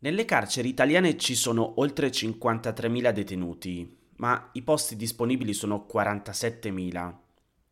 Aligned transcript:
Nelle 0.00 0.24
carceri 0.24 0.68
italiane 0.68 1.16
ci 1.16 1.34
sono 1.34 1.80
oltre 1.80 2.10
53.000 2.10 3.10
detenuti, 3.10 3.98
ma 4.18 4.50
i 4.52 4.62
posti 4.62 4.94
disponibili 4.94 5.52
sono 5.52 5.88
47.000. 5.92 7.14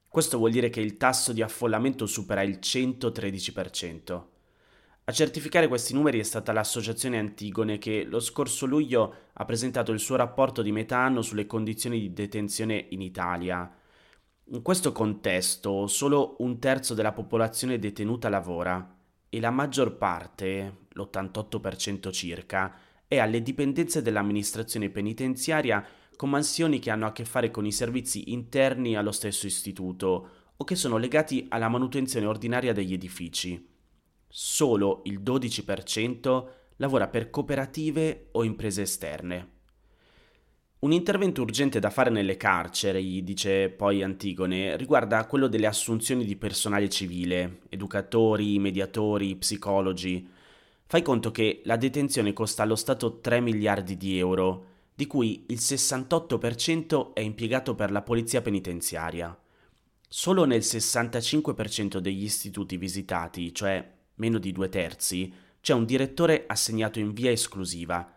Questo 0.09 0.37
vuol 0.37 0.51
dire 0.51 0.69
che 0.69 0.81
il 0.81 0.97
tasso 0.97 1.33
di 1.33 1.41
affollamento 1.41 2.05
supera 2.07 2.43
il 2.43 2.59
113%. 2.61 4.25
A 5.05 5.13
certificare 5.13 5.69
questi 5.69 5.95
numeri 5.95 6.19
è 6.19 6.25
stata 6.25 6.51
l'associazione 6.51 7.17
Antigone 7.17 7.79
che 7.79 8.03
lo 8.03 8.19
scorso 8.19 8.67
luglio 8.67 9.15
ha 9.35 9.45
presentato 9.45 9.93
il 9.93 10.01
suo 10.01 10.17
rapporto 10.17 10.63
di 10.63 10.73
metà 10.73 10.99
anno 10.99 11.23
sulle 11.23 11.47
condizioni 11.47 12.01
di 12.01 12.13
detenzione 12.13 12.87
in 12.89 13.03
Italia. 13.03 13.73
In 14.47 14.63
questo 14.63 14.91
contesto 14.91 15.87
solo 15.87 16.35
un 16.41 16.59
terzo 16.59 16.93
della 16.95 17.13
popolazione 17.13 17.79
detenuta 17.79 18.29
lavora 18.29 18.97
e 19.29 19.39
la 19.39 19.51
maggior 19.51 19.97
parte, 19.97 20.86
l'88% 20.97 22.11
circa, 22.11 22.75
è 23.07 23.19
alle 23.19 23.43
dipendenze 23.43 24.03
dell'amministrazione 24.03 24.91
penitenziaria 24.91 25.87
con 26.17 26.31
mansioni 26.31 26.79
che 26.79 26.91
hanno 26.91 27.07
a 27.07 27.13
che 27.13 27.25
fare 27.25 27.51
con 27.51 27.67
i 27.67 27.73
servizi 27.73 28.33
interni 28.33 28.97
allo 28.97 29.13
stesso 29.13 29.47
istituto 29.47 30.31
o 30.57 30.65
che 30.65 30.75
sono 30.75 30.97
legati 30.97 31.47
alla 31.51 31.69
manutenzione 31.69 32.27
ordinaria 32.27 32.73
degli 32.73 32.95
edifici 32.95 33.75
solo 34.39 35.01
il 35.05 35.21
12% 35.21 36.47
lavora 36.77 37.09
per 37.09 37.31
cooperative 37.31 38.29
o 38.33 38.45
imprese 38.45 38.83
esterne. 38.83 39.55
Un 40.81 40.93
intervento 40.93 41.41
urgente 41.41 41.79
da 41.81 41.89
fare 41.89 42.11
nelle 42.11 42.37
carceri, 42.37 43.25
dice 43.25 43.71
poi 43.71 44.03
Antigone, 44.03 44.77
riguarda 44.77 45.25
quello 45.25 45.47
delle 45.47 45.67
assunzioni 45.67 46.27
di 46.27 46.37
personale 46.37 46.91
civile, 46.91 47.61
educatori, 47.71 48.59
mediatori, 48.59 49.37
psicologi. 49.37 50.29
Fai 50.89 51.03
conto 51.03 51.33
che 51.33 51.63
la 51.65 51.77
detenzione 51.77 52.33
costa 52.33 52.63
allo 52.63 52.77
Stato 52.77 53.19
3 53.19 53.41
miliardi 53.41 53.97
di 53.97 54.19
euro, 54.19 54.67
di 54.95 55.09
cui 55.09 55.45
il 55.49 55.59
68% 55.59 57.13
è 57.13 57.19
impiegato 57.19 57.75
per 57.75 57.91
la 57.91 58.03
polizia 58.03 58.41
penitenziaria. 58.41 59.37
Solo 60.09 60.45
nel 60.45 60.61
65% 60.61 61.99
degli 61.99 62.23
istituti 62.23 62.77
visitati, 62.77 63.53
cioè 63.53 63.95
meno 64.15 64.39
di 64.39 64.53
due 64.53 64.69
terzi, 64.69 65.33
c'è 65.61 65.75
un 65.75 65.85
direttore 65.85 66.45
assegnato 66.47 67.01
in 67.01 67.13
via 67.13 67.33
esclusiva. 67.33 68.09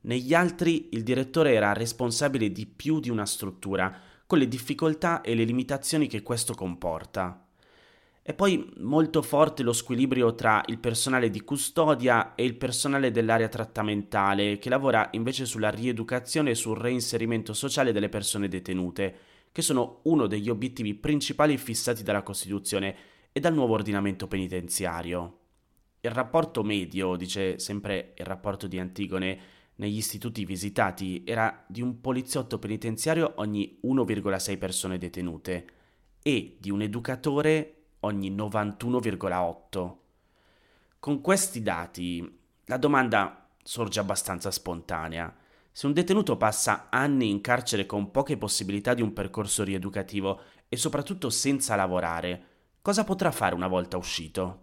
Negli 0.00 0.32
altri 0.32 0.88
il 0.92 1.02
direttore 1.02 1.52
era 1.52 1.74
responsabile 1.74 2.50
di 2.50 2.64
più 2.64 3.00
di 3.00 3.10
una 3.10 3.26
struttura, 3.26 4.00
con 4.24 4.38
le 4.38 4.48
difficoltà 4.48 5.20
e 5.20 5.34
le 5.34 5.44
limitazioni 5.44 6.08
che 6.08 6.22
questo 6.22 6.54
comporta. 6.54 7.43
È 8.26 8.32
poi 8.32 8.72
molto 8.78 9.20
forte 9.20 9.62
lo 9.62 9.74
squilibrio 9.74 10.34
tra 10.34 10.62
il 10.68 10.78
personale 10.78 11.28
di 11.28 11.42
custodia 11.42 12.34
e 12.34 12.42
il 12.42 12.56
personale 12.56 13.10
dell'area 13.10 13.48
trattamentale, 13.48 14.56
che 14.56 14.70
lavora 14.70 15.10
invece 15.12 15.44
sulla 15.44 15.68
rieducazione 15.68 16.52
e 16.52 16.54
sul 16.54 16.78
reinserimento 16.78 17.52
sociale 17.52 17.92
delle 17.92 18.08
persone 18.08 18.48
detenute, 18.48 19.14
che 19.52 19.60
sono 19.60 20.00
uno 20.04 20.26
degli 20.26 20.48
obiettivi 20.48 20.94
principali 20.94 21.58
fissati 21.58 22.02
dalla 22.02 22.22
Costituzione 22.22 22.96
e 23.30 23.40
dal 23.40 23.52
nuovo 23.52 23.74
ordinamento 23.74 24.26
penitenziario. 24.26 25.40
Il 26.00 26.10
rapporto 26.10 26.62
medio, 26.62 27.16
dice 27.16 27.58
sempre 27.58 28.14
il 28.16 28.24
rapporto 28.24 28.66
di 28.66 28.78
Antigone, 28.78 29.38
negli 29.74 29.98
istituti 29.98 30.46
visitati 30.46 31.24
era 31.26 31.62
di 31.68 31.82
un 31.82 32.00
poliziotto 32.00 32.58
penitenziario 32.58 33.34
ogni 33.36 33.80
1,6 33.84 34.56
persone 34.56 34.96
detenute 34.96 35.66
e 36.22 36.56
di 36.58 36.70
un 36.70 36.80
educatore 36.80 37.80
ogni 38.04 38.30
91,8. 38.34 39.94
Con 40.98 41.20
questi 41.20 41.62
dati 41.62 42.40
la 42.66 42.76
domanda 42.76 43.48
sorge 43.62 44.00
abbastanza 44.00 44.50
spontanea. 44.50 45.34
Se 45.72 45.86
un 45.86 45.92
detenuto 45.92 46.36
passa 46.36 46.86
anni 46.90 47.28
in 47.30 47.40
carcere 47.40 47.84
con 47.84 48.10
poche 48.10 48.36
possibilità 48.36 48.94
di 48.94 49.02
un 49.02 49.12
percorso 49.12 49.64
rieducativo 49.64 50.40
e 50.68 50.76
soprattutto 50.76 51.30
senza 51.30 51.74
lavorare, 51.74 52.44
cosa 52.80 53.04
potrà 53.04 53.30
fare 53.32 53.54
una 53.54 53.66
volta 53.66 53.96
uscito? 53.96 54.60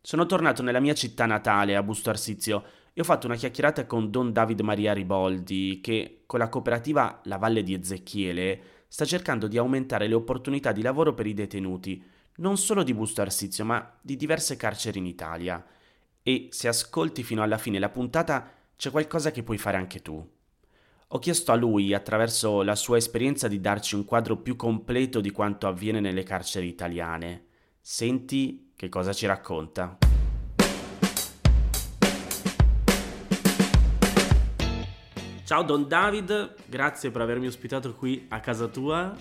Sono 0.00 0.26
tornato 0.26 0.62
nella 0.62 0.80
mia 0.80 0.94
città 0.94 1.26
natale, 1.26 1.76
a 1.76 1.82
Busto 1.82 2.10
Arsizio, 2.10 2.64
e 2.92 3.00
ho 3.00 3.04
fatto 3.04 3.26
una 3.26 3.36
chiacchierata 3.36 3.86
con 3.86 4.10
Don 4.10 4.32
David 4.32 4.60
Maria 4.60 4.92
Riboldi, 4.92 5.80
che 5.82 6.22
con 6.26 6.38
la 6.38 6.48
cooperativa 6.48 7.20
La 7.24 7.36
Valle 7.36 7.62
di 7.62 7.74
Ezechiele 7.74 8.62
sta 8.88 9.04
cercando 9.04 9.46
di 9.46 9.58
aumentare 9.58 10.08
le 10.08 10.14
opportunità 10.14 10.72
di 10.72 10.82
lavoro 10.82 11.14
per 11.14 11.26
i 11.26 11.34
detenuti, 11.34 12.02
non 12.36 12.56
solo 12.56 12.82
di 12.82 12.94
Busto 12.94 13.20
Arsizio, 13.20 13.64
ma 13.64 13.96
di 14.00 14.16
diverse 14.16 14.56
carceri 14.56 14.98
in 14.98 15.06
Italia. 15.06 15.64
E 16.22 16.48
se 16.50 16.68
ascolti 16.68 17.22
fino 17.22 17.42
alla 17.42 17.58
fine 17.58 17.78
la 17.78 17.88
puntata, 17.88 18.50
c'è 18.76 18.90
qualcosa 18.90 19.30
che 19.30 19.42
puoi 19.42 19.58
fare 19.58 19.76
anche 19.76 20.00
tu. 20.00 20.26
Ho 21.08 21.18
chiesto 21.18 21.52
a 21.52 21.56
lui, 21.56 21.92
attraverso 21.92 22.62
la 22.62 22.76
sua 22.76 22.96
esperienza, 22.96 23.48
di 23.48 23.60
darci 23.60 23.94
un 23.94 24.04
quadro 24.04 24.36
più 24.36 24.54
completo 24.56 25.20
di 25.20 25.30
quanto 25.30 25.66
avviene 25.66 26.00
nelle 26.00 26.22
carceri 26.22 26.68
italiane. 26.68 27.46
Senti 27.80 28.72
che 28.76 28.88
cosa 28.88 29.12
ci 29.12 29.26
racconta? 29.26 29.98
Ciao 35.44 35.62
Don 35.64 35.88
David, 35.88 36.54
grazie 36.66 37.10
per 37.10 37.22
avermi 37.22 37.48
ospitato 37.48 37.92
qui 37.96 38.26
a 38.28 38.38
casa 38.38 38.68
tua 38.68 39.12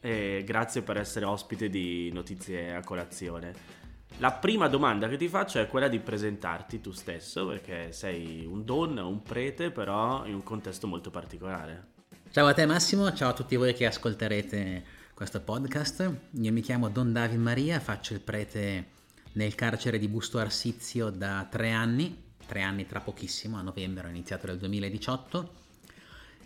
e 0.00 0.42
grazie 0.44 0.82
per 0.82 0.96
essere 0.96 1.24
ospite 1.24 1.68
di 1.68 2.10
Notizie 2.12 2.74
a 2.74 2.82
colazione. 2.82 3.76
La 4.18 4.32
prima 4.32 4.68
domanda 4.68 5.08
che 5.08 5.16
ti 5.16 5.28
faccio 5.28 5.60
è 5.60 5.68
quella 5.68 5.88
di 5.88 6.00
presentarti 6.00 6.80
tu 6.80 6.90
stesso 6.90 7.46
perché 7.46 7.92
sei 7.92 8.44
un 8.44 8.64
don, 8.64 8.96
un 8.98 9.22
prete, 9.22 9.70
però 9.70 10.26
in 10.26 10.34
un 10.34 10.42
contesto 10.42 10.86
molto 10.86 11.10
particolare. 11.10 11.96
Ciao 12.30 12.46
a 12.46 12.52
te 12.52 12.66
Massimo, 12.66 13.12
ciao 13.12 13.30
a 13.30 13.32
tutti 13.32 13.56
voi 13.56 13.74
che 13.74 13.86
ascolterete 13.86 14.84
questo 15.14 15.40
podcast. 15.40 16.12
Io 16.32 16.52
mi 16.52 16.60
chiamo 16.60 16.88
Don 16.88 17.12
David 17.12 17.38
Maria, 17.38 17.80
faccio 17.80 18.12
il 18.14 18.20
prete 18.20 18.86
nel 19.32 19.54
carcere 19.54 19.98
di 19.98 20.08
Busto 20.08 20.38
Arsizio 20.38 21.10
da 21.10 21.46
tre 21.48 21.70
anni, 21.70 22.32
tre 22.44 22.62
anni 22.62 22.86
tra 22.86 23.00
pochissimo, 23.00 23.56
a 23.56 23.62
novembre 23.62 24.08
ho 24.08 24.10
iniziato 24.10 24.46
nel 24.46 24.58
2018 24.58 25.66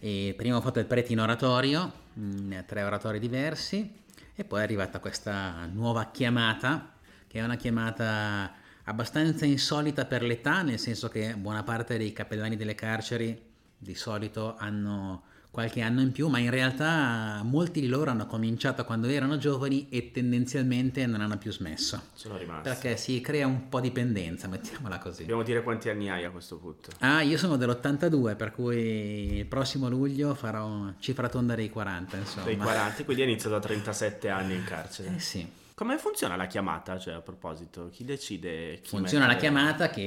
e 0.04 0.34
prima 0.36 0.56
ho 0.56 0.60
fatto 0.60 0.80
il 0.80 0.86
prete 0.86 1.12
in 1.12 1.20
oratorio, 1.20 1.92
in 2.14 2.64
tre 2.66 2.82
oratori 2.82 3.20
diversi 3.20 4.02
e 4.34 4.42
poi 4.42 4.58
è 4.58 4.62
arrivata 4.64 4.98
questa 4.98 5.64
nuova 5.66 6.10
chiamata 6.10 6.94
che 7.28 7.38
è 7.38 7.44
una 7.44 7.54
chiamata 7.54 8.52
abbastanza 8.82 9.46
insolita 9.46 10.04
per 10.04 10.24
l'età, 10.24 10.62
nel 10.62 10.80
senso 10.80 11.08
che 11.08 11.36
buona 11.36 11.62
parte 11.62 11.98
dei 11.98 12.12
cappellani 12.12 12.56
delle 12.56 12.74
carceri 12.74 13.40
di 13.78 13.94
solito 13.94 14.56
hanno 14.58 15.22
qualche 15.52 15.82
anno 15.82 16.00
in 16.00 16.12
più, 16.12 16.28
ma 16.28 16.38
in 16.38 16.48
realtà 16.48 17.42
molti 17.44 17.82
di 17.82 17.86
loro 17.86 18.10
hanno 18.10 18.26
cominciato 18.26 18.86
quando 18.86 19.06
erano 19.06 19.36
giovani 19.36 19.86
e 19.90 20.10
tendenzialmente 20.10 21.04
non 21.04 21.20
hanno 21.20 21.36
più 21.36 21.52
smesso. 21.52 22.00
Sono 22.14 22.38
rimasti. 22.38 22.70
Perché 22.70 22.96
si 22.96 23.20
crea 23.20 23.46
un 23.46 23.68
po' 23.68 23.78
dipendenza, 23.78 24.48
mettiamola 24.48 24.98
così. 24.98 25.20
Dobbiamo 25.20 25.42
dire 25.42 25.62
quanti 25.62 25.90
anni 25.90 26.08
hai 26.08 26.24
a 26.24 26.30
questo 26.30 26.56
punto. 26.56 26.90
Ah, 27.00 27.20
io 27.20 27.36
sono 27.36 27.58
dell'82, 27.58 28.34
per 28.34 28.50
cui 28.50 29.36
il 29.36 29.46
prossimo 29.46 29.90
luglio 29.90 30.34
farò 30.34 30.90
cifra 30.98 31.28
tonda 31.28 31.54
dei 31.54 31.68
40, 31.68 32.16
insomma. 32.16 32.46
Dei 32.46 32.56
40, 32.56 33.04
quindi 33.04 33.22
hai 33.22 33.28
iniziato 33.28 33.56
da 33.56 33.60
37 33.60 34.28
anni 34.30 34.54
in 34.54 34.64
carcere. 34.64 35.14
Eh 35.14 35.20
sì. 35.20 35.46
Come 35.74 35.96
funziona 35.96 36.36
la 36.36 36.46
chiamata, 36.46 36.98
cioè 36.98 37.14
a 37.14 37.20
proposito? 37.20 37.88
Chi 37.90 38.04
decide? 38.04 38.80
Chi 38.82 38.88
funziona 38.88 39.26
mettere... 39.26 39.48
la 39.48 39.54
chiamata 39.54 39.90
che 39.90 40.00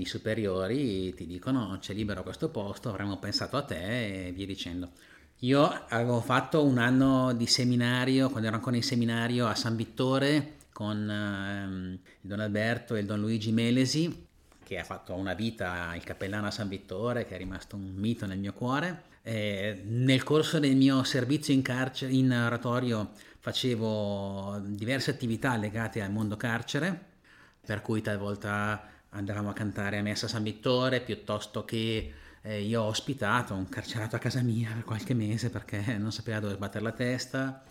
i 0.00 0.04
superiori 0.06 1.12
ti 1.14 1.26
dicono 1.26 1.76
c'è 1.78 1.92
libero 1.92 2.22
questo 2.22 2.48
posto, 2.48 2.88
avremmo 2.88 3.18
pensato 3.18 3.56
a 3.56 3.62
te 3.62 4.28
e 4.28 4.32
via 4.32 4.46
dicendo. 4.46 4.90
Io 5.40 5.68
avevo 5.88 6.20
fatto 6.20 6.64
un 6.64 6.78
anno 6.78 7.34
di 7.34 7.46
seminario, 7.46 8.30
quando 8.30 8.48
ero 8.48 8.56
ancora 8.56 8.76
in 8.76 8.82
seminario 8.82 9.46
a 9.46 9.54
San 9.54 9.76
Vittore 9.76 10.56
con 10.72 11.08
ehm, 11.08 11.98
il 12.20 12.28
Don 12.28 12.40
Alberto 12.40 12.94
e 12.94 13.00
il 13.00 13.06
Don 13.06 13.20
Luigi 13.20 13.52
Melesi, 13.52 14.26
che 14.64 14.78
ha 14.78 14.84
fatto 14.84 15.12
una 15.14 15.34
vita 15.34 15.92
il 15.94 16.02
cappellano 16.02 16.46
a 16.46 16.50
San 16.50 16.68
Vittore, 16.68 17.26
che 17.26 17.34
è 17.34 17.38
rimasto 17.38 17.76
un 17.76 17.92
mito 17.94 18.24
nel 18.24 18.38
mio 18.38 18.54
cuore. 18.54 19.12
E 19.22 19.82
nel 19.86 20.22
corso 20.22 20.58
del 20.58 20.76
mio 20.76 21.02
servizio 21.02 21.54
in, 21.54 21.62
carcere, 21.62 22.12
in 22.12 22.30
oratorio 22.30 23.12
facevo 23.44 24.58
diverse 24.64 25.10
attività 25.10 25.54
legate 25.56 26.00
al 26.00 26.10
mondo 26.10 26.34
carcere, 26.34 26.98
per 27.60 27.82
cui 27.82 28.00
talvolta 28.00 28.88
andavamo 29.10 29.50
a 29.50 29.52
cantare 29.52 29.98
a 29.98 30.02
Messa 30.02 30.28
San 30.28 30.42
Vittore, 30.42 31.02
piuttosto 31.02 31.62
che 31.66 32.10
eh, 32.40 32.62
io 32.62 32.80
ho 32.80 32.86
ospitato 32.86 33.52
un 33.52 33.68
carcerato 33.68 34.16
a 34.16 34.18
casa 34.18 34.40
mia 34.40 34.70
per 34.72 34.84
qualche 34.84 35.12
mese 35.12 35.50
perché 35.50 35.98
non 35.98 36.10
sapeva 36.10 36.40
dove 36.40 36.54
sbattere 36.54 36.84
la 36.84 36.92
testa, 36.92 37.62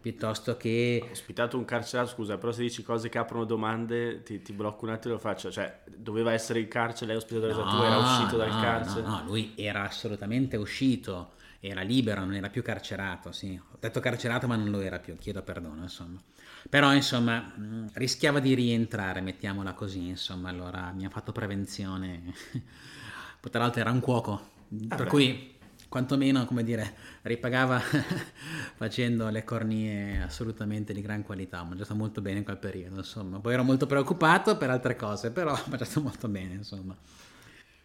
piuttosto 0.00 0.56
che... 0.56 1.00
Ho 1.02 1.10
ospitato 1.10 1.58
un 1.58 1.64
carcerato, 1.64 2.08
scusa, 2.10 2.38
però 2.38 2.52
se 2.52 2.62
dici 2.62 2.84
cose 2.84 3.08
che 3.08 3.18
aprono 3.18 3.44
domande 3.44 4.22
ti, 4.22 4.40
ti 4.42 4.52
blocco 4.52 4.84
un 4.84 4.92
attimo 4.92 5.14
e 5.14 5.16
lo 5.16 5.20
faccio, 5.20 5.50
cioè 5.50 5.80
doveva 5.92 6.34
essere 6.34 6.60
in 6.60 6.68
carcere, 6.68 7.06
lei 7.06 7.16
ospitato 7.16 7.64
no, 7.64 7.68
tu, 7.68 7.82
era 7.82 7.96
uscito 7.96 8.36
no, 8.36 8.44
dal 8.44 8.60
carcere? 8.60 9.00
No, 9.00 9.08
no, 9.08 9.24
lui 9.24 9.54
era 9.56 9.82
assolutamente 9.82 10.56
uscito 10.56 11.34
era 11.68 11.82
libero, 11.82 12.20
non 12.20 12.34
era 12.34 12.48
più 12.48 12.62
carcerato, 12.62 13.32
sì. 13.32 13.58
Ho 13.72 13.76
detto 13.78 14.00
carcerato 14.00 14.46
ma 14.46 14.56
non 14.56 14.70
lo 14.70 14.80
era 14.80 14.98
più, 14.98 15.16
chiedo 15.18 15.42
perdono, 15.42 15.82
insomma. 15.82 16.20
Però, 16.68 16.92
insomma, 16.92 17.52
rischiava 17.94 18.40
di 18.40 18.54
rientrare, 18.54 19.20
mettiamola 19.20 19.72
così, 19.74 20.08
insomma, 20.08 20.48
allora 20.48 20.90
mi 20.92 21.04
ha 21.04 21.10
fatto 21.10 21.32
prevenzione 21.32 22.32
tra 23.50 23.60
l'altro 23.60 23.80
era 23.80 23.90
un 23.90 24.00
cuoco, 24.00 24.50
Ah 24.90 24.96
per 24.96 25.06
beh. 25.06 25.16
cui 25.16 25.54
quantomeno, 25.88 26.44
come 26.46 26.64
dire, 26.64 26.94
ripagava 27.22 27.80
facendo 28.74 29.28
le 29.28 29.44
cornie 29.44 30.22
assolutamente 30.22 30.92
di 30.92 31.00
gran 31.00 31.22
qualità. 31.22 31.60
Ho 31.60 31.64
mangiato 31.64 31.94
molto 31.94 32.20
bene 32.20 32.38
in 32.38 32.44
quel 32.44 32.58
periodo, 32.58 32.96
insomma. 32.96 33.38
Poi 33.38 33.52
ero 33.54 33.62
molto 33.62 33.86
preoccupato 33.86 34.56
per 34.56 34.70
altre 34.70 34.96
cose, 34.96 35.30
però 35.30 35.52
ho 35.54 35.62
mangiato 35.68 36.00
molto 36.00 36.28
bene, 36.28 36.54
insomma. 36.54 36.96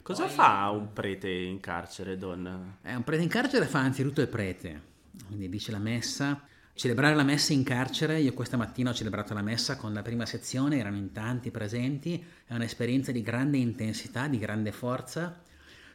Cosa 0.03 0.27
fa 0.27 0.69
un 0.71 0.93
prete 0.93 1.29
in 1.29 1.59
carcere, 1.59 2.17
Don? 2.17 2.77
Eh, 2.81 2.95
un 2.95 3.03
prete 3.03 3.21
in 3.21 3.29
carcere 3.29 3.65
fa 3.65 3.79
anzitutto 3.79 4.21
il 4.21 4.27
prete, 4.27 4.81
quindi 5.27 5.47
dice 5.47 5.71
la 5.71 5.77
messa. 5.77 6.41
Celebrare 6.73 7.13
la 7.13 7.23
messa 7.23 7.53
in 7.53 7.63
carcere, 7.63 8.19
io 8.19 8.33
questa 8.33 8.57
mattina 8.57 8.89
ho 8.89 8.93
celebrato 8.93 9.35
la 9.35 9.43
messa 9.43 9.75
con 9.75 9.93
la 9.93 10.01
prima 10.01 10.25
sezione, 10.25 10.79
erano 10.79 10.97
in 10.97 11.11
tanti 11.11 11.51
presenti, 11.51 12.23
è 12.45 12.55
un'esperienza 12.55 13.11
di 13.11 13.21
grande 13.21 13.57
intensità, 13.57 14.27
di 14.27 14.39
grande 14.39 14.71
forza, 14.71 15.39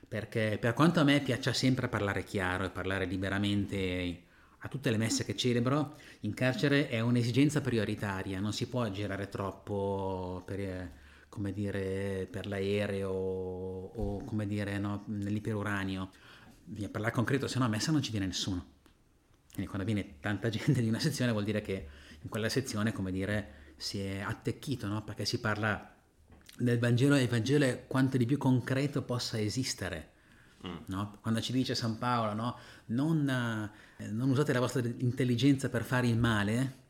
perché 0.06 0.58
per 0.60 0.74
quanto 0.74 1.00
a 1.00 1.04
me 1.04 1.20
piaccia 1.20 1.52
sempre 1.52 1.88
parlare 1.88 2.22
chiaro 2.22 2.64
e 2.64 2.70
parlare 2.70 3.06
liberamente 3.06 4.22
a 4.58 4.68
tutte 4.68 4.90
le 4.90 4.98
messe 4.98 5.24
che 5.24 5.34
celebro, 5.34 5.96
in 6.20 6.34
carcere 6.34 6.88
è 6.88 7.00
un'esigenza 7.00 7.60
prioritaria, 7.60 8.38
non 8.38 8.52
si 8.52 8.68
può 8.68 8.88
girare 8.90 9.28
troppo 9.28 10.42
per, 10.44 10.60
eh, 10.60 10.92
come 11.36 11.52
dire, 11.52 12.26
per 12.30 12.46
l'aereo 12.46 13.10
o 13.10 14.24
come 14.24 14.46
dire, 14.46 14.78
no, 14.78 15.02
nell'iperuranio. 15.08 16.10
Bisogna 16.64 16.88
parlare 16.88 17.12
concreto, 17.12 17.46
se 17.46 17.58
no 17.58 17.66
a 17.66 17.68
messa 17.68 17.92
non 17.92 18.00
ci 18.00 18.10
viene 18.10 18.24
nessuno. 18.24 18.64
Quindi 19.52 19.66
quando 19.66 19.84
viene 19.84 20.18
tanta 20.20 20.48
gente 20.50 20.80
di 20.80 20.88
una 20.88 20.98
sezione 20.98 21.32
vuol 21.32 21.44
dire 21.44 21.60
che 21.60 21.88
in 22.22 22.30
quella 22.30 22.48
sezione, 22.48 22.92
come 22.92 23.12
dire, 23.12 23.74
si 23.76 24.00
è 24.00 24.20
attecchito, 24.20 24.86
no? 24.86 25.04
Perché 25.04 25.26
si 25.26 25.38
parla 25.38 25.94
del 26.56 26.78
Vangelo 26.78 27.16
e 27.16 27.24
il 27.24 27.28
Vangelo 27.28 27.66
è 27.66 27.84
quanto 27.86 28.16
di 28.16 28.24
più 28.24 28.38
concreto 28.38 29.02
possa 29.02 29.38
esistere. 29.38 30.12
No? 30.86 31.18
Quando 31.20 31.40
ci 31.40 31.52
dice 31.52 31.76
San 31.76 31.98
Paolo, 31.98 32.32
no? 32.32 32.58
non, 32.86 33.70
eh, 33.98 34.08
non 34.08 34.30
usate 34.30 34.52
la 34.52 34.58
vostra 34.58 34.82
intelligenza 34.84 35.68
per 35.68 35.84
fare 35.84 36.08
il 36.08 36.18
male, 36.18 36.85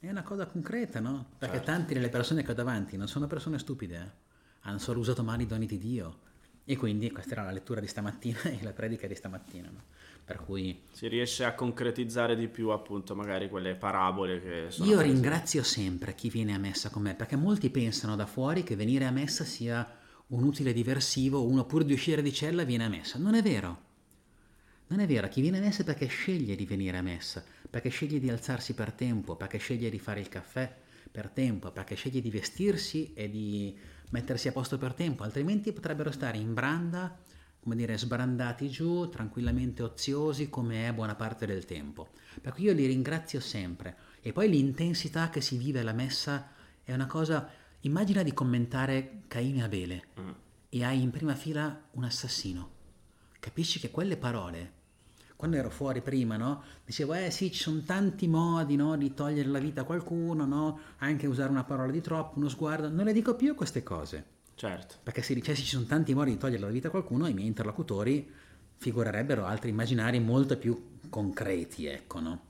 è 0.00 0.10
una 0.10 0.22
cosa 0.22 0.46
concreta, 0.46 1.00
no? 1.00 1.26
Perché 1.38 1.56
Certo. 1.56 1.70
tanti 1.72 1.94
delle 1.94 2.08
persone 2.08 2.42
che 2.42 2.52
ho 2.52 2.54
davanti 2.54 2.96
non 2.96 3.08
sono 3.08 3.26
persone 3.26 3.58
stupide, 3.58 3.96
eh. 3.96 4.10
hanno 4.60 4.78
solo 4.78 5.00
usato 5.00 5.22
male 5.24 5.42
i 5.42 5.46
doni 5.46 5.66
di 5.66 5.78
Dio. 5.78 6.26
E 6.64 6.76
quindi 6.76 7.10
questa 7.10 7.32
era 7.32 7.44
la 7.44 7.50
lettura 7.50 7.80
di 7.80 7.86
stamattina 7.86 8.42
e 8.44 8.58
la 8.62 8.72
predica 8.72 9.06
di 9.06 9.14
stamattina. 9.14 9.68
no? 9.70 9.82
Per 10.24 10.36
cui 10.44 10.82
Si 10.92 11.08
riesce 11.08 11.44
a 11.44 11.54
concretizzare 11.54 12.36
di 12.36 12.48
più, 12.48 12.68
appunto, 12.68 13.14
magari 13.16 13.48
quelle 13.48 13.74
parabole 13.74 14.40
che 14.42 14.66
sono. 14.68 14.86
io 14.88 14.96
presenti. 14.96 15.20
ringrazio 15.20 15.62
sempre 15.62 16.14
chi 16.14 16.28
viene 16.28 16.52
a 16.54 16.58
messa 16.58 16.90
con 16.90 17.02
me, 17.02 17.14
perché 17.14 17.36
molti 17.36 17.70
pensano 17.70 18.14
da 18.14 18.26
fuori 18.26 18.62
che 18.62 18.76
venire 18.76 19.06
a 19.06 19.10
messa 19.10 19.44
sia 19.44 19.90
un 20.28 20.42
utile 20.42 20.74
diversivo, 20.74 21.46
uno 21.46 21.64
pur 21.64 21.82
di 21.84 21.94
uscire 21.94 22.20
di 22.20 22.32
cella 22.34 22.64
viene 22.64 22.84
a 22.84 22.88
messa. 22.88 23.18
Non 23.18 23.34
è 23.34 23.42
vero. 23.42 23.86
Non 24.88 25.00
è 25.00 25.06
vero, 25.06 25.26
chi 25.28 25.40
viene 25.40 25.56
a 25.58 25.60
messa 25.62 25.80
è 25.80 25.84
perché 25.86 26.06
sceglie 26.06 26.54
di 26.56 26.66
venire 26.66 26.96
a 26.98 27.02
messa, 27.02 27.42
perché 27.68 27.88
sceglie 27.88 28.18
di 28.20 28.30
alzarsi 28.30 28.74
per 28.74 28.92
tempo, 28.92 29.36
perché 29.36 29.58
sceglie 29.58 29.90
di 29.90 29.98
fare 29.98 30.20
il 30.20 30.28
caffè 30.28 30.74
per 31.10 31.28
tempo, 31.30 31.70
perché 31.70 31.94
sceglie 31.94 32.20
di 32.20 32.30
vestirsi 32.30 33.12
e 33.14 33.28
di 33.30 33.76
mettersi 34.10 34.48
a 34.48 34.52
posto 34.52 34.78
per 34.78 34.94
tempo, 34.94 35.22
altrimenti 35.22 35.72
potrebbero 35.72 36.10
stare 36.10 36.38
in 36.38 36.54
branda, 36.54 37.18
come 37.60 37.76
dire, 37.76 37.98
sbrandati 37.98 38.68
giù, 38.70 39.08
tranquillamente 39.08 39.82
oziosi 39.82 40.48
come 40.48 40.88
è 40.88 40.92
buona 40.92 41.14
parte 41.14 41.44
del 41.44 41.64
tempo. 41.64 42.08
Per 42.40 42.52
cui 42.52 42.64
io 42.64 42.72
li 42.72 42.86
ringrazio 42.86 43.40
sempre. 43.40 43.96
E 44.20 44.32
poi 44.32 44.48
l'intensità 44.48 45.28
che 45.28 45.40
si 45.40 45.56
vive 45.56 45.80
alla 45.80 45.92
messa 45.92 46.50
è 46.82 46.92
una 46.92 47.06
cosa... 47.06 47.50
Immagina 47.82 48.24
di 48.24 48.32
commentare 48.32 49.20
Caino 49.28 49.58
e 49.58 49.62
Abele 49.62 50.06
Mm. 50.20 50.30
e 50.70 50.84
hai 50.84 51.00
in 51.00 51.10
prima 51.10 51.36
fila 51.36 51.80
un 51.92 52.02
assassino. 52.02 52.70
Capisci 53.38 53.78
che 53.78 53.92
quelle 53.92 54.16
parole, 54.16 54.72
quando 55.38 55.56
ero 55.56 55.70
fuori 55.70 56.00
prima, 56.00 56.36
no? 56.36 56.64
Dicevo, 56.84 57.14
eh 57.14 57.30
sì, 57.30 57.52
ci 57.52 57.62
sono 57.62 57.82
tanti 57.82 58.26
modi, 58.26 58.74
no? 58.74 58.96
Di 58.96 59.14
togliere 59.14 59.48
la 59.48 59.60
vita 59.60 59.82
a 59.82 59.84
qualcuno, 59.84 60.44
no? 60.44 60.80
Anche 60.98 61.28
usare 61.28 61.48
una 61.48 61.62
parola 61.62 61.92
di 61.92 62.00
troppo, 62.00 62.40
uno 62.40 62.48
sguardo. 62.48 62.88
Non 62.88 63.04
le 63.04 63.12
dico 63.12 63.36
più 63.36 63.54
queste 63.54 63.84
cose. 63.84 64.24
Certo. 64.56 64.96
Perché 65.00 65.22
se 65.22 65.34
dicessi 65.34 65.62
ci 65.62 65.68
sono 65.68 65.84
tanti 65.84 66.12
modi 66.12 66.32
di 66.32 66.38
togliere 66.38 66.62
la 66.62 66.70
vita 66.70 66.88
a 66.88 66.90
qualcuno, 66.90 67.28
i 67.28 67.34
miei 67.34 67.46
interlocutori 67.46 68.28
figurerebbero 68.78 69.44
altri 69.44 69.70
immaginari 69.70 70.18
molto 70.18 70.58
più 70.58 70.98
concreti, 71.08 71.86
ecco, 71.86 72.18
no? 72.18 72.40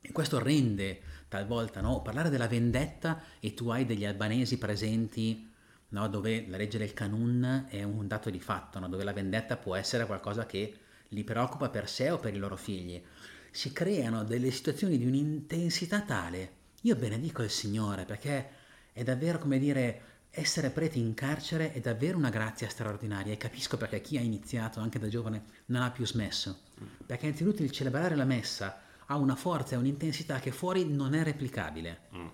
E 0.00 0.10
questo 0.10 0.38
rende 0.42 0.98
talvolta, 1.28 1.82
no? 1.82 2.00
Parlare 2.00 2.30
della 2.30 2.48
vendetta 2.48 3.20
e 3.38 3.52
tu 3.52 3.68
hai 3.68 3.84
degli 3.84 4.06
albanesi 4.06 4.56
presenti, 4.56 5.46
no? 5.88 6.08
Dove 6.08 6.46
la 6.48 6.56
legge 6.56 6.78
del 6.78 6.94
Canun 6.94 7.66
è 7.68 7.82
un 7.82 8.06
dato 8.08 8.30
di 8.30 8.40
fatto, 8.40 8.78
no? 8.78 8.88
Dove 8.88 9.04
la 9.04 9.12
vendetta 9.12 9.58
può 9.58 9.74
essere 9.74 10.06
qualcosa 10.06 10.46
che 10.46 10.74
li 11.10 11.24
preoccupa 11.24 11.68
per 11.68 11.88
sé 11.88 12.10
o 12.10 12.18
per 12.18 12.34
i 12.34 12.38
loro 12.38 12.56
figli. 12.56 13.02
Si 13.50 13.72
creano 13.72 14.24
delle 14.24 14.50
situazioni 14.50 14.98
di 14.98 15.06
un'intensità 15.06 16.02
tale. 16.02 16.58
Io 16.82 16.96
benedico 16.96 17.42
il 17.42 17.50
Signore 17.50 18.04
perché 18.04 18.50
è 18.92 19.02
davvero 19.02 19.38
come 19.38 19.58
dire 19.58 20.02
essere 20.30 20.70
preti 20.70 21.00
in 21.00 21.14
carcere 21.14 21.72
è 21.72 21.80
davvero 21.80 22.16
una 22.16 22.30
grazia 22.30 22.68
straordinaria 22.68 23.32
e 23.32 23.36
capisco 23.36 23.76
perché 23.76 24.00
chi 24.00 24.16
ha 24.16 24.20
iniziato 24.20 24.78
anche 24.78 25.00
da 25.00 25.08
giovane 25.08 25.42
non 25.66 25.82
ha 25.82 25.90
più 25.90 26.06
smesso. 26.06 26.60
Perché 27.04 27.26
innanzitutto 27.26 27.62
il 27.62 27.72
celebrare 27.72 28.14
la 28.14 28.24
messa 28.24 28.82
ha 29.06 29.16
una 29.16 29.34
forza 29.34 29.74
e 29.74 29.78
un'intensità 29.78 30.38
che 30.38 30.52
fuori 30.52 30.86
non 30.88 31.14
è 31.14 31.24
replicabile. 31.24 32.00
Mm. 32.14 32.26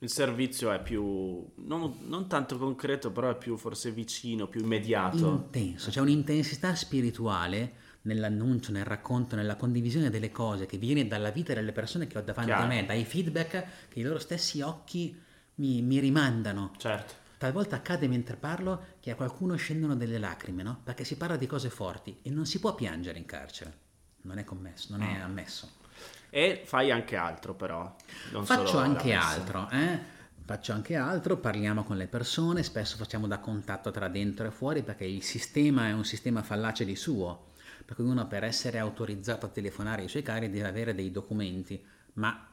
Il 0.00 0.10
servizio 0.10 0.72
è 0.72 0.82
più. 0.82 1.46
Non, 1.54 1.98
non 2.00 2.26
tanto 2.26 2.58
concreto, 2.58 3.10
però 3.10 3.30
è 3.30 3.38
più 3.38 3.56
forse 3.56 3.92
vicino, 3.92 4.48
più 4.48 4.60
immediato. 4.60 5.30
Intenso, 5.30 5.90
c'è 5.90 6.00
un'intensità 6.00 6.74
spirituale 6.74 7.83
nell'annuncio, 8.04 8.72
nel 8.72 8.84
racconto, 8.84 9.36
nella 9.36 9.56
condivisione 9.56 10.10
delle 10.10 10.30
cose 10.30 10.66
che 10.66 10.78
viene 10.78 11.06
dalla 11.06 11.30
vita 11.30 11.54
delle 11.54 11.72
persone 11.72 12.06
che 12.06 12.18
ho 12.18 12.22
davanti 12.22 12.50
Chiaro. 12.50 12.64
a 12.64 12.66
me, 12.66 12.84
dai 12.84 13.04
feedback 13.04 13.66
che 13.88 14.00
i 14.00 14.02
loro 14.02 14.18
stessi 14.18 14.60
occhi 14.60 15.20
mi, 15.56 15.82
mi 15.82 15.98
rimandano. 15.98 16.72
Certo. 16.76 17.22
Talvolta 17.38 17.76
accade 17.76 18.08
mentre 18.08 18.36
parlo 18.36 18.96
che 19.00 19.10
a 19.10 19.16
qualcuno 19.16 19.54
scendono 19.56 19.96
delle 19.96 20.18
lacrime, 20.18 20.62
no? 20.62 20.80
Perché 20.82 21.04
si 21.04 21.16
parla 21.16 21.36
di 21.36 21.46
cose 21.46 21.68
forti 21.68 22.18
e 22.22 22.30
non 22.30 22.46
si 22.46 22.58
può 22.58 22.74
piangere 22.74 23.18
in 23.18 23.26
carcere. 23.26 23.82
Non 24.22 24.38
è 24.38 24.44
commesso, 24.44 24.96
non 24.96 25.02
è 25.02 25.20
ammesso. 25.20 25.82
E 26.30 26.62
fai 26.64 26.90
anche 26.90 27.16
altro, 27.16 27.54
però. 27.54 27.94
Non 28.32 28.44
Faccio 28.44 28.78
anche 28.78 29.12
altro, 29.12 29.68
eh? 29.70 30.12
Faccio 30.46 30.72
anche 30.72 30.96
altro, 30.96 31.38
parliamo 31.38 31.84
con 31.84 31.96
le 31.96 32.06
persone, 32.06 32.62
spesso 32.62 32.96
facciamo 32.96 33.26
da 33.26 33.38
contatto 33.38 33.90
tra 33.90 34.08
dentro 34.08 34.46
e 34.46 34.50
fuori 34.50 34.82
perché 34.82 35.06
il 35.06 35.22
sistema 35.22 35.88
è 35.88 35.92
un 35.92 36.04
sistema 36.04 36.42
fallace 36.42 36.84
di 36.84 36.96
suo. 36.96 37.52
Per 37.84 37.96
cui 37.96 38.04
uno 38.04 38.26
per 38.26 38.44
essere 38.44 38.78
autorizzato 38.78 39.46
a 39.46 39.48
telefonare 39.48 40.02
ai 40.02 40.08
suoi 40.08 40.22
cari 40.22 40.48
deve 40.48 40.68
avere 40.68 40.94
dei 40.94 41.10
documenti, 41.10 41.82
ma 42.14 42.48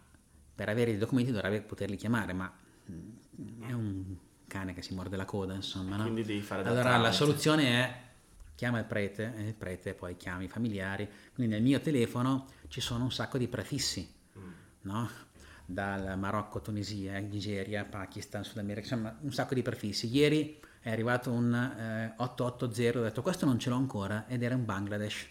per 0.53 0.69
avere 0.69 0.91
i 0.91 0.97
documenti 0.97 1.31
dovrebbe 1.31 1.61
poterli 1.61 1.95
chiamare, 1.95 2.33
ma 2.33 2.51
mm, 2.91 3.61
è 3.61 3.71
un 3.71 4.15
cane 4.47 4.73
che 4.73 4.81
si 4.81 4.93
morde 4.93 5.15
la 5.15 5.25
coda, 5.25 5.53
insomma. 5.53 5.95
no? 5.95 6.03
Quindi 6.03 6.23
devi 6.23 6.41
fare 6.41 6.63
da 6.63 6.69
Allora 6.69 6.97
la 6.97 7.11
soluzione 7.11 7.63
è 7.63 8.09
chiama 8.55 8.77
il 8.77 8.85
prete 8.85 9.33
e 9.37 9.47
il 9.47 9.53
prete 9.55 9.93
poi 9.93 10.15
chiama 10.17 10.43
i 10.43 10.47
familiari. 10.47 11.09
Quindi 11.33 11.53
nel 11.53 11.63
mio 11.63 11.79
telefono 11.79 12.47
ci 12.67 12.81
sono 12.81 13.05
un 13.05 13.11
sacco 13.11 13.37
di 13.37 13.47
prefissi, 13.47 14.07
no? 14.81 15.09
Dal 15.65 16.19
Marocco, 16.19 16.61
Tunisia, 16.61 17.17
Nigeria, 17.19 17.85
Pakistan, 17.85 18.43
Sud 18.43 18.57
America, 18.57 18.81
insomma 18.81 19.17
un 19.21 19.31
sacco 19.31 19.53
di 19.53 19.61
prefissi. 19.61 20.07
Ieri 20.13 20.59
è 20.81 20.89
arrivato 20.91 21.31
un 21.31 21.53
eh, 21.53 22.13
880, 22.17 22.99
ho 22.99 23.03
detto 23.03 23.21
questo 23.21 23.45
non 23.45 23.59
ce 23.59 23.69
l'ho 23.69 23.75
ancora 23.75 24.25
ed 24.27 24.41
era 24.43 24.55
in 24.55 24.65
Bangladesh. 24.65 25.27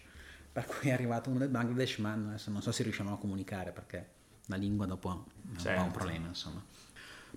Per 0.51 0.65
cui 0.65 0.89
è 0.89 0.93
arrivato 0.93 1.29
uno 1.29 1.39
del 1.39 1.49
Bangladesh, 1.49 1.97
ma 1.97 2.13
adesso 2.13 2.49
non 2.51 2.61
so 2.61 2.71
se 2.71 2.83
riusciamo 2.83 3.13
a 3.13 3.17
comunicare 3.17 3.71
perché 3.71 4.09
la 4.47 4.55
lingua 4.55 4.85
dopo 4.85 5.09
è 5.09 5.11
un 5.13 5.23
po' 5.53 5.57
un 5.57 5.57
Certo. 5.59 5.91
problema, 5.91 6.27
insomma. 6.27 6.63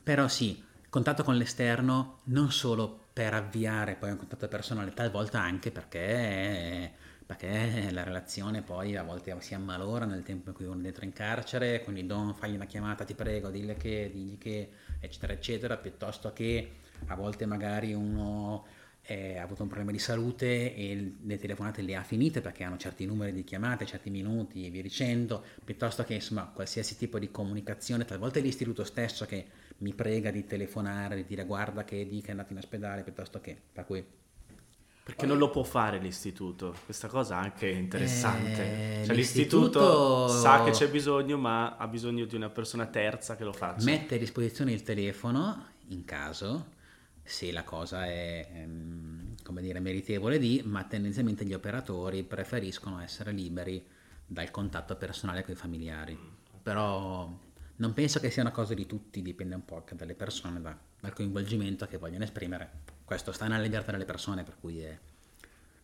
Però 0.02 0.28
sì, 0.28 0.62
contatto 0.88 1.22
con 1.22 1.36
l'esterno 1.36 2.20
non 2.24 2.50
solo 2.52 3.06
per 3.12 3.34
avviare 3.34 3.94
poi 3.94 4.10
un 4.10 4.16
contatto 4.16 4.48
personale, 4.48 4.92
talvolta 4.92 5.40
anche 5.40 5.70
perché, 5.70 6.92
perché 7.24 7.90
la 7.90 8.02
relazione 8.02 8.62
poi 8.62 8.96
a 8.96 9.02
volte 9.04 9.36
si 9.40 9.54
ammalora 9.54 10.04
nel 10.04 10.22
tempo 10.24 10.50
in 10.50 10.54
cui 10.56 10.64
uno 10.64 10.78
è 10.78 10.82
dentro 10.82 11.04
in 11.04 11.12
carcere, 11.12 11.82
quindi 11.82 12.06
don 12.06 12.34
fagli 12.34 12.54
una 12.54 12.66
chiamata, 12.66 13.04
ti 13.04 13.14
prego, 13.14 13.50
dille 13.50 13.76
che, 13.76 14.10
digli 14.12 14.38
che, 14.38 14.70
eccetera, 15.00 15.32
eccetera, 15.32 15.76
piuttosto 15.76 16.32
che 16.32 16.72
a 17.06 17.14
volte 17.14 17.46
magari 17.46 17.92
uno 17.92 18.64
eh, 19.06 19.36
ha 19.36 19.42
avuto 19.42 19.62
un 19.62 19.68
problema 19.68 19.92
di 19.92 19.98
salute 19.98 20.74
e 20.74 21.14
le 21.20 21.38
telefonate 21.38 21.82
le 21.82 21.94
ha 21.94 22.02
finite 22.02 22.40
perché 22.40 22.64
hanno 22.64 22.78
certi 22.78 23.04
numeri 23.04 23.32
di 23.32 23.44
chiamate, 23.44 23.84
certi 23.84 24.10
minuti 24.10 24.66
e 24.66 24.70
via 24.70 24.82
dicendo, 24.82 25.42
piuttosto 25.62 26.04
che 26.04 26.14
insomma 26.14 26.50
qualsiasi 26.52 26.96
tipo 26.96 27.18
di 27.18 27.30
comunicazione, 27.30 28.04
talvolta 28.04 28.38
è 28.38 28.42
l'istituto 28.42 28.84
stesso 28.84 29.26
che 29.26 29.46
mi 29.78 29.92
prega 29.92 30.30
di 30.30 30.46
telefonare, 30.46 31.16
di 31.16 31.24
dire 31.26 31.44
guarda 31.44 31.84
che 31.84 32.06
dica 32.08 32.28
è 32.28 32.30
andato 32.30 32.52
in 32.52 32.58
ospedale, 32.58 33.02
piuttosto 33.02 33.40
che, 33.40 33.56
per 33.72 33.84
cui 33.84 34.04
Perché 35.04 35.26
non 35.26 35.36
lo 35.36 35.50
può 35.50 35.64
fare 35.64 35.98
l'istituto. 35.98 36.74
Questa 36.86 37.08
cosa 37.08 37.36
anche 37.36 37.70
è 37.70 37.74
interessante. 37.74 39.02
Eh, 39.02 39.04
cioè, 39.04 39.14
l'istituto- 39.14 39.80
l'istituto 39.80 40.28
sa 40.28 40.64
che 40.64 40.70
c'è 40.70 40.88
bisogno, 40.88 41.36
ma 41.36 41.76
ha 41.76 41.86
bisogno 41.88 42.24
di 42.24 42.34
una 42.36 42.48
persona 42.48 42.86
terza 42.86 43.36
che 43.36 43.44
lo 43.44 43.52
faccia. 43.52 43.84
mette 43.84 44.14
a 44.14 44.18
disposizione 44.18 44.72
il 44.72 44.82
telefono 44.82 45.66
in 45.88 46.06
caso 46.06 46.72
se 47.24 47.50
la 47.50 47.64
cosa 47.64 48.04
è 48.06 48.48
ehm, 48.52 49.34
come 49.42 49.62
dire, 49.62 49.80
meritevole 49.80 50.38
di, 50.38 50.62
ma 50.64 50.84
tendenzialmente 50.84 51.44
gli 51.44 51.54
operatori 51.54 52.22
preferiscono 52.22 53.00
essere 53.00 53.32
liberi 53.32 53.84
dal 54.26 54.50
contatto 54.50 54.96
personale 54.96 55.42
con 55.42 55.54
i 55.54 55.56
familiari. 55.56 56.18
Però 56.62 57.30
non 57.76 57.92
penso 57.92 58.20
che 58.20 58.30
sia 58.30 58.42
una 58.42 58.52
cosa 58.52 58.74
di 58.74 58.86
tutti, 58.86 59.22
dipende 59.22 59.54
un 59.54 59.64
po' 59.64 59.76
anche 59.76 59.96
dalle 59.96 60.14
persone, 60.14 60.60
da, 60.60 60.76
dal 61.00 61.12
coinvolgimento 61.12 61.86
che 61.86 61.98
vogliono 61.98 62.24
esprimere. 62.24 62.82
Questo 63.04 63.32
sta 63.32 63.46
nella 63.46 63.62
libertà 63.62 63.92
delle 63.92 64.04
persone, 64.04 64.44
per 64.44 64.56
cui 64.60 64.80
è 64.80 64.98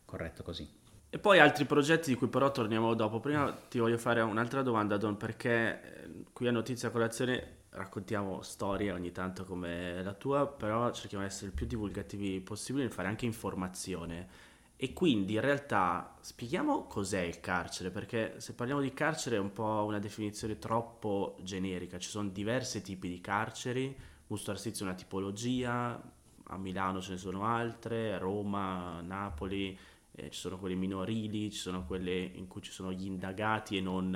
corretto 0.05 0.43
così. 0.43 0.69
E 1.13 1.19
poi 1.19 1.39
altri 1.39 1.65
progetti 1.65 2.11
di 2.11 2.17
cui 2.17 2.29
però 2.29 2.51
torniamo 2.51 2.95
dopo. 2.95 3.21
Prima 3.21 3.51
ti 3.53 3.79
voglio 3.79 3.99
fare 3.99 4.21
un'altra 4.21 4.63
domanda, 4.63 4.97
Don, 4.97 5.17
perché 5.17 5.51
eh, 5.51 6.09
qui 6.33 6.47
a 6.49 6.53
Notizia 6.53 6.91
Colazione 6.91 7.59
raccontiamo 7.71 8.43
storie 8.43 8.93
ogni 8.93 9.13
tanto 9.13 9.45
come 9.45 10.03
la 10.03 10.15
tua, 10.15 10.47
però 10.47 10.91
cerchiamo 10.93 11.25
di 11.25 11.31
essere 11.31 11.49
il 11.49 11.53
più 11.53 11.67
divulgativi 11.67 12.41
possibile 12.41 12.87
e 12.87 12.91
fare 12.91 13.09
anche 13.09 13.27
informazione. 13.27 14.49
E 14.77 14.95
quindi 14.95 15.35
in 15.35 15.43
realtà 15.43 16.17
spieghiamo 16.21 16.85
cos'è 16.85 17.21
il 17.21 17.41
carcere, 17.41 17.91
perché 17.91 18.41
se 18.41 18.55
parliamo 18.55 18.81
di 18.81 18.95
carcere 18.95 19.37
è 19.37 19.39
un 19.39 19.53
po' 19.53 19.85
una 19.87 19.99
definizione 19.99 20.59
troppo 20.59 21.37
generica, 21.43 21.99
ci 21.99 22.09
sono 22.09 22.31
diversi 22.31 22.81
tipi 22.81 23.09
di 23.09 23.21
carceri, 23.21 23.95
Busto 24.27 24.53
Arsizio 24.53 24.87
è 24.87 24.89
una 24.89 24.97
tipologia, 24.97 26.01
a 26.45 26.57
Milano 26.57 27.01
ce 27.03 27.13
ne 27.13 27.19
sono 27.19 27.45
altre, 27.45 28.15
a 28.15 28.19
Roma, 28.19 29.01
Napoli, 29.03 29.77
eh, 30.13 30.31
ci 30.31 30.39
sono 30.39 30.57
quelle 30.57 30.77
minorili, 30.77 31.51
ci 31.51 31.59
sono 31.59 31.85
quelle 31.85 32.17
in 32.17 32.47
cui 32.47 32.63
ci 32.63 32.73
sono 32.73 32.93
gli 32.93 33.05
indagati 33.05 33.77
e 33.77 33.81
non 33.81 34.15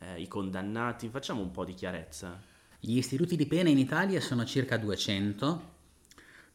eh, 0.00 0.20
i 0.20 0.28
condannati, 0.28 1.08
facciamo 1.08 1.40
un 1.40 1.50
po' 1.50 1.64
di 1.64 1.74
chiarezza. 1.74 2.47
Gli 2.80 2.96
istituti 2.96 3.34
di 3.34 3.46
pena 3.46 3.68
in 3.68 3.78
Italia 3.78 4.20
sono 4.20 4.44
circa 4.44 4.76
200, 4.76 5.76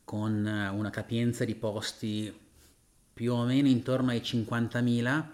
con 0.06 0.32
una 0.46 0.90
capienza 0.90 1.44
di 1.44 1.54
posti 1.54 2.34
più 3.14 3.34
o 3.34 3.44
meno 3.44 3.68
intorno 3.68 4.12
ai 4.12 4.22
50.000, 4.22 5.26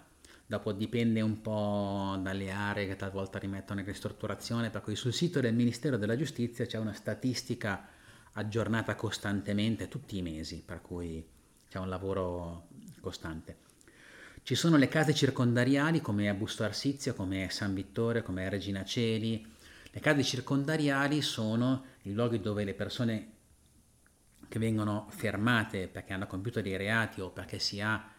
dopo 0.47 0.71
dipende 0.71 1.21
un 1.21 1.41
po' 1.41 2.17
dalle 2.23 2.49
aree 2.49 2.87
che 2.87 2.95
talvolta 2.95 3.37
rimettono 3.37 3.81
in 3.81 3.85
ristrutturazione, 3.85 4.71
per 4.71 4.81
cui 4.81 4.95
sul 4.95 5.13
sito 5.13 5.39
del 5.39 5.53
Ministero 5.53 5.95
della 5.95 6.17
Giustizia 6.17 6.65
c'è 6.65 6.79
una 6.79 6.93
statistica 6.93 7.87
aggiornata 8.33 8.95
costantemente 8.95 9.89
tutti 9.89 10.17
i 10.17 10.23
mesi, 10.23 10.63
per 10.65 10.81
cui 10.81 11.23
c'è 11.69 11.77
un 11.77 11.89
lavoro 11.89 12.67
costante. 12.99 13.57
Ci 14.41 14.55
sono 14.55 14.75
le 14.75 14.87
case 14.87 15.13
circondariali 15.13 16.01
come 16.01 16.33
Busto 16.33 16.63
Arsizio, 16.63 17.13
come 17.13 17.47
San 17.51 17.75
Vittore, 17.75 18.23
come 18.23 18.49
Regina 18.49 18.83
Celi, 18.83 19.57
le 19.91 19.99
case 19.99 20.23
circondariali 20.23 21.21
sono 21.21 21.85
i 22.03 22.13
luoghi 22.13 22.39
dove 22.39 22.63
le 22.63 22.73
persone 22.73 23.31
che 24.47 24.59
vengono 24.59 25.07
fermate 25.09 25.87
perché 25.87 26.13
hanno 26.13 26.27
compiuto 26.27 26.61
dei 26.61 26.77
reati 26.77 27.21
o 27.21 27.29
perché 27.29 27.59
si 27.59 27.79
ha 27.81 28.11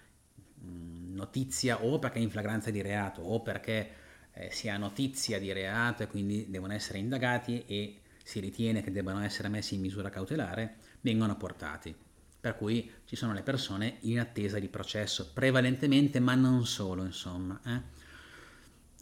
notizia 0.62 1.82
o 1.82 1.98
perché 1.98 2.18
è 2.18 2.22
in 2.22 2.30
flagranza 2.30 2.70
di 2.70 2.82
reato 2.82 3.22
o 3.22 3.40
perché 3.40 3.94
eh, 4.32 4.50
si 4.50 4.68
ha 4.68 4.76
notizia 4.76 5.38
di 5.38 5.52
reato 5.52 6.02
e 6.02 6.06
quindi 6.06 6.46
devono 6.48 6.72
essere 6.72 6.98
indagati 6.98 7.64
e 7.66 8.00
si 8.22 8.40
ritiene 8.40 8.82
che 8.82 8.92
debbano 8.92 9.20
essere 9.20 9.48
messi 9.48 9.74
in 9.74 9.80
misura 9.80 10.08
cautelare, 10.08 10.76
vengono 11.00 11.36
portati. 11.36 11.94
Per 12.40 12.56
cui 12.56 12.90
ci 13.04 13.16
sono 13.16 13.32
le 13.32 13.42
persone 13.42 13.96
in 14.00 14.18
attesa 14.18 14.58
di 14.58 14.68
processo, 14.68 15.30
prevalentemente, 15.32 16.20
ma 16.20 16.34
non 16.34 16.64
solo, 16.64 17.04
insomma. 17.04 17.60
Eh? 17.66 18.00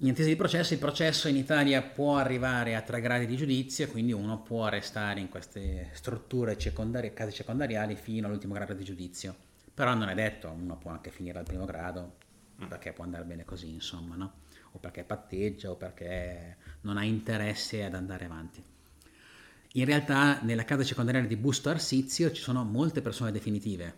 In 0.00 0.10
attesa 0.10 0.28
di 0.28 0.36
processo, 0.36 0.74
il 0.74 0.78
processo 0.78 1.26
in 1.26 1.36
Italia 1.36 1.82
può 1.82 2.16
arrivare 2.16 2.76
a 2.76 2.82
tre 2.82 3.00
gradi 3.00 3.26
di 3.26 3.36
giudizio, 3.36 3.88
quindi 3.88 4.12
uno 4.12 4.40
può 4.42 4.68
restare 4.68 5.18
in 5.18 5.28
queste 5.28 5.90
strutture 5.92 6.58
secondarie, 6.58 7.12
case 7.12 7.32
secondariali 7.32 7.96
fino 7.96 8.28
all'ultimo 8.28 8.54
grado 8.54 8.74
di 8.74 8.84
giudizio. 8.84 9.34
Però 9.74 9.94
non 9.94 10.08
è 10.08 10.14
detto, 10.14 10.50
uno 10.50 10.76
può 10.76 10.92
anche 10.92 11.10
finire 11.10 11.40
al 11.40 11.44
primo 11.44 11.64
grado, 11.64 12.16
mm. 12.62 12.66
perché 12.68 12.92
può 12.92 13.02
andare 13.02 13.24
bene 13.24 13.44
così, 13.44 13.72
insomma, 13.72 14.14
no? 14.14 14.34
O 14.72 14.78
perché 14.78 15.02
patteggia 15.02 15.70
o 15.70 15.76
perché 15.76 16.56
non 16.82 16.96
ha 16.96 17.04
interesse 17.04 17.82
ad 17.82 17.94
andare 17.94 18.24
avanti. 18.24 18.62
In 19.72 19.84
realtà 19.84 20.40
nella 20.42 20.64
casa 20.64 20.84
secondariale 20.84 21.26
di 21.26 21.36
Busto 21.36 21.70
Arsizio 21.70 22.30
ci 22.30 22.40
sono 22.40 22.62
molte 22.62 23.02
persone 23.02 23.32
definitive, 23.32 23.94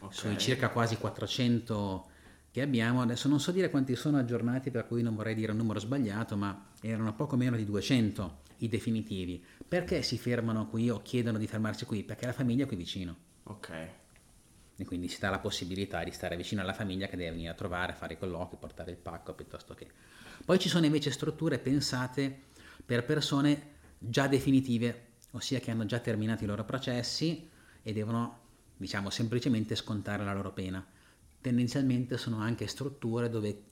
okay. 0.00 0.14
sui 0.14 0.38
circa 0.38 0.68
quasi 0.68 0.96
400 0.98 2.08
che 2.50 2.62
abbiamo, 2.62 3.00
adesso 3.00 3.28
non 3.28 3.38
so 3.38 3.52
dire 3.52 3.70
quanti 3.70 3.94
sono 3.94 4.18
aggiornati, 4.18 4.70
per 4.70 4.86
cui 4.86 5.02
non 5.02 5.14
vorrei 5.14 5.34
dire 5.34 5.52
un 5.52 5.58
numero 5.58 5.78
sbagliato, 5.78 6.36
ma 6.36 6.70
erano 6.80 7.14
poco 7.14 7.36
meno 7.36 7.56
di 7.56 7.64
200 7.64 8.38
i 8.58 8.68
definitivi. 8.68 9.42
Perché 9.66 10.02
si 10.02 10.18
fermano 10.18 10.66
qui 10.66 10.90
o 10.90 11.00
chiedono 11.00 11.38
di 11.38 11.46
fermarsi 11.46 11.84
qui? 11.84 12.02
Perché 12.02 12.26
la 12.26 12.32
famiglia 12.32 12.64
è 12.64 12.66
qui 12.66 12.76
vicino. 12.76 13.16
Ok. 13.44 13.70
E 14.76 14.84
quindi 14.84 15.08
si 15.08 15.20
dà 15.20 15.30
la 15.30 15.38
possibilità 15.38 16.02
di 16.02 16.10
stare 16.10 16.36
vicino 16.36 16.60
alla 16.60 16.72
famiglia 16.72 17.06
che 17.06 17.16
deve 17.16 17.30
venire 17.30 17.50
a 17.50 17.54
trovare, 17.54 17.92
fare 17.92 18.14
i 18.14 18.18
colloqui, 18.18 18.56
portare 18.58 18.90
il 18.90 18.96
pacco 18.96 19.32
piuttosto 19.34 19.74
che. 19.74 19.86
Poi 20.44 20.58
ci 20.58 20.68
sono 20.68 20.86
invece 20.86 21.10
strutture 21.10 21.58
pensate 21.58 22.46
per 22.84 23.04
persone 23.04 23.74
già 23.98 24.26
definitive, 24.26 25.08
ossia 25.32 25.60
che 25.60 25.70
hanno 25.70 25.84
già 25.86 26.00
terminato 26.00 26.42
i 26.42 26.46
loro 26.46 26.64
processi 26.64 27.48
e 27.82 27.92
devono, 27.92 28.38
diciamo, 28.76 29.10
semplicemente 29.10 29.76
scontare 29.76 30.24
la 30.24 30.32
loro 30.32 30.52
pena 30.52 30.84
tendenzialmente 31.40 32.16
sono 32.16 32.38
anche 32.38 32.66
strutture 32.66 33.28
dove 33.28 33.62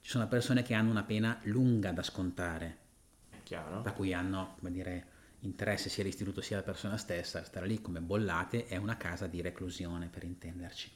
ci 0.00 0.10
sono 0.10 0.28
persone 0.28 0.62
che 0.62 0.74
hanno 0.74 0.90
una 0.90 1.02
pena 1.02 1.38
lunga 1.44 1.90
da 1.90 2.02
scontare, 2.02 2.76
Chiaro. 3.42 3.80
da 3.80 3.92
cui 3.92 4.12
hanno, 4.12 4.54
come 4.58 4.70
dire, 4.70 5.06
interesse 5.40 5.88
sia 5.88 6.04
l'istituto 6.04 6.40
sia 6.40 6.56
la 6.56 6.62
persona 6.62 6.96
stessa, 6.96 7.44
stare 7.44 7.66
lì 7.66 7.80
come 7.80 8.00
bollate 8.00 8.66
è 8.66 8.76
una 8.76 8.96
casa 8.96 9.26
di 9.26 9.40
reclusione 9.40 10.08
per 10.08 10.24
intenderci. 10.24 10.90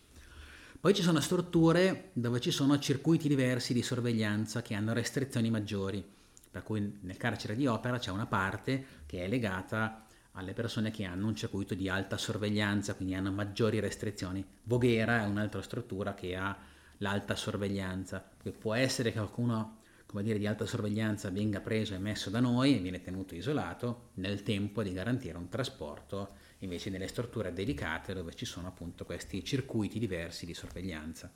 Poi 0.81 0.95
ci 0.95 1.03
sono 1.03 1.21
strutture 1.21 2.11
dove 2.15 2.41
ci 2.41 2.51
sono 2.51 2.79
circuiti 2.79 3.29
diversi 3.29 3.73
di 3.73 3.83
sorveglianza 3.83 4.63
che 4.63 4.75
hanno 4.75 4.93
restrizioni 4.93 5.51
maggiori, 5.51 6.03
per 6.51 6.63
cui 6.63 6.99
nel 7.03 7.17
carcere 7.17 7.55
di 7.55 7.67
opera 7.67 7.99
c'è 7.99 8.11
una 8.11 8.27
parte 8.27 8.87
che 9.07 9.25
è 9.25 9.29
legata 9.29 10.07
alle 10.33 10.53
persone 10.53 10.91
che 10.91 11.05
hanno 11.05 11.27
un 11.27 11.35
circuito 11.35 11.75
di 11.75 11.89
alta 11.89 12.17
sorveglianza, 12.17 12.95
quindi 12.95 13.15
hanno 13.15 13.33
maggiori 13.33 13.81
restrizioni. 13.81 14.45
Voghera 14.65 15.25
è 15.25 15.27
un'altra 15.27 15.63
struttura 15.63 16.15
che 16.15 16.37
ha 16.37 16.57
l'alta 16.99 17.35
sorveglianza, 17.35 18.21
perché 18.21 18.57
può 18.57 18.75
essere 18.75 19.11
che 19.11 19.19
qualcuno 19.19 19.79
come 20.11 20.25
dire, 20.25 20.39
di 20.39 20.47
alta 20.49 20.67
sorveglianza 20.67 21.31
venga 21.31 21.61
preso 21.61 21.95
e 21.95 21.99
messo 21.99 22.31
da 22.31 22.41
noi 22.41 22.75
e 22.75 22.81
viene 22.81 23.01
tenuto 23.01 23.37
isolato 23.37 24.09
nel 24.15 24.43
tempo 24.43 24.83
di 24.83 24.93
garantire 24.93 25.39
un 25.39 25.49
trasporto 25.49 26.35
invece 26.59 26.91
nelle 26.91 27.07
strutture 27.07 27.53
dedicate 27.53 28.13
dove 28.13 28.35
ci 28.35 28.45
sono 28.45 28.67
appunto 28.67 29.05
questi 29.05 29.45
circuiti 29.45 30.01
diversi 30.01 30.47
di 30.47 30.53
sorveglianza. 30.53 31.31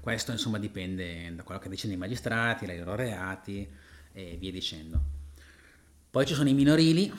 Questo 0.00 0.32
insomma 0.32 0.58
dipende 0.58 1.32
da 1.36 1.44
quello 1.44 1.60
che 1.60 1.68
decidono 1.68 1.94
i 1.94 2.00
magistrati, 2.00 2.66
dai 2.66 2.78
loro 2.78 2.96
reati 2.96 3.68
e 4.12 4.36
via 4.40 4.50
dicendo. 4.50 5.00
Poi 6.10 6.26
ci 6.26 6.34
sono 6.34 6.48
i 6.48 6.54
minorili, 6.54 7.12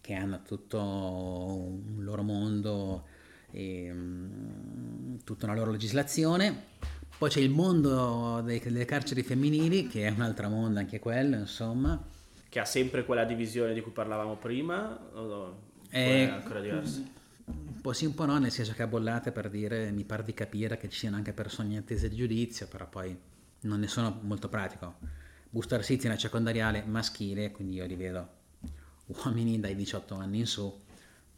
che 0.00 0.14
hanno 0.14 0.42
tutto 0.42 0.80
un 0.80 2.02
loro 2.02 2.22
mondo 2.22 3.04
e 3.50 3.90
um, 3.90 5.18
tutta 5.24 5.46
una 5.46 5.54
loro 5.54 5.70
legislazione. 5.70 6.68
Poi 7.18 7.28
c'è 7.28 7.40
il 7.40 7.50
mondo 7.50 8.40
dei, 8.42 8.60
delle 8.60 8.84
carceri 8.86 9.22
femminili, 9.22 9.86
che 9.88 10.06
è 10.06 10.10
un 10.10 10.22
altro 10.22 10.48
mondo 10.48 10.78
anche 10.78 10.98
quello, 10.98 11.36
insomma. 11.36 12.02
Che 12.48 12.58
ha 12.58 12.64
sempre 12.64 13.04
quella 13.04 13.24
divisione 13.24 13.74
di 13.74 13.82
cui 13.82 13.92
parlavamo 13.92 14.36
prima? 14.36 14.98
O 15.12 15.68
è 15.90 16.22
ancora 16.22 16.60
diverso? 16.60 17.04
Un 17.44 17.80
po' 17.80 17.92
sì, 17.92 18.06
un 18.06 18.14
po' 18.14 18.24
no, 18.24 18.38
nel 18.38 18.50
senso 18.50 18.72
che 18.72 18.82
a 18.82 18.86
bollate 18.86 19.32
per 19.32 19.50
dire, 19.50 19.90
mi 19.90 20.04
pare 20.04 20.22
di 20.22 20.32
capire 20.32 20.76
che 20.76 20.88
ci 20.88 20.98
siano 20.98 21.16
anche 21.16 21.32
persone 21.32 21.72
in 21.72 21.78
attesa 21.78 22.08
di 22.08 22.16
giudizio, 22.16 22.66
però 22.68 22.88
poi 22.88 23.16
non 23.62 23.80
ne 23.80 23.86
sono 23.86 24.18
molto 24.22 24.48
pratico. 24.48 24.96
Busto 25.50 25.74
Arsizio 25.74 26.08
è 26.08 26.12
una 26.12 26.20
secondariale 26.20 26.84
maschile, 26.86 27.50
quindi 27.50 27.74
io 27.74 27.86
li 27.86 27.96
vedo 27.96 28.28
uomini 29.24 29.60
dai 29.60 29.74
18 29.74 30.14
anni 30.14 30.38
in 30.38 30.46
su. 30.46 30.88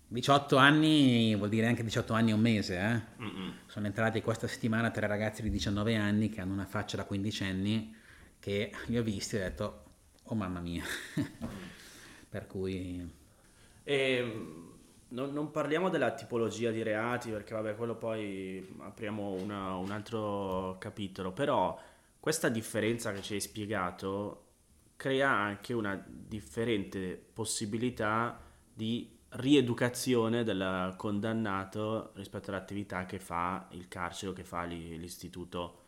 18 0.09 0.57
anni 0.57 1.35
vuol 1.37 1.49
dire 1.49 1.67
anche 1.67 1.83
18 1.83 2.13
anni 2.13 2.31
e 2.31 2.35
un 2.35 2.41
mese, 2.41 2.79
eh? 2.79 3.01
Sono 3.67 3.87
entrati 3.87 4.21
questa 4.21 4.47
settimana 4.47 4.91
tre 4.91 5.07
ragazzi 5.07 5.43
di 5.43 5.49
19 5.49 5.97
anni 5.97 6.29
che 6.29 6.43
hanno 6.43 6.53
una 6.53 6.67
faccia 6.67 6.99
da 6.99 7.05
quindicenni 7.05 7.95
che 8.39 8.73
io 8.89 9.01
ho 9.01 9.03
visto 9.03 9.37
e 9.37 9.39
ho 9.41 9.43
detto, 9.43 9.85
oh 10.25 10.35
mamma 10.35 10.61
mia. 10.61 10.85
per 12.29 12.47
cui... 12.47 13.11
E, 13.85 13.95
ehm, 13.95 14.71
non, 15.09 15.33
non, 15.33 15.51
parliamo 15.51 15.89
della 15.89 16.13
tipologia 16.13 16.71
di 16.71 16.83
reati 16.83 17.31
perché 17.31 17.55
vabbè 17.55 17.75
quello 17.77 17.97
poi 17.97 18.75
apriamo 18.81 19.33
una, 19.33 19.77
un 19.77 19.91
altro 19.91 20.77
capitolo, 20.79 21.33
però 21.33 21.79
questa 22.21 22.49
differenza 22.49 23.13
che 23.13 23.23
ci 23.23 23.35
hai 23.35 23.41
spiegato 23.41 24.42
crea 25.03 25.31
anche 25.31 25.73
una 25.73 26.01
differente 26.07 27.21
possibilità 27.33 28.41
di 28.73 29.19
rieducazione 29.31 30.45
del 30.45 30.95
condannato 30.97 32.13
rispetto 32.15 32.51
all'attività 32.51 33.05
che 33.05 33.19
fa 33.19 33.67
il 33.73 33.89
carcere 33.89 34.33
che 34.33 34.45
fa 34.45 34.63
l'istituto 34.63 35.81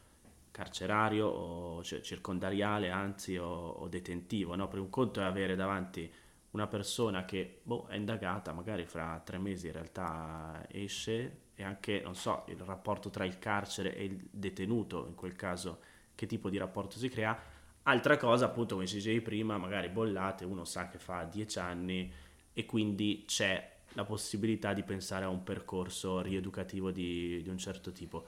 carcerario 0.51 1.29
o 1.29 1.85
cioè, 1.85 2.01
circondariale, 2.01 2.91
anzi, 2.91 3.37
o, 3.37 3.47
o 3.47 3.87
detentivo. 3.87 4.57
No? 4.57 4.67
Per 4.67 4.81
un 4.81 4.91
conto 4.91 5.21
è 5.21 5.23
avere 5.23 5.55
davanti 5.55 6.13
una 6.51 6.67
persona 6.67 7.25
che 7.25 7.61
boh, 7.63 7.87
è 7.87 7.95
indagata, 7.95 8.53
magari 8.53 8.85
fra 8.85 9.23
tre 9.25 9.39
mesi 9.39 9.69
in 9.69 9.75
realtà 9.75 10.67
esce 10.69 11.43
e 11.55 11.63
anche, 11.63 12.01
non 12.03 12.17
so, 12.17 12.43
il 12.49 12.59
rapporto 12.59 13.11
tra 13.11 13.25
il 13.25 13.39
carcere 13.39 13.95
e 13.95 14.07
il 14.07 14.29
detenuto, 14.29 15.07
in 15.07 15.15
quel 15.15 15.37
caso 15.37 15.79
che 16.17 16.27
tipo 16.27 16.51
di 16.51 16.59
rapporto 16.59 16.99
si 16.99 17.09
crea. 17.09 17.54
Altra 17.87 18.17
cosa, 18.17 18.47
appunto, 18.47 18.75
come 18.75 18.87
si 18.87 18.97
dicevi 18.97 19.21
prima, 19.21 19.59
magari 19.59 19.89
bollate, 19.89 20.45
uno 20.45 20.65
sa 20.65 20.89
che 20.89 20.99
fa 20.99 21.25
10 21.25 21.59
anni 21.59 22.11
e 22.53 22.65
quindi 22.65 23.25
c'è 23.27 23.73
la 23.93 24.05
possibilità 24.05 24.73
di 24.73 24.83
pensare 24.83 25.25
a 25.25 25.29
un 25.29 25.43
percorso 25.43 26.23
rieducativo 26.23 26.91
di, 26.91 27.43
di 27.43 27.49
un 27.49 27.59
certo 27.59 27.93
tipo. 27.93 28.27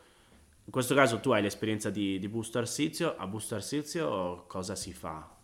In 0.65 0.73
questo 0.73 0.95
caso 0.95 1.21
tu 1.21 1.31
hai 1.31 1.43
l'esperienza 1.43 1.91
di, 1.91 2.19
di 2.19 2.29
Busto 2.29 2.59
Arsizio, 2.59 3.17
a 3.17 3.27
Busto 3.27 3.55
Arsizio 3.55 4.45
cosa 4.47 4.75
si 4.75 4.93
fa? 4.93 5.35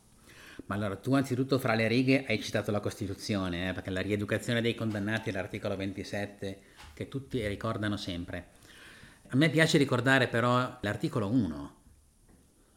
Ma 0.66 0.74
allora 0.74 0.96
tu 0.96 1.14
anzitutto 1.14 1.58
fra 1.58 1.74
le 1.74 1.88
righe 1.88 2.24
hai 2.26 2.40
citato 2.42 2.70
la 2.70 2.80
Costituzione, 2.80 3.70
eh, 3.70 3.72
perché 3.72 3.90
la 3.90 4.00
rieducazione 4.02 4.60
dei 4.60 4.74
condannati 4.74 5.30
è 5.30 5.32
l'articolo 5.32 5.74
27 5.76 6.60
che 6.92 7.08
tutti 7.08 7.46
ricordano 7.46 7.96
sempre. 7.96 8.48
A 9.28 9.36
me 9.36 9.48
piace 9.48 9.78
ricordare 9.78 10.28
però 10.28 10.78
l'articolo 10.82 11.28
1. 11.28 11.80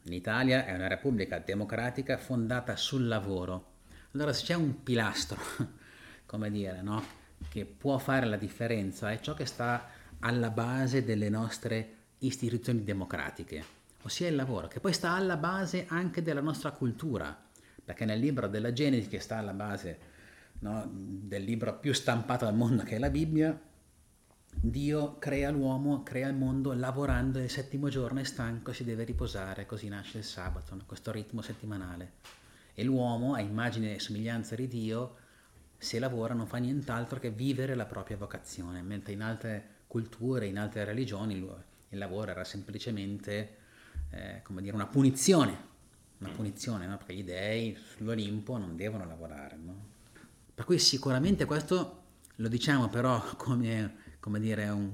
L'Italia 0.05 0.65
è 0.65 0.73
una 0.73 0.87
repubblica 0.87 1.39
democratica 1.39 2.17
fondata 2.17 2.75
sul 2.75 3.07
lavoro. 3.07 3.73
Allora 4.13 4.33
se 4.33 4.45
c'è 4.45 4.53
un 4.53 4.83
pilastro, 4.83 5.37
come 6.25 6.49
dire, 6.49 6.81
no, 6.81 7.03
che 7.49 7.65
può 7.65 7.97
fare 7.97 8.25
la 8.25 8.37
differenza, 8.37 9.11
è 9.11 9.19
ciò 9.19 9.33
che 9.33 9.45
sta 9.45 9.87
alla 10.19 10.49
base 10.49 11.03
delle 11.03 11.29
nostre 11.29 11.93
istituzioni 12.19 12.83
democratiche, 12.83 13.63
ossia 14.03 14.27
il 14.27 14.35
lavoro, 14.35 14.67
che 14.67 14.79
poi 14.79 14.93
sta 14.93 15.11
alla 15.11 15.37
base 15.37 15.85
anche 15.87 16.21
della 16.21 16.41
nostra 16.41 16.71
cultura 16.71 17.43
perché 17.85 18.03
nel 18.03 18.19
libro 18.19 18.47
della 18.47 18.73
Genesi, 18.73 19.07
che 19.07 19.19
sta 19.19 19.37
alla 19.37 19.53
base 19.53 19.99
no, 20.59 20.89
del 20.91 21.43
libro 21.43 21.77
più 21.77 21.93
stampato 21.93 22.47
al 22.47 22.55
mondo 22.55 22.81
che 22.81 22.95
è 22.95 22.99
la 22.99 23.11
Bibbia, 23.11 23.57
Dio 24.59 25.17
crea 25.19 25.49
l'uomo, 25.51 26.03
crea 26.03 26.27
il 26.27 26.35
mondo 26.35 26.73
lavorando 26.73 27.39
il 27.39 27.49
settimo 27.49 27.89
giorno 27.89 28.19
è 28.19 28.23
stanco, 28.23 28.73
si 28.73 28.83
deve 28.83 29.03
riposare, 29.03 29.65
così 29.65 29.87
nasce 29.87 30.19
il 30.19 30.23
sabato, 30.23 30.77
questo 30.85 31.11
ritmo 31.11 31.41
settimanale. 31.41 32.13
E 32.73 32.83
l'uomo, 32.83 33.33
a 33.33 33.41
immagine 33.41 33.95
e 33.95 33.99
somiglianza 33.99 34.55
di 34.55 34.67
Dio, 34.67 35.15
se 35.77 35.99
lavora 35.99 36.33
non 36.33 36.47
fa 36.47 36.57
nient'altro 36.57 37.19
che 37.19 37.29
vivere 37.29 37.75
la 37.75 37.85
propria 37.85 38.17
vocazione, 38.17 38.81
mentre 38.81 39.13
in 39.13 39.21
altre 39.21 39.69
culture, 39.87 40.47
in 40.47 40.57
altre 40.57 40.83
religioni 40.83 41.35
il 41.35 41.97
lavoro 41.97 42.31
era 42.31 42.43
semplicemente 42.43 43.57
eh, 44.09 44.41
come 44.43 44.61
dire, 44.61 44.75
una 44.75 44.87
punizione 44.87 45.73
una 46.19 46.31
punizione, 46.31 46.87
no? 46.87 46.97
perché 46.97 47.13
gli 47.13 47.23
dei 47.23 47.75
sull'Olimpo 47.75 48.57
non 48.57 48.75
devono 48.75 49.05
lavorare. 49.05 49.57
No? 49.57 49.93
Per 50.53 50.65
cui 50.65 50.79
sicuramente 50.79 51.45
questo 51.45 52.03
lo 52.35 52.47
diciamo 52.47 52.89
però 52.89 53.21
come, 53.35 53.97
come 54.25 54.39
dire, 54.39 54.67
un, 54.69 54.91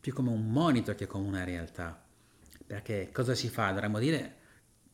più 0.00 0.12
come 0.12 0.30
un 0.30 0.50
monito 0.50 0.92
che 0.96 1.06
come 1.06 1.28
una 1.28 1.44
realtà. 1.44 2.02
Perché 2.66 3.10
cosa 3.12 3.32
si 3.32 3.48
fa? 3.48 3.70
Dovremmo 3.70 4.00
dire, 4.00 4.34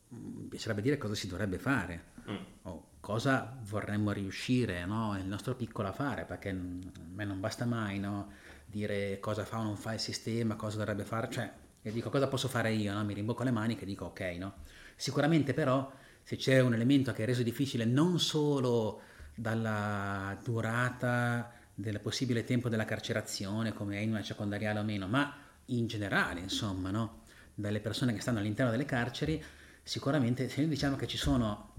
mi 0.09 0.47
piacerebbe 0.47 0.83
dire 0.83 0.99
cosa 0.99 1.14
si 1.14 1.26
dovrebbe 1.26 1.59
fare, 1.59 2.04
mm. 2.30 2.37
o 2.64 2.88
cosa 3.00 3.57
vorremmo 3.62 4.12
riuscire, 4.12 4.85
no? 4.85 5.16
il 5.16 5.25
nostro 5.25 5.54
piccolo 5.54 5.88
a 5.88 5.92
fare, 5.92 6.26
perché 6.26 6.50
a 6.50 6.54
me 6.54 7.25
non 7.25 7.40
basta 7.40 7.64
mai 7.64 7.99
no? 7.99 8.30
dire 8.66 9.18
cosa 9.21 9.47
fa 9.47 9.61
o 9.61 9.62
non 9.62 9.76
fa 9.78 9.95
il 9.95 10.00
sistema, 10.00 10.54
cosa 10.54 10.76
dovrebbe 10.76 11.04
fare, 11.04 11.30
cioè 11.30 11.50
io 11.80 11.90
dico 11.90 12.11
cosa 12.11 12.28
posso 12.28 12.49
fare 12.49 12.71
io, 12.73 12.92
no? 12.92 13.02
mi 13.07 13.14
rimbocco 13.14 13.42
le 13.42 13.52
maniche 13.52 13.85
e 13.85 13.87
dico 13.87 14.04
ok, 14.04 14.21
no? 14.38 14.54
Sicuramente 14.97 15.54
però 15.54 15.90
se 16.23 16.37
c'è 16.37 16.61
un 16.61 16.75
elemento 16.75 17.14
che 17.14 17.23
è 17.23 17.26
reso 17.26 17.42
difficile 17.42 17.87
non 17.87 18.21
solo 18.21 19.00
dalla 19.35 20.38
durata 20.45 21.57
del 21.78 22.00
possibile 22.00 22.42
tempo 22.42 22.68
della 22.68 22.85
carcerazione, 22.85 23.73
come 23.73 23.99
è 23.99 24.00
in 24.00 24.11
una 24.11 24.25
secondariale 24.25 24.80
o 24.80 24.82
meno, 24.82 25.06
ma 25.06 25.32
in 25.66 25.87
generale, 25.87 26.40
insomma, 26.40 26.90
no? 26.90 27.23
dalle 27.54 27.78
persone 27.78 28.12
che 28.12 28.20
stanno 28.20 28.40
all'interno 28.40 28.73
delle 28.73 28.85
carceri, 28.85 29.40
sicuramente 29.80 30.48
se 30.48 30.61
noi 30.61 30.70
diciamo 30.70 30.96
che 30.96 31.07
ci 31.07 31.16
sono 31.16 31.74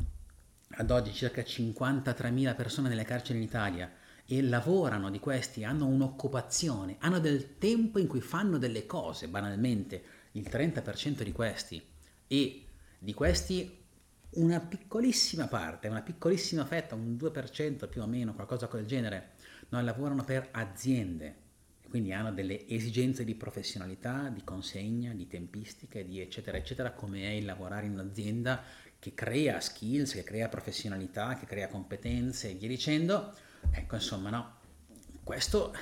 ad 0.70 0.90
oggi 0.90 1.12
circa 1.12 1.42
53.000 1.42 2.56
persone 2.56 2.88
nelle 2.88 3.04
carceri 3.04 3.40
in 3.40 3.44
Italia 3.44 3.92
e 4.26 4.42
lavorano 4.42 5.10
di 5.10 5.20
questi, 5.20 5.66
hanno 5.66 5.88
un'occupazione, 5.88 6.96
hanno 7.00 7.20
del 7.20 7.58
tempo 7.58 8.00
in 8.00 8.08
cui 8.08 8.22
fanno 8.22 8.58
delle 8.58 8.86
cose, 8.86 9.28
banalmente, 9.28 10.02
il 10.34 10.48
30% 10.50 11.24
di 11.24 11.32
questi, 11.34 11.86
e 12.26 12.66
di 12.98 13.14
questi 13.14 13.78
una 14.32 14.62
piccolissima 14.62 15.48
parte, 15.48 15.90
una 15.90 16.02
piccolissima 16.02 16.64
fetta, 16.64 16.96
un 16.96 17.18
2% 17.20 17.90
più 17.90 18.02
o 18.02 18.08
meno, 18.08 18.34
qualcosa 18.34 18.70
del 18.72 18.86
genere, 18.86 19.32
non 19.70 19.86
lavorano 19.86 20.24
per 20.24 20.50
aziende, 20.52 21.48
quindi 21.90 22.14
hanno 22.14 22.32
delle 22.32 22.68
esigenze 22.68 23.24
di 23.24 23.36
professionalità, 23.36 24.30
di 24.30 24.44
consegna, 24.44 25.14
di 25.14 25.28
tempistiche, 25.28 26.06
di 26.06 26.20
eccetera, 26.20 26.58
eccetera, 26.58 26.92
come 26.92 27.24
è 27.24 27.30
il 27.30 27.46
lavorare 27.46 27.88
in 27.88 27.94
un'azienda 27.94 28.64
che 29.00 29.14
crea 29.14 29.60
skills, 29.60 30.14
che 30.14 30.24
crea 30.24 30.50
professionalità, 30.50 31.36
che 31.36 31.46
crea 31.46 31.68
competenze 31.68 32.52
e 32.52 32.56
via 32.56 32.68
dicendo. 32.68 33.34
Ecco, 33.72 33.96
insomma, 33.96 34.30
no, 34.30 34.58
questo 35.24 35.74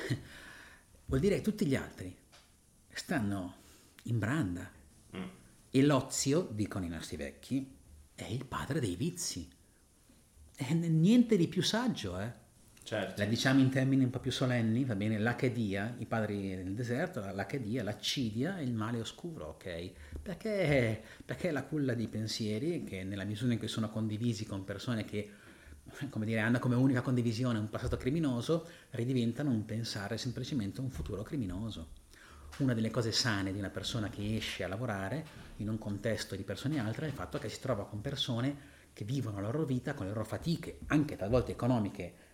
vuol 1.05 1.19
dire 1.19 1.35
che 1.35 1.41
tutti 1.41 1.65
gli 1.65 1.75
altri 1.75 2.15
stanno 2.89 3.55
in 4.03 4.19
branda. 4.19 4.71
E 5.69 5.83
l'ozio, 5.83 6.47
dicono 6.51 6.85
i 6.85 6.89
nostri 6.89 7.17
vecchi, 7.17 7.75
è 8.15 8.23
il 8.23 8.45
padre 8.45 8.79
dei 8.79 8.95
vizi. 8.95 9.47
E 10.55 10.73
niente 10.73 11.35
di 11.35 11.47
più 11.47 11.61
saggio, 11.61 12.19
eh? 12.19 12.45
Certo. 12.87 13.21
La 13.21 13.27
diciamo 13.27 13.59
in 13.59 13.69
termini 13.69 14.05
un 14.05 14.09
po' 14.09 14.21
più 14.21 14.31
solenni, 14.31 14.85
va 14.85 14.95
bene? 14.95 15.17
L'achedia, 15.19 15.93
i 15.97 16.05
padri 16.05 16.55
del 16.55 16.73
deserto, 16.73 17.19
l'achedia, 17.19 17.83
l'accidia 17.83 18.59
e 18.59 18.63
il 18.63 18.71
male 18.73 19.01
oscuro, 19.01 19.47
ok? 19.47 19.91
Perché, 20.21 21.03
perché 21.25 21.51
la 21.51 21.63
culla 21.63 21.93
di 21.93 22.07
pensieri 22.07 22.85
che 22.85 23.03
nella 23.03 23.25
misura 23.25 23.51
in 23.51 23.59
cui 23.59 23.67
sono 23.67 23.89
condivisi 23.89 24.45
con 24.45 24.63
persone 24.63 25.03
che 25.03 25.29
come 26.09 26.25
dire, 26.25 26.39
hanno 26.39 26.59
come 26.59 26.75
unica 26.75 27.01
condivisione 27.01 27.59
un 27.59 27.67
passato 27.67 27.97
criminoso, 27.97 28.65
ridiventano 28.91 29.49
un 29.49 29.65
pensare 29.65 30.17
semplicemente 30.17 30.79
un 30.79 30.89
futuro 30.89 31.23
criminoso 31.23 31.89
una 32.59 32.73
delle 32.73 32.89
cose 32.89 33.11
sane 33.11 33.51
di 33.51 33.59
una 33.59 33.69
persona 33.69 34.09
che 34.09 34.37
esce 34.37 34.63
a 34.63 34.69
lavorare 34.69 35.25
in 35.57 35.67
un 35.67 35.77
contesto 35.77 36.37
di 36.37 36.43
persone 36.43 36.79
altre 36.79 37.05
è 37.05 37.09
il 37.09 37.13
fatto 37.13 37.37
che 37.37 37.49
si 37.49 37.59
trova 37.59 37.85
con 37.85 37.99
persone 37.99 38.75
che 38.93 39.03
vivono 39.03 39.41
la 39.41 39.51
loro 39.51 39.65
vita 39.65 39.93
con 39.93 40.05
le 40.05 40.13
loro 40.13 40.23
fatiche, 40.23 40.79
anche 40.87 41.17
talvolta 41.17 41.51
economiche 41.51 42.26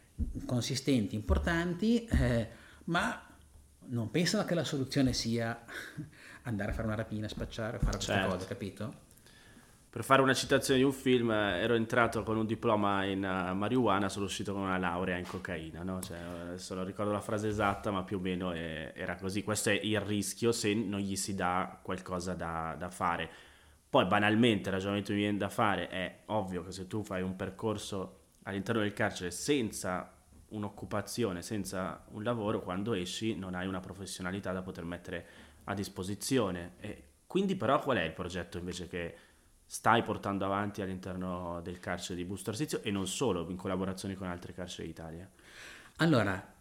consistenti, 0.45 1.15
importanti, 1.15 2.05
eh, 2.05 2.49
ma 2.85 3.27
non 3.85 4.11
pensano 4.11 4.45
che 4.45 4.55
la 4.55 4.63
soluzione 4.63 5.13
sia 5.13 5.63
andare 6.43 6.71
a 6.71 6.73
fare 6.73 6.87
una 6.87 6.95
rapina, 6.95 7.27
spacciare, 7.27 7.79
fare 7.79 7.97
queste 7.97 8.13
certo. 8.13 8.29
cose, 8.29 8.47
capito? 8.47 9.11
per 9.93 10.03
fare 10.03 10.23
una 10.23 10.33
citazione 10.33 10.79
di 10.79 10.85
un 10.87 10.91
film, 10.91 11.29
ero 11.29 11.75
entrato 11.75 12.23
con 12.23 12.35
un 12.35 12.47
diploma 12.47 13.05
in 13.05 13.19
uh, 13.19 13.53
marijuana, 13.53 14.09
sono 14.09 14.25
uscito 14.25 14.51
con 14.51 14.63
una 14.63 14.79
laurea 14.79 15.17
in 15.17 15.27
cocaina, 15.27 15.83
no? 15.83 16.01
cioè, 16.01 16.17
adesso 16.17 16.73
non 16.73 16.83
ricordo 16.83 17.11
la 17.11 17.21
frase 17.21 17.49
esatta, 17.49 17.91
ma 17.91 18.01
più 18.01 18.17
o 18.17 18.19
meno 18.19 18.53
è, 18.53 18.91
era 18.95 19.15
così. 19.17 19.43
Questo 19.43 19.69
è 19.69 19.73
il 19.73 20.01
rischio 20.01 20.51
se 20.51 20.73
non 20.73 20.99
gli 20.99 21.15
si 21.15 21.35
dà 21.35 21.77
qualcosa 21.79 22.33
da, 22.33 22.75
da 22.75 22.89
fare. 22.89 23.29
Poi 23.87 24.05
banalmente 24.05 24.69
il 24.69 24.73
ragionamento 24.73 25.09
che 25.09 25.13
mi 25.13 25.21
viene 25.21 25.37
da 25.37 25.49
fare 25.49 25.87
è 25.89 26.21
ovvio 26.25 26.63
che 26.63 26.71
se 26.71 26.87
tu 26.87 27.03
fai 27.03 27.21
un 27.21 27.35
percorso 27.35 28.22
all'interno 28.43 28.81
del 28.81 28.93
carcere 28.93 29.31
senza 29.31 30.11
un'occupazione, 30.49 31.41
senza 31.41 32.05
un 32.11 32.23
lavoro, 32.23 32.61
quando 32.61 32.93
esci 32.93 33.35
non 33.35 33.55
hai 33.55 33.67
una 33.67 33.79
professionalità 33.79 34.51
da 34.51 34.61
poter 34.61 34.83
mettere 34.83 35.25
a 35.65 35.73
disposizione. 35.73 36.73
E 36.79 37.03
quindi 37.25 37.55
però 37.55 37.79
qual 37.79 37.97
è 37.97 38.03
il 38.03 38.13
progetto 38.13 38.57
invece 38.57 38.87
che 38.87 39.15
stai 39.65 40.03
portando 40.03 40.45
avanti 40.45 40.81
all'interno 40.81 41.59
del 41.61 41.79
carcere 41.79 42.15
di 42.15 42.25
Busto 42.25 42.51
Arsizio 42.51 42.81
e 42.83 42.91
non 42.91 43.07
solo, 43.07 43.49
in 43.49 43.55
collaborazione 43.55 44.15
con 44.15 44.27
altre 44.27 44.53
carceri 44.53 44.87
d'Italia? 44.87 45.27
Allora, 45.97 46.53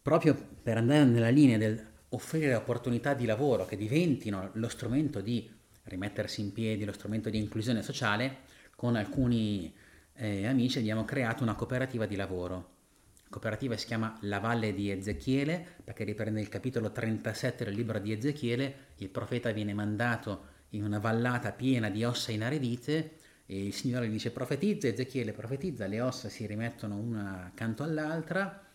proprio 0.00 0.36
per 0.62 0.76
andare 0.76 1.04
nella 1.04 1.30
linea 1.30 1.58
del 1.58 1.88
offrire 2.10 2.54
opportunità 2.54 3.14
di 3.14 3.24
lavoro 3.24 3.64
che 3.64 3.76
diventino 3.76 4.50
lo 4.54 4.68
strumento 4.68 5.20
di 5.20 5.48
rimettersi 5.84 6.40
in 6.40 6.52
piedi, 6.52 6.84
lo 6.84 6.92
strumento 6.92 7.30
di 7.30 7.38
inclusione 7.38 7.82
sociale, 7.82 8.38
con 8.76 8.96
alcuni 8.96 9.72
eh, 10.20 10.46
amici 10.46 10.78
abbiamo 10.78 11.04
creato 11.04 11.42
una 11.42 11.54
cooperativa 11.54 12.04
di 12.04 12.14
lavoro. 12.14 12.78
La 13.22 13.30
cooperativa 13.30 13.76
si 13.76 13.86
chiama 13.86 14.18
La 14.22 14.38
Valle 14.38 14.74
di 14.74 14.90
Ezechiele 14.90 15.64
perché 15.82 16.04
riprende 16.04 16.40
il 16.40 16.48
capitolo 16.48 16.92
37 16.92 17.64
del 17.64 17.74
libro 17.74 17.98
di 17.98 18.12
Ezechiele, 18.12 18.74
il 18.96 19.08
profeta 19.08 19.50
viene 19.50 19.72
mandato 19.72 20.58
in 20.70 20.84
una 20.84 20.98
vallata 20.98 21.52
piena 21.52 21.88
di 21.88 22.04
ossa 22.04 22.32
inaridite 22.32 23.18
e 23.46 23.64
il 23.64 23.72
Signore 23.72 24.08
gli 24.08 24.12
dice 24.12 24.30
profetizza, 24.30 24.88
Ezechiele 24.88 25.32
profetizza, 25.32 25.86
le 25.86 26.02
ossa 26.02 26.28
si 26.28 26.46
rimettono 26.46 26.96
una 26.96 27.46
accanto 27.46 27.82
all'altra 27.82 28.66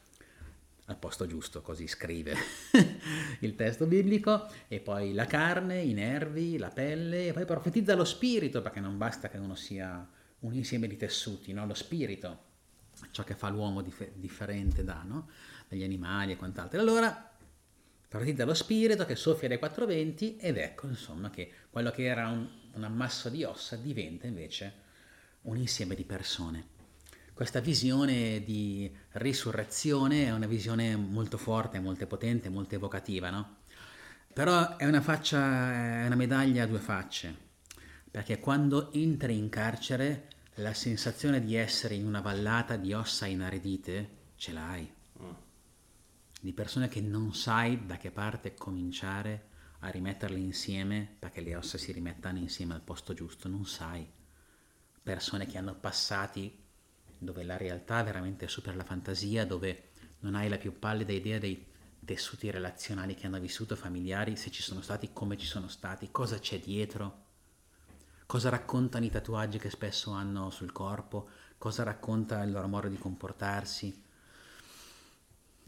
al 0.88 0.98
posto 0.98 1.26
giusto, 1.26 1.62
così 1.62 1.88
scrive 1.88 2.36
il 3.42 3.56
testo 3.56 3.86
biblico, 3.88 4.48
e 4.68 4.80
poi 4.80 5.14
la 5.14 5.26
carne, 5.26 5.82
i 5.82 5.94
nervi, 5.94 6.58
la 6.58 6.70
pelle, 6.70 7.28
e 7.28 7.34
poi 7.34 7.46
profetizza 7.46 7.96
lo 7.96 8.04
spirito, 8.04 8.62
perché 8.62 8.80
non 8.80 8.96
basta 8.98 9.28
che 9.28 9.38
uno 9.38 9.56
sia 9.56 10.08
un 10.46 10.54
insieme 10.54 10.88
di 10.88 10.98
tessuti, 10.98 11.54
no? 11.54 11.66
lo 11.66 11.74
spirito, 11.74 12.44
ciò 13.12 13.24
che 13.24 13.36
fa 13.36 13.50
l'uomo 13.50 13.82
dif- 13.82 14.12
differente 14.14 14.84
da, 14.84 15.02
no? 15.04 15.30
dagli 15.68 15.84
animali 15.84 16.34
e 16.34 16.36
quant'altro. 16.38 16.80
Allora 16.80 17.32
partita 18.08 18.46
lo 18.46 18.54
spirito 18.54 19.06
che 19.06 19.16
soffia 19.16 19.48
dai 19.48 19.58
420 19.58 20.38
ed 20.38 20.58
ecco 20.58 20.88
insomma 20.88 21.30
che 21.30 21.52
quello 21.70 21.92
che 21.92 22.06
era 22.06 22.30
un, 22.30 22.48
un 22.74 22.84
ammasso 22.84 23.30
di 23.30 23.44
ossa 23.44 23.76
diventa 23.76 24.28
invece 24.28 24.84
un 25.44 25.58
insieme 25.58 25.96
di 25.96 26.04
persone. 26.04 26.74
Questa 27.34 27.60
visione 27.60 28.42
di 28.44 28.90
risurrezione 29.14 30.26
è 30.26 30.32
una 30.32 30.48
visione 30.48 30.96
molto 30.96 31.38
forte, 31.38 31.80
molto 31.80 32.08
potente, 32.08 32.48
molto 32.48 32.76
evocativa, 32.76 33.30
no? 33.30 33.58
Però 34.32 34.78
è 34.78 34.86
una 34.86 35.02
faccia, 35.02 36.02
è 36.02 36.06
una 36.06 36.16
medaglia 36.16 36.64
a 36.64 36.68
due 36.68 36.80
facce, 36.80 37.36
perché 38.10 38.40
quando 38.40 38.92
entri 38.94 39.38
in 39.38 39.50
carcere 39.50 40.30
la 40.60 40.74
sensazione 40.74 41.44
di 41.44 41.56
essere 41.56 41.96
in 41.96 42.06
una 42.06 42.22
vallata 42.22 42.78
di 42.78 42.94
ossa 42.94 43.26
inaridite 43.26 44.10
ce 44.36 44.54
l'hai. 44.54 44.90
Mm. 45.22 45.30
Di 46.40 46.54
persone 46.54 46.88
che 46.88 47.02
non 47.02 47.34
sai 47.34 47.86
da 47.86 47.98
che 47.98 48.12
parte 48.12 48.54
cominciare 48.54 49.50
a 49.80 49.90
rimetterle 49.90 50.38
insieme 50.38 51.16
perché 51.20 51.42
le 51.42 51.56
ossa 51.56 51.78
si 51.78 51.92
rimettano 51.92 52.38
insieme 52.38 52.74
al 52.74 52.82
posto 52.82 53.14
giusto, 53.14 53.50
non 53.50 53.66
sai. 53.66 54.08
Persone 55.04 55.46
che 55.46 55.58
hanno 55.58 55.76
passati 55.76 56.64
dove 57.18 57.44
la 57.44 57.58
realtà 57.58 58.02
veramente 58.04 58.48
supera 58.48 58.78
la 58.78 58.84
fantasia, 58.84 59.46
dove 59.46 59.90
non 60.20 60.36
hai 60.36 60.48
la 60.48 60.58
più 60.58 60.80
pallida 60.80 61.12
idea 61.12 61.38
dei 61.38 61.66
tessuti 62.04 62.50
relazionali 62.50 63.16
che 63.16 63.26
hanno 63.26 63.40
vissuto, 63.40 63.76
familiari, 63.76 64.36
se 64.38 64.52
ci 64.52 64.62
sono 64.62 64.82
stati, 64.82 65.10
come 65.12 65.38
ci 65.38 65.46
sono 65.46 65.68
stati, 65.68 66.12
cosa 66.12 66.40
c'è 66.40 66.60
dietro, 66.60 67.25
cosa 68.26 68.50
raccontano 68.50 69.06
i 69.06 69.10
tatuaggi 69.10 69.58
che 69.58 69.70
spesso 69.70 70.12
hanno 70.12 70.50
sul 70.50 70.72
corpo, 70.72 71.30
cosa 71.58 71.84
racconta 71.84 72.44
il 72.44 72.52
loro 72.52 72.68
modo 72.68 72.88
di 72.88 72.98
comportarsi. 72.98 74.04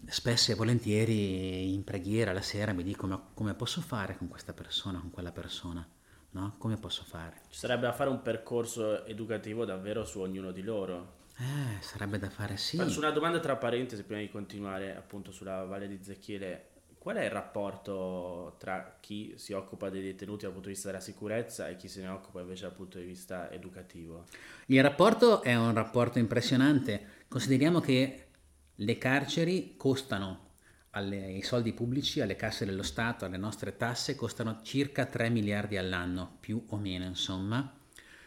Spesso 0.06 0.52
e 0.52 0.56
volentieri 0.56 1.74
in 1.74 1.84
preghiera 1.84 2.32
la 2.32 2.41
sera 2.41 2.72
mi 2.72 2.84
dico 2.84 3.08
ma 3.08 3.20
come 3.34 3.56
posso 3.56 3.82
fare 3.82 4.15
con 4.15 4.28
questa 4.28 4.54
persona, 4.54 5.00
con 5.00 5.10
quella 5.10 5.32
persona? 5.32 5.86
No? 6.32 6.56
Come 6.58 6.78
posso 6.78 7.04
fare? 7.04 7.41
Ci 7.50 7.58
sarebbe 7.58 7.88
da 7.88 7.93
fare 7.93 8.10
un 8.10 8.22
percorso 8.22 9.06
educativo 9.06 9.65
davvero 9.65 10.06
su 10.06 10.20
ognuno 10.20 10.52
di 10.52 10.62
loro. 10.62 11.15
Eh, 11.38 11.82
sarebbe 11.82 12.20
da 12.20 12.30
fare 12.30 12.58
sì. 12.58 12.78
Faccio 12.78 13.00
una 13.00 13.12
domanda 13.12 13.39
tra 13.39 13.56
parentesi 13.56 14.04
prima 14.04 14.22
di 14.22 14.30
continuare 14.30 14.96
appunto 14.96 15.32
sulla 15.32 15.63
Valle 15.63 15.88
di 15.88 16.00
Zecchiele. 16.02 16.70
Qual 17.08 17.20
è 17.20 17.24
il 17.24 17.32
rapporto 17.32 18.58
tra 18.60 18.98
chi 19.00 19.36
si 19.38 19.54
occupa 19.54 19.89
dei 19.89 20.02
detenuti 20.02 20.43
dal 20.43 20.52
punto 20.52 20.67
di 20.67 20.74
vista 20.74 20.89
della 20.89 21.00
sicurezza 21.00 21.70
e 21.70 21.78
chi 21.78 21.88
se 21.88 22.02
ne 22.02 22.10
occupa 22.10 22.41
invece 22.41 22.63
dal 22.63 22.74
punto 22.74 22.98
di 23.00 23.06
vista 23.06 23.50
educativo? 23.50 24.26
Il 24.65 24.84
rapporto 24.84 25.41
è 25.41 25.56
un 25.56 25.74
rapporto 25.74 26.20
impressionante. 26.20 27.24
Consideriamo 27.30 27.80
che 27.80 28.26
le 28.76 28.98
carceri 28.98 29.76
costano 29.78 30.50
ai 30.89 31.41
soldi 31.43 31.72
pubblici, 31.72 32.20
alle 32.20 32.36
casse 32.36 32.65
dello 32.65 32.84
Stato, 32.84 33.24
alle 33.24 33.38
nostre 33.38 33.78
tasse, 33.78 34.15
costano 34.15 34.60
circa 34.62 35.06
3 35.06 35.30
miliardi 35.30 35.78
all'anno, 35.78 36.36
più 36.41 36.62
o 36.72 36.76
meno 36.76 37.06
insomma 37.06 37.74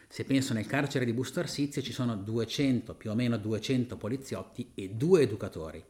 se 0.07 0.23
penso 0.23 0.55
nel 0.55 0.65
carcere 0.65 1.05
di 1.05 1.13
Busto 1.13 1.39
Arsizio 1.39 1.83
ci 1.83 1.93
sono 1.93 2.15
200, 2.15 2.95
più 2.95 3.11
o 3.11 3.13
meno 3.13 3.37
200 3.37 3.95
poliziotti 3.95 4.71
e 4.73 4.89
due 4.89 5.21
educatori. 5.21 5.85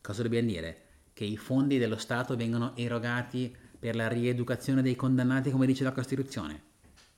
Cosa 0.00 0.22
dobbiamo 0.22 0.46
dire? 0.46 0.89
Che 1.20 1.26
i 1.26 1.36
fondi 1.36 1.76
dello 1.76 1.98
Stato 1.98 2.34
vengono 2.34 2.74
erogati 2.76 3.54
per 3.78 3.94
la 3.94 4.08
rieducazione 4.08 4.80
dei 4.80 4.96
condannati 4.96 5.50
come 5.50 5.66
dice 5.66 5.84
la 5.84 5.92
Costituzione? 5.92 6.62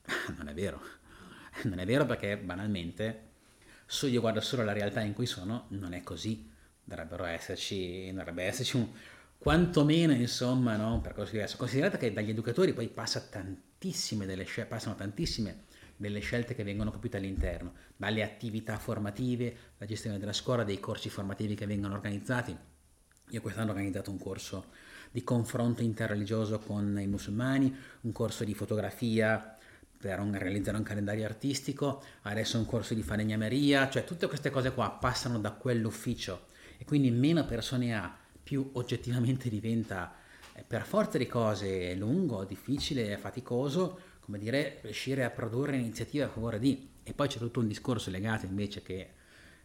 Non 0.37 0.49
è 0.49 0.55
vero. 0.55 0.83
Non 1.67 1.79
è 1.79 1.87
vero 1.87 2.05
perché 2.05 2.37
banalmente, 2.37 3.29
se 3.87 4.09
io 4.09 4.21
guardo 4.21 4.41
solo 4.41 4.65
la 4.65 4.73
realtà 4.73 5.03
in 5.03 5.13
cui 5.13 5.27
sono, 5.27 5.67
non 5.69 5.93
è 5.93 6.03
così. 6.03 6.51
Dovrebbero 6.83 7.27
esserci, 7.27 8.13
dovrebbe 8.13 8.43
esserci 8.43 8.75
un, 8.75 8.89
quantomeno 9.39 10.13
insomma, 10.15 10.75
no? 10.75 11.01
per 11.01 11.13
così 11.13 11.35
dire. 11.35 11.49
Considerate 11.57 11.97
che 11.97 12.13
dagli 12.13 12.31
educatori 12.31 12.73
poi 12.73 12.89
passa 12.89 13.21
tantissime 13.21 14.27
delle 14.27 14.43
scelte, 14.43 14.69
passano 14.69 14.97
tantissime 14.97 15.67
delle 15.97 16.19
scelte 16.19 16.57
che 16.57 16.65
vengono 16.65 16.91
compiute 16.91 17.19
all'interno, 17.19 17.75
dalle 17.97 18.25
attività 18.25 18.79
formative, 18.79 19.57
la 19.79 19.87
gestione 19.87 20.19
della 20.19 20.33
scuola, 20.33 20.65
dei 20.65 20.81
corsi 20.81 21.09
formativi 21.09 21.55
che 21.55 21.67
vengono 21.67 21.95
organizzati. 21.95 22.71
Io 23.33 23.41
quest'anno 23.41 23.69
ho 23.69 23.73
organizzato 23.73 24.11
un 24.11 24.19
corso 24.19 24.67
di 25.11 25.25
confronto 25.25 25.83
interreligioso 25.83 26.59
con 26.59 26.99
i 27.01 27.07
musulmani, 27.07 27.75
un 28.03 28.13
corso 28.13 28.45
di 28.45 28.55
fotografia 28.55 29.57
per 29.97 30.21
un, 30.21 30.37
realizzare 30.37 30.77
un 30.77 30.83
calendario 30.83 31.25
artistico, 31.25 32.03
adesso 32.23 32.59
un 32.59 32.67
corso 32.67 32.93
di 32.93 33.03
falegnameria, 33.03 33.89
cioè 33.89 34.05
tutte 34.05 34.27
queste 34.27 34.51
cose 34.51 34.73
qua 34.73 34.91
passano 34.91 35.39
da 35.39 35.53
quell'ufficio 35.53 36.49
e 36.77 36.85
quindi 36.85 37.11
meno 37.11 37.47
persone 37.47 37.97
ha, 37.97 38.15
più 38.43 38.69
oggettivamente 38.75 39.49
diventa 39.49 40.15
eh, 40.53 40.63
per 40.67 40.85
forza 40.85 41.17
di 41.17 41.27
cose 41.27 41.95
lungo, 41.95 42.45
difficile, 42.45 43.17
faticoso, 43.17 43.99
come 44.21 44.39
dire, 44.39 44.81
riuscire 44.83 45.25
a 45.25 45.31
produrre 45.31 45.77
iniziative 45.77 46.25
a 46.25 46.29
favore 46.29 46.59
di... 46.59 46.91
E 47.03 47.15
poi 47.15 47.29
c'è 47.29 47.39
tutto 47.39 47.61
un 47.61 47.67
discorso 47.67 48.11
legato 48.11 48.45
invece 48.45 48.83
che 48.83 49.11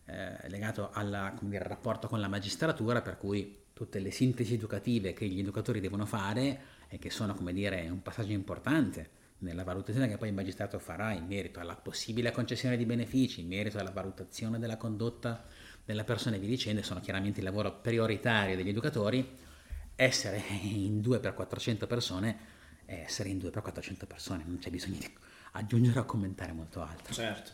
eh, 0.07 0.49
legato 0.49 0.89
alla, 0.91 1.33
dire, 1.39 1.63
al 1.63 1.69
rapporto 1.69 2.07
con 2.07 2.19
la 2.19 2.27
magistratura, 2.27 3.01
per 3.01 3.17
cui 3.17 3.65
tutte 3.73 3.99
le 3.99 4.11
sintesi 4.11 4.55
educative 4.55 5.13
che 5.13 5.27
gli 5.27 5.39
educatori 5.39 5.79
devono 5.79 6.05
fare 6.05 6.59
e 6.87 6.97
che 6.97 7.09
sono, 7.09 7.35
come 7.35 7.53
dire, 7.53 7.87
un 7.89 8.01
passaggio 8.01 8.31
importante 8.31 9.09
nella 9.39 9.63
valutazione 9.63 10.07
che 10.07 10.17
poi 10.17 10.29
il 10.29 10.33
magistrato 10.33 10.79
farà 10.79 11.11
in 11.11 11.25
merito 11.27 11.59
alla 11.59 11.75
possibile 11.75 12.31
concessione 12.31 12.75
di 12.75 12.85
benefici, 12.85 13.41
in 13.41 13.47
merito 13.47 13.77
alla 13.77 13.91
valutazione 13.91 14.57
della 14.57 14.77
condotta 14.77 15.45
della 15.85 16.03
persona 16.03 16.37
e 16.37 16.39
via 16.39 16.49
dicendo, 16.49 16.81
sono 16.81 16.99
chiaramente 16.99 17.39
il 17.39 17.45
lavoro 17.45 17.73
prioritario 17.73 18.55
degli 18.55 18.69
educatori, 18.69 19.45
essere 19.95 20.41
in 20.61 21.01
2 21.01 21.19
per 21.19 21.33
400 21.33 21.85
persone 21.85 22.55
essere 22.87 23.29
in 23.29 23.37
due 23.37 23.49
per 23.49 23.61
400 23.61 24.05
persone, 24.05 24.43
non 24.45 24.57
c'è 24.59 24.69
bisogno 24.69 24.97
di 24.97 25.13
aggiungere 25.53 25.99
o 25.99 26.05
commentare 26.05 26.53
molto 26.53 26.81
altro. 26.81 27.13
Certo. 27.13 27.51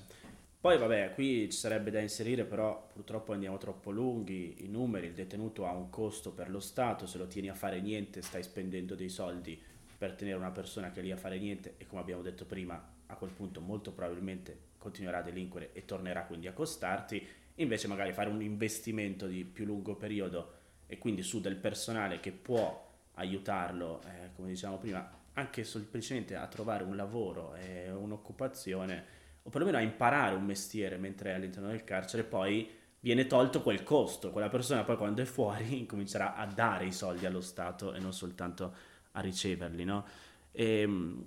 Poi 0.63 0.77
vabbè, 0.77 1.11
qui 1.13 1.49
ci 1.51 1.57
sarebbe 1.57 1.91
da 1.91 1.99
inserire, 1.99 2.45
però 2.45 2.87
purtroppo 2.93 3.33
andiamo 3.33 3.57
troppo 3.57 3.91
lunghi, 3.91 4.63
i 4.63 4.69
numeri, 4.69 5.07
il 5.07 5.13
detenuto 5.13 5.65
ha 5.65 5.73
un 5.73 5.89
costo 5.89 6.31
per 6.31 6.49
lo 6.49 6.61
Stato, 6.61 7.05
se 7.05 7.17
lo 7.17 7.27
tieni 7.27 7.49
a 7.49 7.53
fare 7.53 7.81
niente 7.81 8.21
stai 8.21 8.43
spendendo 8.43 8.95
dei 8.95 9.09
soldi 9.09 9.61
per 9.97 10.13
tenere 10.13 10.37
una 10.37 10.51
persona 10.51 10.89
che 10.91 11.01
è 11.01 11.03
lì 11.03 11.11
a 11.11 11.17
fare 11.17 11.37
niente 11.37 11.73
e 11.75 11.85
come 11.85 11.99
abbiamo 11.99 12.21
detto 12.21 12.45
prima, 12.45 12.81
a 13.07 13.15
quel 13.15 13.31
punto 13.31 13.59
molto 13.59 13.91
probabilmente 13.91 14.57
continuerà 14.77 15.17
a 15.17 15.21
delinquere 15.21 15.73
e 15.73 15.83
tornerà 15.83 16.23
quindi 16.23 16.47
a 16.47 16.53
costarti, 16.53 17.27
invece 17.55 17.89
magari 17.89 18.13
fare 18.13 18.29
un 18.29 18.41
investimento 18.41 19.27
di 19.27 19.43
più 19.43 19.65
lungo 19.65 19.95
periodo 19.95 20.53
e 20.87 20.97
quindi 20.97 21.23
su 21.23 21.41
del 21.41 21.57
personale 21.57 22.21
che 22.21 22.31
può 22.31 22.89
aiutarlo, 23.15 24.01
eh, 24.05 24.29
come 24.33 24.47
dicevamo 24.47 24.77
prima, 24.77 25.11
anche 25.33 25.65
semplicemente 25.65 26.37
a 26.37 26.47
trovare 26.47 26.85
un 26.85 26.95
lavoro 26.95 27.53
e 27.55 27.91
un'occupazione, 27.91 29.22
o 29.43 29.49
perlomeno 29.49 29.77
a 29.77 29.81
imparare 29.81 30.35
un 30.35 30.45
mestiere 30.45 30.97
mentre 30.97 31.31
è 31.31 31.33
all'interno 31.35 31.69
del 31.69 31.83
carcere, 31.83 32.23
poi 32.23 32.69
viene 32.99 33.27
tolto 33.27 33.61
quel 33.61 33.83
costo. 33.83 34.31
Quella 34.31 34.49
persona 34.49 34.83
poi 34.83 34.97
quando 34.97 35.21
è 35.21 35.25
fuori 35.25 35.85
comincerà 35.87 36.35
a 36.35 36.45
dare 36.45 36.85
i 36.85 36.91
soldi 36.91 37.25
allo 37.25 37.41
Stato 37.41 37.93
e 37.93 37.99
non 37.99 38.13
soltanto 38.13 38.73
a 39.11 39.21
riceverli, 39.21 39.83
no? 39.83 40.05
E, 40.51 40.79
ehm, 40.81 41.25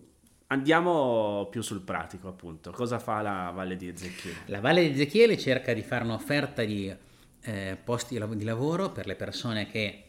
Andiamo 0.48 1.48
più 1.50 1.60
sul 1.60 1.80
pratico, 1.80 2.28
appunto. 2.28 2.70
Cosa 2.70 3.00
fa 3.00 3.20
la 3.20 3.50
Valle 3.52 3.74
di 3.74 3.88
Ezechiele? 3.88 4.38
La 4.46 4.60
Valle 4.60 4.82
di 4.82 4.92
Ezechiele 4.92 5.36
cerca 5.36 5.72
di 5.72 5.82
fare 5.82 6.04
un'offerta 6.04 6.62
di 6.62 6.94
eh, 7.40 7.76
posti 7.82 8.16
di 8.16 8.44
lavoro 8.44 8.92
per 8.92 9.06
le 9.06 9.16
persone 9.16 9.66
che 9.66 10.04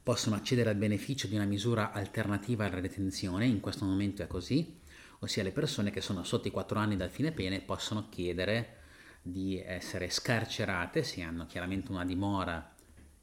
possono 0.00 0.36
accedere 0.36 0.70
al 0.70 0.76
beneficio 0.76 1.26
di 1.26 1.34
una 1.34 1.44
misura 1.44 1.90
alternativa 1.90 2.66
alla 2.66 2.80
detenzione, 2.80 3.46
in 3.46 3.58
questo 3.58 3.84
momento 3.84 4.22
è 4.22 4.28
così, 4.28 4.78
ossia 5.20 5.42
le 5.42 5.52
persone 5.52 5.90
che 5.90 6.00
sono 6.00 6.24
sotto 6.24 6.48
i 6.48 6.50
4 6.50 6.78
anni 6.78 6.96
dal 6.96 7.10
fine 7.10 7.32
pene 7.32 7.60
possono 7.60 8.08
chiedere 8.08 8.78
di 9.22 9.58
essere 9.58 10.10
scarcerate 10.10 11.02
se 11.02 11.22
hanno 11.22 11.46
chiaramente 11.46 11.90
una 11.92 12.04
dimora 12.04 12.74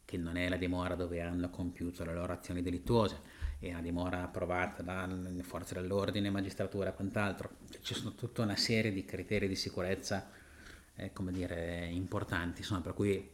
che 0.06 0.18
non 0.18 0.38
è 0.38 0.48
la 0.48 0.56
dimora 0.56 0.96
dove 0.96 1.22
hanno 1.22 1.50
compiuto 1.50 2.06
le 2.06 2.14
loro 2.14 2.32
azioni 2.32 2.62
delittuose, 2.62 3.20
è 3.60 3.72
una 3.72 3.82
dimora 3.82 4.24
approvata 4.24 4.82
dalle 4.82 5.44
forze 5.44 5.74
dell'ordine, 5.74 6.30
magistratura 6.30 6.92
e 6.92 6.94
quant'altro. 6.94 7.58
Ci 7.82 7.94
sono 7.94 8.16
tutta 8.16 8.44
una 8.44 8.56
serie 8.56 8.94
di 8.94 9.04
criteri 9.04 9.50
di 9.50 9.56
sicurezza, 9.56 10.30
eh, 10.96 11.12
come 11.12 11.34
dire, 11.34 11.88
importanti, 11.92 12.62
insomma, 12.62 12.80
per 12.80 12.94
cui 12.94 13.30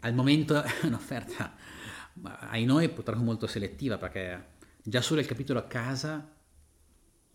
al 0.00 0.14
momento 0.14 0.62
è 0.62 0.72
un'offerta 0.84 1.54
ai 2.22 2.64
noi 2.64 2.88
purtroppo 2.88 3.22
molto 3.22 3.46
selettiva 3.46 3.98
perché 3.98 4.54
già 4.82 5.02
solo 5.02 5.20
il 5.20 5.26
capitolo 5.26 5.66
casa 5.66 6.26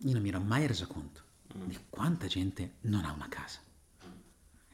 io 0.04 0.12
non 0.12 0.22
mi 0.22 0.28
ero 0.28 0.40
mai 0.40 0.66
reso 0.66 0.86
conto 0.86 1.22
mm. 1.56 1.66
di 1.66 1.78
quanta 1.88 2.26
gente 2.26 2.74
non 2.82 3.04
ha 3.04 3.12
una 3.12 3.28
casa. 3.28 3.60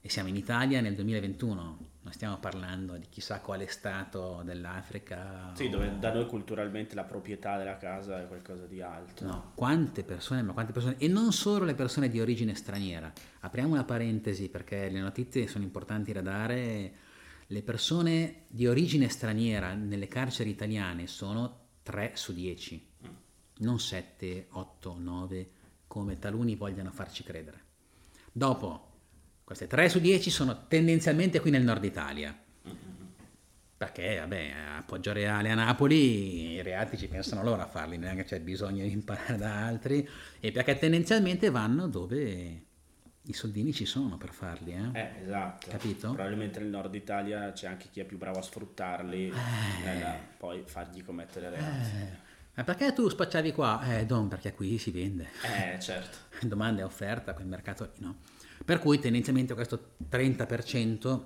E 0.00 0.08
siamo 0.10 0.28
in 0.28 0.36
Italia 0.36 0.80
nel 0.80 0.94
2021, 0.94 1.78
non 2.00 2.12
stiamo 2.12 2.38
parlando 2.38 2.96
di 2.96 3.06
chissà 3.10 3.40
quale 3.40 3.66
stato 3.66 4.42
dell'Africa. 4.44 5.52
Sì, 5.54 5.68
dove 5.68 5.98
da 5.98 6.12
noi 6.12 6.26
culturalmente 6.26 6.94
la 6.94 7.04
proprietà 7.04 7.58
della 7.58 7.76
casa 7.76 8.22
è 8.22 8.26
qualcosa 8.26 8.64
di 8.66 8.80
alto. 8.80 9.24
No, 9.26 9.52
quante 9.54 10.04
persone, 10.04 10.42
ma 10.42 10.52
quante 10.52 10.72
persone, 10.72 10.96
e 10.98 11.08
non 11.08 11.32
solo 11.32 11.64
le 11.64 11.74
persone 11.74 12.08
di 12.08 12.20
origine 12.20 12.54
straniera. 12.54 13.12
Apriamo 13.40 13.74
una 13.74 13.84
parentesi 13.84 14.48
perché 14.48 14.88
le 14.88 15.00
notizie 15.00 15.48
sono 15.48 15.64
importanti 15.64 16.12
da 16.12 16.22
dare 16.22 16.92
le 17.50 17.62
persone 17.62 18.44
di 18.48 18.66
origine 18.66 19.08
straniera 19.08 19.74
nelle 19.74 20.06
carceri 20.06 20.50
italiane 20.50 21.06
sono 21.06 21.66
3 21.82 22.12
su 22.14 22.34
10, 22.34 22.87
non 23.58 23.78
7, 23.80 24.48
8, 24.50 24.96
9, 24.98 25.48
come 25.86 26.18
taluni 26.18 26.56
vogliono 26.56 26.90
farci 26.90 27.22
credere. 27.22 27.60
Dopo, 28.32 28.86
queste 29.44 29.66
3 29.66 29.88
su 29.88 30.00
10 30.00 30.30
sono 30.30 30.66
tendenzialmente 30.68 31.40
qui 31.40 31.50
nel 31.50 31.62
nord 31.64 31.84
Italia. 31.84 32.36
Perché, 33.78 34.18
vabbè, 34.18 34.50
a 34.78 34.82
Poggio 34.82 35.12
Reale, 35.12 35.50
a 35.50 35.54
Napoli, 35.54 36.54
i 36.54 36.62
reati 36.62 36.98
ci 36.98 37.06
pensano 37.06 37.44
loro 37.44 37.62
a 37.62 37.66
farli, 37.66 37.96
neanche 37.96 38.24
c'è 38.24 38.40
bisogno 38.40 38.82
di 38.82 38.90
imparare 38.90 39.36
da 39.36 39.64
altri, 39.66 40.06
e 40.40 40.50
perché 40.50 40.76
tendenzialmente 40.78 41.48
vanno 41.48 41.86
dove 41.86 42.62
i 43.22 43.32
soldini 43.32 43.72
ci 43.72 43.84
sono 43.84 44.16
per 44.16 44.32
farli, 44.32 44.72
eh? 44.72 44.98
Eh, 44.98 45.22
esatto. 45.22 45.68
Capito? 45.70 46.12
Probabilmente 46.12 46.58
nel 46.58 46.70
nord 46.70 46.92
Italia 46.94 47.52
c'è 47.52 47.68
anche 47.68 47.86
chi 47.92 48.00
è 48.00 48.04
più 48.04 48.18
bravo 48.18 48.40
a 48.40 48.42
sfruttarli 48.42 49.28
Eh. 49.28 49.90
e 49.90 49.98
da 50.00 50.18
poi 50.36 50.62
fargli 50.66 51.04
commettere 51.04 51.50
reati. 51.50 51.96
Eh, 51.96 52.27
ma 52.58 52.64
perché 52.64 52.92
tu 52.92 53.08
spacciavi 53.08 53.52
qua? 53.52 53.80
Eh, 53.98 54.04
don, 54.04 54.26
perché 54.26 54.52
qui 54.52 54.78
si 54.78 54.90
vende. 54.90 55.28
Eh, 55.44 55.78
certo. 55.78 56.18
domanda 56.44 56.80
e 56.80 56.84
offerta, 56.84 57.32
quel 57.32 57.46
mercato 57.46 57.84
lì, 57.84 58.04
no? 58.04 58.16
Per 58.64 58.80
cui 58.80 58.98
tendenzialmente 58.98 59.54
questo 59.54 59.92
30% 60.10 61.24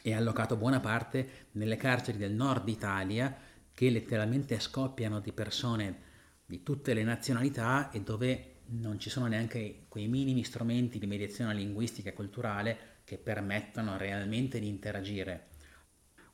è 0.00 0.14
allocato 0.14 0.56
buona 0.56 0.80
parte 0.80 1.48
nelle 1.52 1.76
carceri 1.76 2.16
del 2.16 2.32
nord 2.32 2.66
Italia 2.66 3.36
che 3.74 3.90
letteralmente 3.90 4.58
scoppiano 4.58 5.20
di 5.20 5.32
persone 5.32 5.98
di 6.46 6.62
tutte 6.62 6.94
le 6.94 7.02
nazionalità 7.02 7.90
e 7.90 8.00
dove 8.00 8.54
non 8.68 8.98
ci 8.98 9.10
sono 9.10 9.26
neanche 9.26 9.84
quei 9.88 10.08
minimi 10.08 10.44
strumenti 10.44 10.98
di 10.98 11.06
mediazione 11.06 11.52
linguistica 11.52 12.08
e 12.08 12.14
culturale 12.14 12.78
che 13.04 13.18
permettano 13.18 13.98
realmente 13.98 14.58
di 14.58 14.68
interagire. 14.68 15.48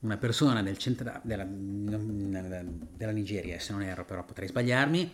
Una 0.01 0.17
persona 0.17 0.63
del 0.63 0.77
centro 0.77 1.19
della, 1.23 1.45
della 1.45 3.11
Nigeria, 3.11 3.59
se 3.59 3.71
non 3.71 3.83
erro 3.83 4.03
però 4.03 4.23
potrei 4.25 4.47
sbagliarmi, 4.47 5.13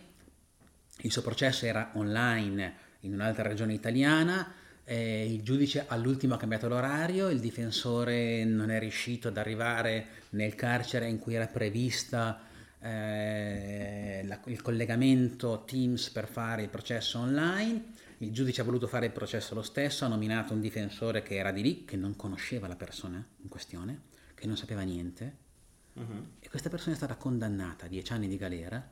il 1.02 1.12
suo 1.12 1.22
processo 1.22 1.66
era 1.66 1.90
online 1.94 2.74
in 3.00 3.12
un'altra 3.12 3.46
regione 3.46 3.74
italiana, 3.74 4.50
eh, 4.84 5.30
il 5.30 5.42
giudice 5.42 5.84
all'ultimo 5.86 6.34
ha 6.34 6.38
cambiato 6.38 6.68
l'orario, 6.68 7.28
il 7.28 7.38
difensore 7.38 8.44
non 8.44 8.70
è 8.70 8.78
riuscito 8.78 9.28
ad 9.28 9.36
arrivare 9.36 10.06
nel 10.30 10.54
carcere 10.54 11.06
in 11.06 11.18
cui 11.18 11.34
era 11.34 11.46
prevista 11.46 12.40
eh, 12.80 14.22
la, 14.24 14.40
il 14.46 14.62
collegamento 14.62 15.64
Teams 15.66 16.08
per 16.08 16.26
fare 16.26 16.62
il 16.62 16.70
processo 16.70 17.18
online, 17.18 17.92
il 18.18 18.32
giudice 18.32 18.62
ha 18.62 18.64
voluto 18.64 18.86
fare 18.86 19.04
il 19.04 19.12
processo 19.12 19.54
lo 19.54 19.62
stesso, 19.62 20.06
ha 20.06 20.08
nominato 20.08 20.54
un 20.54 20.60
difensore 20.60 21.22
che 21.22 21.36
era 21.36 21.52
di 21.52 21.60
lì, 21.60 21.84
che 21.84 21.96
non 21.96 22.16
conosceva 22.16 22.66
la 22.66 22.76
persona 22.76 23.22
in 23.42 23.48
questione, 23.48 24.07
che 24.38 24.46
non 24.46 24.56
sapeva 24.56 24.82
niente, 24.82 25.46
Mhm. 25.94 26.32
e 26.40 26.48
questa 26.48 26.68
persona 26.68 26.92
è 26.92 26.96
stata 26.96 27.16
condannata 27.16 27.86
a 27.86 27.88
10 27.88 28.12
anni 28.12 28.28
di 28.28 28.36
galera 28.36 28.86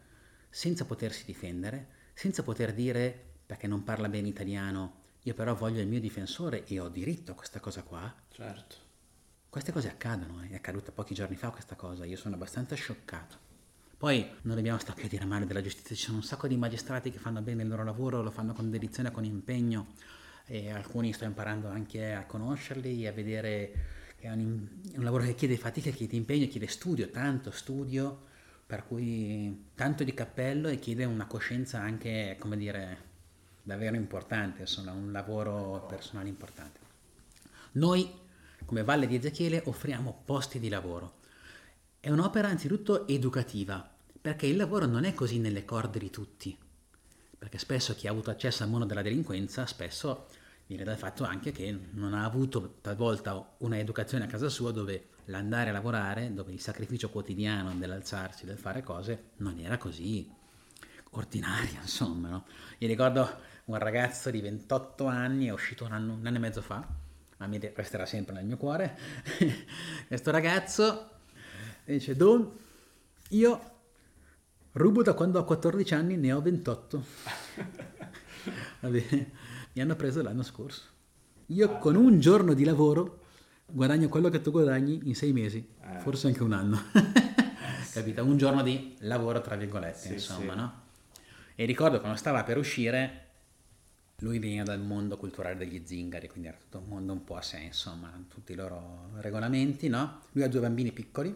senza 0.50 0.84
potersi 0.84 1.24
difendere, 1.24 1.88
senza 2.14 2.42
poter 2.42 2.72
dire 2.74 3.24
perché 3.46 3.66
non 3.68 3.84
parla 3.84 4.08
bene 4.08 4.28
italiano, 4.28 5.02
io 5.22 5.34
però 5.34 5.54
voglio 5.54 5.80
il 5.80 5.86
mio 5.88 6.00
difensore 6.00 6.64
e 6.66 6.80
ho 6.80 6.88
diritto 6.88 7.32
a 7.32 7.34
questa 7.34 7.60
cosa 7.60 7.82
qua. 7.82 8.12
Certo. 8.30 8.76
Queste 9.48 9.72
cose 9.72 9.88
accadono, 9.88 10.42
eh. 10.42 10.50
è 10.50 10.54
accaduta 10.56 10.90
pochi 10.92 11.14
giorni 11.14 11.36
fa 11.36 11.50
questa 11.50 11.76
cosa, 11.76 12.04
io 12.04 12.16
sono 12.16 12.34
abbastanza 12.34 12.74
scioccato. 12.74 13.44
Poi 13.96 14.28
non 14.42 14.56
dobbiamo 14.56 14.78
stare 14.78 14.96
più 14.96 15.06
a 15.06 15.08
dire 15.08 15.24
male 15.24 15.46
della 15.46 15.62
giustizia, 15.62 15.94
ci 15.96 16.02
sono 16.04 16.18
un 16.18 16.22
sacco 16.22 16.46
di 16.48 16.56
magistrati 16.56 17.10
che 17.10 17.18
fanno 17.18 17.40
bene 17.40 17.62
il 17.62 17.68
loro 17.68 17.84
lavoro, 17.84 18.20
lo 18.22 18.30
fanno 18.30 18.52
con 18.52 18.68
dedizione, 18.70 19.10
con 19.10 19.24
impegno 19.24 19.94
e 20.44 20.70
alcuni 20.70 21.12
sto 21.12 21.24
imparando 21.24 21.68
anche 21.68 22.12
a 22.12 22.24
conoscerli 22.26 23.04
e 23.04 23.08
a 23.08 23.12
vedere 23.12 23.72
è 24.16 24.30
un, 24.30 24.66
un 24.94 25.04
lavoro 25.04 25.24
che 25.24 25.34
chiede 25.34 25.56
fatica, 25.56 25.90
chiede 25.90 26.16
impegno, 26.16 26.48
chiede 26.48 26.66
studio, 26.66 27.10
tanto 27.10 27.50
studio, 27.50 28.24
per 28.66 28.86
cui 28.86 29.68
tanto 29.74 30.02
di 30.02 30.12
cappello 30.12 30.68
e 30.68 30.78
chiede 30.78 31.04
una 31.04 31.26
coscienza 31.26 31.80
anche, 31.80 32.36
come 32.38 32.56
dire, 32.56 32.98
davvero 33.62 33.96
importante, 33.96 34.62
insomma, 34.62 34.92
un 34.92 35.12
lavoro 35.12 35.84
personale 35.86 36.28
importante. 36.28 36.80
Noi, 37.72 38.10
come 38.64 38.82
Valle 38.82 39.06
di 39.06 39.16
Ezechiele, 39.16 39.62
offriamo 39.66 40.22
posti 40.24 40.58
di 40.58 40.68
lavoro. 40.68 41.18
È 42.00 42.10
un'opera 42.10 42.48
anzitutto 42.48 43.06
educativa, 43.06 43.88
perché 44.20 44.46
il 44.46 44.56
lavoro 44.56 44.86
non 44.86 45.04
è 45.04 45.14
così 45.14 45.38
nelle 45.38 45.64
corde 45.64 45.98
di 45.98 46.10
tutti. 46.10 46.56
Perché 47.38 47.58
spesso 47.58 47.94
chi 47.94 48.08
ha 48.08 48.10
avuto 48.10 48.30
accesso 48.30 48.62
al 48.62 48.70
mondo 48.70 48.86
della 48.86 49.02
delinquenza, 49.02 49.66
spesso 49.66 50.26
viene 50.66 50.84
dal 50.84 50.96
fatto 50.96 51.24
anche 51.24 51.52
che 51.52 51.78
non 51.92 52.12
ha 52.12 52.24
avuto 52.24 52.78
talvolta 52.80 53.54
una 53.58 53.78
educazione 53.78 54.24
a 54.24 54.26
casa 54.26 54.48
sua 54.48 54.72
dove 54.72 55.08
l'andare 55.26 55.70
a 55.70 55.72
lavorare, 55.72 56.32
dove 56.32 56.52
il 56.52 56.60
sacrificio 56.60 57.10
quotidiano 57.10 57.74
dell'alzarsi, 57.74 58.44
del 58.44 58.58
fare 58.58 58.82
cose, 58.82 59.30
non 59.36 59.58
era 59.58 59.78
così 59.78 60.28
ordinario, 61.10 61.80
insomma. 61.82 62.28
No? 62.28 62.44
Io 62.78 62.88
ricordo 62.88 63.40
un 63.66 63.78
ragazzo 63.78 64.30
di 64.30 64.40
28 64.40 65.06
anni, 65.06 65.46
è 65.46 65.52
uscito 65.52 65.84
un 65.84 65.92
anno, 65.92 66.14
un 66.14 66.26
anno 66.26 66.36
e 66.36 66.40
mezzo 66.40 66.62
fa, 66.62 66.86
ma 67.38 67.46
mi 67.46 67.58
resterà 67.74 68.06
sempre 68.06 68.34
nel 68.34 68.44
mio 68.44 68.56
cuore. 68.56 68.96
Questo 70.06 70.30
ragazzo 70.30 71.10
dice: 71.84 72.14
Don, 72.16 72.50
io 73.30 73.70
rubo 74.72 75.02
da 75.02 75.14
quando 75.14 75.40
ho 75.40 75.44
14 75.44 75.94
anni, 75.94 76.16
ne 76.16 76.32
ho 76.32 76.40
28. 76.40 77.04
Va 78.80 78.88
bene, 78.88 79.32
mi 79.76 79.82
hanno 79.82 79.94
preso 79.94 80.22
l'anno 80.22 80.42
scorso. 80.42 80.84
Io 81.48 81.76
con 81.76 81.96
un 81.96 82.18
giorno 82.18 82.54
di 82.54 82.64
lavoro 82.64 83.24
guadagno 83.66 84.08
quello 84.08 84.30
che 84.30 84.40
tu 84.40 84.50
guadagni 84.50 85.00
in 85.04 85.14
sei 85.14 85.34
mesi, 85.34 85.68
Eh. 85.82 85.98
forse 85.98 86.28
anche 86.28 86.42
un 86.42 86.52
anno. 86.54 86.80
Capito? 87.92 88.24
Un 88.24 88.38
giorno 88.38 88.62
di 88.62 88.96
lavoro, 89.00 89.42
tra 89.42 89.54
virgolette, 89.54 89.98
Sì, 89.98 90.12
insomma, 90.14 90.52
sì. 90.52 90.58
no? 90.58 90.82
E 91.54 91.64
ricordo 91.66 92.00
quando 92.00 92.16
stava 92.16 92.42
per 92.42 92.56
uscire, 92.56 93.24
lui 94.20 94.38
veniva 94.38 94.62
dal 94.64 94.80
mondo 94.80 95.18
culturale 95.18 95.56
degli 95.56 95.82
zingari, 95.84 96.26
quindi 96.28 96.48
era 96.48 96.56
tutto 96.56 96.78
un 96.78 96.86
mondo 96.88 97.12
un 97.12 97.22
po' 97.24 97.36
a 97.36 97.42
sé, 97.42 97.58
insomma, 97.58 98.10
tutti 98.32 98.52
i 98.52 98.54
loro 98.54 99.10
regolamenti, 99.20 99.88
no? 99.88 100.20
Lui 100.32 100.42
ha 100.44 100.48
due 100.48 100.60
bambini 100.60 100.90
piccoli. 100.92 101.34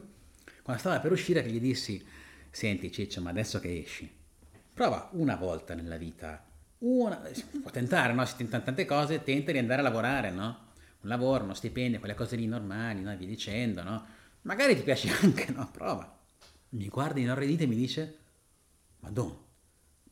Quando 0.63 0.81
stava 0.81 0.99
per 1.01 1.13
uscire, 1.13 1.43
che 1.43 1.51
gli 1.51 1.61
dissi: 1.61 2.03
Senti, 2.51 2.91
Ciccio, 2.91 3.21
ma 3.21 3.31
adesso 3.31 3.61
che 3.61 3.81
esci, 3.81 4.11
prova 4.73 5.11
una 5.13 5.37
volta 5.37 5.75
nella 5.75 5.97
vita, 5.99 6.43
una, 6.81 7.21
si 7.33 7.45
può 7.45 7.71
tentare, 7.71 8.13
no? 8.13 8.25
Si 8.25 8.37
tentano 8.37 8.63
tante 8.65 8.85
cose, 8.85 9.23
tenta 9.23 9.53
di 9.53 9.59
andare 9.59 9.81
a 9.81 9.85
lavorare, 9.85 10.31
no? 10.31 10.69
Un 11.03 11.09
lavoro, 11.09 11.45
uno 11.45 11.55
stipendio, 11.55 11.99
quelle 11.99 12.15
cose 12.15 12.37
lì 12.37 12.47
normali, 12.47 13.01
no? 13.03 13.13
E 13.13 13.17
via 13.17 13.27
dicendo, 13.27 13.83
no? 13.83 14.07
Magari 14.43 14.75
ti 14.77 14.83
piace 14.83 15.11
anche, 15.23 15.51
no? 15.53 15.69
Prova. 15.71 16.19
Mi 16.71 16.89
guarda 16.89 17.21
inorridito 17.21 17.63
e 17.65 17.67
mi 17.67 17.77
dice: 17.77 18.19
Madonna, 19.01 19.37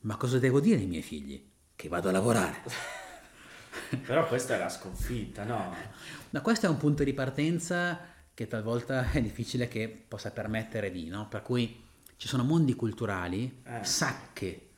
ma 0.01 0.15
cosa 0.17 0.39
devo 0.39 0.59
dire 0.59 0.77
ai 0.79 0.85
miei 0.87 1.01
figli? 1.01 1.47
Che 1.75 1.87
vado 1.87 2.09
a 2.09 2.11
lavorare. 2.11 2.61
Però 4.05 4.27
questa 4.27 4.55
è 4.55 4.59
la 4.59 4.69
sconfitta, 4.69 5.43
no? 5.43 5.73
Ma 6.31 6.41
questo 6.41 6.65
è 6.65 6.69
un 6.69 6.77
punto 6.77 7.03
di 7.03 7.13
partenza 7.13 7.99
che 8.33 8.47
talvolta 8.47 9.09
è 9.11 9.21
difficile 9.21 9.67
che 9.67 9.87
possa 10.07 10.31
permettere 10.31 10.91
di, 10.91 11.07
no? 11.07 11.27
Per 11.27 11.41
cui 11.41 11.83
ci 12.17 12.27
sono 12.27 12.43
mondi 12.43 12.73
culturali, 12.75 13.61
Eh. 13.63 13.83
sacche, 13.83 14.68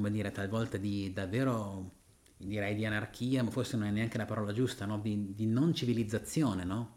come 0.00 0.10
dire, 0.10 0.32
talvolta 0.32 0.78
di 0.78 1.12
davvero, 1.12 1.90
direi 2.38 2.74
di 2.74 2.86
anarchia, 2.86 3.42
ma 3.44 3.50
forse 3.50 3.76
non 3.76 3.86
è 3.86 3.90
neanche 3.90 4.16
la 4.16 4.24
parola 4.24 4.50
giusta, 4.52 4.86
no? 4.86 4.98
Di, 4.98 5.34
di 5.34 5.46
non 5.46 5.74
civilizzazione, 5.74 6.64
no? 6.64 6.94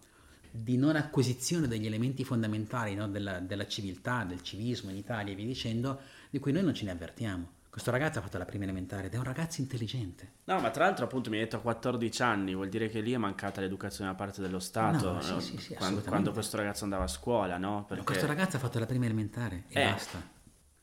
Di 0.49 0.77
non 0.77 0.95
acquisizione 0.95 1.67
degli 1.67 1.85
elementi 1.85 2.23
fondamentali 2.23 2.95
no? 2.95 3.09
della, 3.09 3.39
della 3.39 3.67
civiltà, 3.67 4.23
del 4.23 4.41
civismo 4.41 4.89
in 4.91 4.95
Italia 4.97 5.33
e 5.33 5.35
via 5.35 5.45
dicendo, 5.45 5.99
di 6.29 6.39
cui 6.39 6.53
noi 6.53 6.63
non 6.63 6.73
ce 6.73 6.85
ne 6.85 6.91
avvertiamo. 6.91 7.51
Questo 7.69 7.89
ragazzo 7.89 8.19
ha 8.19 8.21
fatto 8.21 8.37
la 8.37 8.45
prima 8.45 8.65
elementare 8.65 9.07
ed 9.07 9.15
è 9.15 9.17
un 9.17 9.23
ragazzo 9.23 9.59
intelligente. 9.59 10.31
No, 10.43 10.59
ma 10.59 10.69
tra 10.69 10.85
l'altro 10.85 11.05
appunto 11.05 11.31
mi 11.31 11.37
hai 11.37 11.43
detto 11.43 11.55
a 11.55 11.59
14 11.59 12.21
anni, 12.21 12.53
vuol 12.53 12.69
dire 12.69 12.87
che 12.87 13.01
lì 13.01 13.11
è 13.13 13.17
mancata 13.17 13.61
l'educazione 13.61 14.11
da 14.11 14.15
parte 14.15 14.41
dello 14.41 14.59
Stato, 14.59 15.11
No, 15.13 15.21
sì, 15.21 15.31
no? 15.31 15.39
sì, 15.39 15.57
sì, 15.57 15.73
quando, 15.73 16.01
quando 16.01 16.31
questo 16.31 16.55
ragazzo 16.55 16.83
andava 16.83 17.05
a 17.05 17.07
scuola, 17.07 17.57
no? 17.57 17.83
Perché, 17.87 18.03
Questo 18.03 18.27
ragazzo 18.27 18.57
ha 18.57 18.59
fatto 18.59 18.77
la 18.77 18.85
prima 18.85 19.05
elementare 19.05 19.63
e 19.69 19.81
Eh, 19.81 19.89
basta. 19.89 20.21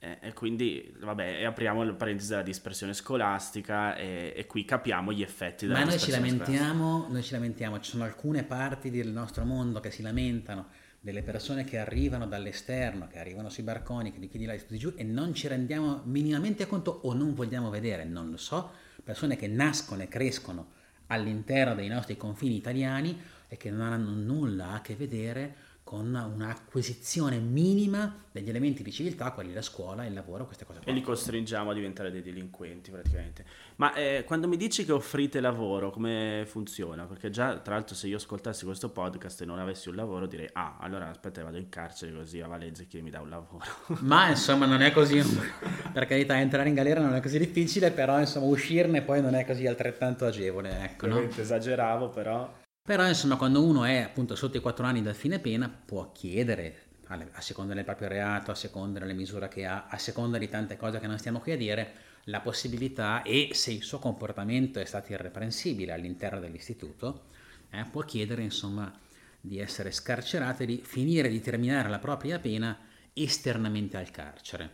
E, 0.03 0.17
e 0.23 0.33
quindi, 0.33 0.95
vabbè, 0.99 1.45
apriamo 1.45 1.85
la 1.85 1.93
parentesi 1.93 2.31
della 2.31 2.43
dispersione 2.43 2.95
scolastica 2.95 3.95
e, 3.97 4.33
e 4.35 4.47
qui 4.47 4.65
capiamo 4.65 5.13
gli 5.13 5.21
effetti 5.21 5.67
della 5.67 5.81
Ma 5.81 5.85
noi 5.85 5.99
ci 5.99 6.07
dispersione 6.07 6.39
scolastica. 6.39 6.63
lamentiamo, 6.63 7.07
noi 7.11 7.23
ci 7.23 7.33
lamentiamo, 7.33 7.81
ci 7.81 7.91
sono 7.91 8.05
alcune 8.05 8.43
parti 8.43 8.91
del 8.91 9.09
nostro 9.09 9.45
mondo 9.45 9.79
che 9.79 9.91
si 9.91 10.01
lamentano 10.01 10.69
delle 11.01 11.23
persone 11.23 11.65
che 11.65 11.77
arrivano 11.77 12.27
dall'esterno, 12.27 13.09
che 13.09 13.19
arrivano 13.19 13.51
sui 13.51 13.63
barconi, 13.63 14.11
che 14.11 14.19
di 14.19 14.29
qui 14.29 14.39
di 14.39 14.47
là 14.47 14.55
e 14.55 14.65
di 14.67 14.79
giù 14.79 14.95
e 14.97 15.05
non 15.05 15.35
ci 15.35 15.49
rendiamo 15.49 16.01
minimamente 16.05 16.67
conto 16.67 17.01
o 17.03 17.13
non 17.13 17.35
vogliamo 17.35 17.69
vedere, 17.69 18.05
non 18.05 18.31
lo 18.31 18.39
so, 18.39 18.71
persone 19.05 19.37
che 19.37 19.49
nascono 19.49 20.03
e 20.03 20.09
crescono 20.09 20.79
all'interno 21.09 21.75
dei 21.75 21.89
nostri 21.89 22.17
confini 22.17 22.57
italiani 22.57 23.19
e 23.49 23.57
che 23.59 23.71
non 23.71 23.93
hanno 23.93 24.11
nulla 24.11 24.73
a 24.73 24.81
che 24.81 24.95
vedere 24.95 25.69
con 25.83 26.15
un'acquisizione 26.15 27.39
minima 27.39 28.25
degli 28.31 28.49
elementi 28.49 28.85
di 28.85 28.93
civiltà, 28.93 29.33
quali 29.33 29.53
la 29.53 29.61
scuola, 29.61 30.05
il 30.07 30.15
lavoro, 30.15 30.47
queste 30.47 30.65
cose. 30.65 30.79
Qua. 30.79 30.91
E 30.91 30.95
li 30.95 31.01
costringiamo 31.01 31.71
a 31.71 31.75
diventare 31.75 32.13
dei 32.13 32.23
delinquenti 32.23 32.93
praticamente. 32.93 33.45
Ma 33.77 33.93
eh, 33.95 34.23
quando 34.25 34.47
mi 34.47 34.57
dici 34.57 34.85
che 34.85 34.93
offrite 34.93 35.41
lavoro, 35.41 35.91
come 35.91 36.45
funziona? 36.47 37.07
Perché 37.07 37.31
già, 37.31 37.59
tra 37.59 37.75
l'altro, 37.75 37.97
se 37.97 38.07
io 38.07 38.17
ascoltassi 38.17 38.65
questo 38.65 38.91
podcast 38.91 39.41
e 39.41 39.47
non 39.47 39.59
avessi 39.59 39.89
un 39.89 39.97
lavoro, 39.97 40.27
direi, 40.27 40.49
ah, 40.53 40.77
allora 40.79 41.09
aspetta, 41.09 41.43
vado 41.43 41.57
in 41.59 41.69
carcere 41.69 42.13
così 42.13 42.41
a 42.41 42.47
Valenza 42.47 42.85
chi 42.85 43.03
mi 43.03 43.11
dà 43.11 43.21
un 43.21 43.31
lavoro. 43.31 43.65
Ma 44.01 44.29
insomma 44.29 44.67
non 44.67 44.83
è 44.83 44.93
così, 44.93 45.21
per 45.93 46.07
carità, 46.07 46.39
entrare 46.39 46.69
in 46.69 46.75
galera 46.75 47.01
non 47.01 47.15
è 47.15 47.21
così 47.21 47.39
difficile, 47.39 47.91
però 47.91 48.21
insomma 48.21 48.47
uscirne 48.47 49.03
poi 49.03 49.21
non 49.21 49.35
è 49.35 49.45
così 49.45 49.67
altrettanto 49.67 50.25
agevole. 50.25 50.85
Ecco, 50.85 51.07
no? 51.09 51.21
Esageravo 51.21 52.11
però. 52.11 52.59
Però 52.91 53.07
insomma 53.07 53.37
quando 53.37 53.63
uno 53.63 53.85
è 53.85 53.99
appunto 53.99 54.35
sotto 54.35 54.57
i 54.57 54.61
4 54.61 54.85
anni 54.85 55.01
dal 55.01 55.15
fine 55.15 55.39
pena 55.39 55.69
può 55.69 56.11
chiedere 56.11 56.87
a 57.07 57.41
seconda 57.41 57.73
del 57.73 57.85
proprio 57.85 58.09
reato, 58.09 58.51
a 58.51 58.57
seconda 58.57 58.99
delle 58.99 59.13
misure 59.13 59.47
che 59.47 59.65
ha, 59.65 59.87
a 59.87 59.97
seconda 59.97 60.39
di 60.39 60.49
tante 60.49 60.77
cose 60.77 60.99
che 60.99 61.07
non 61.07 61.17
stiamo 61.17 61.39
qui 61.39 61.53
a 61.53 61.57
dire, 61.57 61.93
la 62.25 62.41
possibilità 62.41 63.23
e 63.23 63.51
se 63.53 63.71
il 63.71 63.85
suo 63.85 64.01
comportamento 64.01 64.81
è 64.81 64.85
stato 64.85 65.13
irreprensibile 65.13 65.93
all'interno 65.93 66.41
dell'istituto, 66.41 67.27
eh, 67.71 67.87
può 67.89 68.03
chiedere 68.03 68.43
insomma 68.43 68.93
di 69.41 69.61
essere 69.61 69.93
scarcerato 69.93 70.65
e 70.65 70.67
di 70.67 70.83
finire 70.85 71.29
di 71.29 71.41
terminare 71.41 71.89
la 71.89 72.01
propria 72.01 72.41
pena 72.41 72.77
esternamente 73.13 73.99
al 73.99 74.11
carcere. 74.11 74.69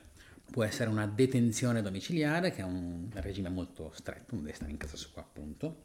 Può 0.50 0.64
essere 0.64 0.88
una 0.88 1.07
detenzione 1.07 1.83
domiciliare, 1.83 2.50
che 2.50 2.62
è 2.62 2.64
un 2.64 3.11
regime 3.12 3.50
molto 3.50 3.92
stretto, 3.94 4.37
non 4.37 4.44
deve 4.44 4.70
in 4.70 4.79
casa 4.79 4.96
sua 4.96 5.20
appunto, 5.20 5.83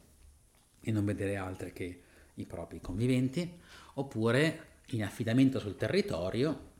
e 0.80 0.90
non 0.90 1.04
vedere 1.04 1.36
altre 1.36 1.74
che 1.74 2.04
i 2.34 2.46
propri 2.46 2.80
conviventi, 2.80 3.58
oppure 3.94 4.66
in 4.86 5.04
affidamento 5.04 5.58
sul 5.58 5.76
territorio 5.76 6.70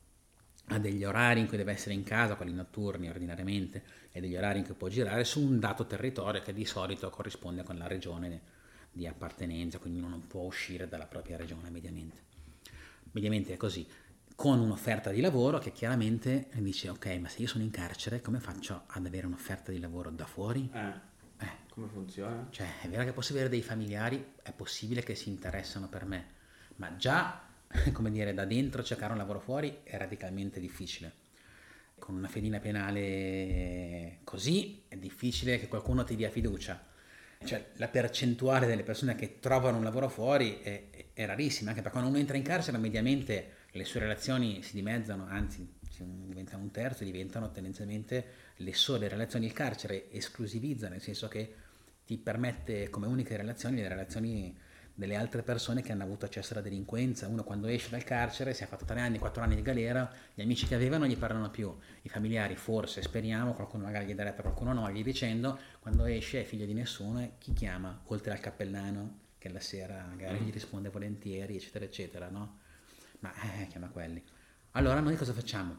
ha 0.66 0.78
degli 0.78 1.04
orari 1.04 1.40
in 1.40 1.48
cui 1.48 1.56
deve 1.56 1.72
essere 1.72 1.94
in 1.94 2.04
casa, 2.04 2.36
quelli 2.36 2.52
notturni 2.52 3.08
ordinariamente, 3.08 3.82
e 4.12 4.20
degli 4.20 4.36
orari 4.36 4.60
in 4.60 4.64
cui 4.64 4.74
può 4.74 4.88
girare 4.88 5.24
su 5.24 5.40
un 5.40 5.58
dato 5.58 5.86
territorio 5.86 6.40
che 6.42 6.52
di 6.52 6.64
solito 6.64 7.10
corrisponde 7.10 7.62
con 7.62 7.76
la 7.76 7.86
regione 7.86 8.40
di 8.90 9.06
appartenenza, 9.06 9.78
quindi 9.78 9.98
uno 9.98 10.08
non 10.08 10.26
può 10.26 10.42
uscire 10.42 10.88
dalla 10.88 11.06
propria 11.06 11.36
regione 11.36 11.70
mediamente. 11.70 12.30
Mediamente 13.12 13.54
è 13.54 13.56
così, 13.56 13.86
con 14.34 14.60
un'offerta 14.60 15.10
di 15.10 15.20
lavoro 15.20 15.58
che 15.58 15.72
chiaramente 15.72 16.48
dice 16.54 16.88
ok, 16.88 17.06
ma 17.20 17.28
se 17.28 17.42
io 17.42 17.48
sono 17.48 17.64
in 17.64 17.70
carcere 17.70 18.20
come 18.20 18.40
faccio 18.40 18.84
ad 18.86 19.04
avere 19.04 19.26
un'offerta 19.26 19.72
di 19.72 19.78
lavoro 19.78 20.10
da 20.10 20.26
fuori? 20.26 20.70
Eh. 20.72 21.10
Eh, 21.42 21.68
come 21.68 21.88
funziona? 21.88 22.46
Cioè, 22.50 22.81
è 22.83 22.88
vero 22.88 23.05
che 23.05 23.12
posso 23.12 23.33
avere 23.33 23.48
dei 23.48 23.62
familiari, 23.62 24.35
è 24.42 24.52
possibile 24.52 25.02
che 25.02 25.14
si 25.14 25.28
interessano 25.28 25.88
per 25.88 26.05
me, 26.05 26.26
ma 26.76 26.96
già, 26.96 27.48
come 27.92 28.11
dire, 28.11 28.33
da 28.33 28.44
dentro 28.44 28.83
cercare 28.83 29.12
un 29.12 29.18
lavoro 29.18 29.40
fuori 29.40 29.81
è 29.83 29.96
radicalmente 29.96 30.61
difficile. 30.61 31.20
Con 31.98 32.16
una 32.16 32.28
fedina 32.28 32.59
penale 32.59 34.18
così 34.24 34.83
è 34.88 34.96
difficile 34.96 35.59
che 35.59 35.68
qualcuno 35.68 36.05
ti 36.05 36.16
dia 36.16 36.31
fiducia. 36.31 36.90
Cioè, 37.44 37.70
la 37.74 37.88
percentuale 37.88 38.66
delle 38.66 38.85
persone 38.85 39.16
che 39.16 39.38
trovano 39.40 39.76
un 39.76 39.85
lavoro 39.85 40.09
fuori 40.09 40.61
è, 40.61 41.11
è 41.12 41.26
rarissima, 41.26 41.70
anche 41.70 41.83
perché 41.83 41.96
quando 41.96 42.11
uno 42.11 42.20
entra 42.20 42.37
in 42.37 42.44
carcere 42.44 42.78
mediamente 42.78 43.55
le 43.72 43.85
sue 43.85 44.00
relazioni 44.00 44.62
si 44.62 44.74
dimezzano, 44.74 45.26
anzi 45.28 45.81
diventano 45.98 46.62
un 46.62 46.70
terzo, 46.70 47.05
diventano 47.05 47.50
tendenzialmente 47.50 48.24
le 48.57 48.74
sole 48.74 49.09
relazioni 49.09 49.46
il 49.46 49.52
carcere 49.52 50.11
esclusivizza, 50.11 50.88
nel 50.88 51.00
senso 51.00 51.28
che 51.28 51.55
ti 52.05 52.16
permette 52.18 52.90
come 52.90 53.07
uniche 53.07 53.37
relazioni 53.37 53.81
le 53.81 53.88
relazioni 53.88 54.57
delle 54.94 55.16
altre 55.16 55.42
persone 55.42 55.83
che 55.83 55.92
hanno 55.92 56.02
avuto 56.02 56.26
accesso 56.26 56.52
alla 56.52 56.62
delinquenza. 56.62 57.26
Uno 57.26 57.44
quando 57.44 57.66
esce 57.66 57.90
dal 57.90 58.05
carcere, 58.05 58.55
si 58.55 58.62
è 58.62 58.66
fatto 58.66 58.85
tre 58.85 59.00
anni, 59.00 59.18
quattro 59.18 59.42
anni 59.42 59.55
di 59.55 59.62
galera, 59.62 60.11
gli 60.35 60.42
amici 60.42 60.66
che 60.66 60.74
aveva 60.74 60.98
non 60.98 61.09
gli 61.09 61.16
parlano 61.16 61.50
più, 61.50 61.74
i 62.02 62.09
familiari 62.09 62.57
forse, 62.57 63.02
speriamo, 63.02 63.55
qualcuno 63.55 63.85
magari 63.85 64.07
gli 64.07 64.14
dà 64.14 64.24
retta, 64.24 64.42
qualcuno 64.42 64.72
no, 64.72 64.90
gli 64.90 65.02
dicendo, 65.02 65.59
quando 65.81 66.05
esce 66.05 66.42
è 66.42 66.44
figlio 66.44 66.66
di 66.66 66.74
nessuno 66.74 67.33
chi 67.38 67.52
chiama? 67.52 68.02
Oltre 68.07 68.33
al 68.33 68.40
cappellano 68.40 69.20
che 69.38 69.48
la 69.48 69.61
sera 69.61 70.05
magari 70.09 70.38
gli 70.38 70.52
risponde 70.52 70.88
volentieri, 70.88 71.57
eccetera, 71.57 71.85
eccetera, 71.85 72.28
no? 72.28 72.59
Ma 73.20 73.33
eh, 73.61 73.66
chiama 73.68 73.88
quelli. 73.88 74.22
Allora 74.74 75.00
noi 75.00 75.16
cosa 75.16 75.35
facciamo? 75.35 75.78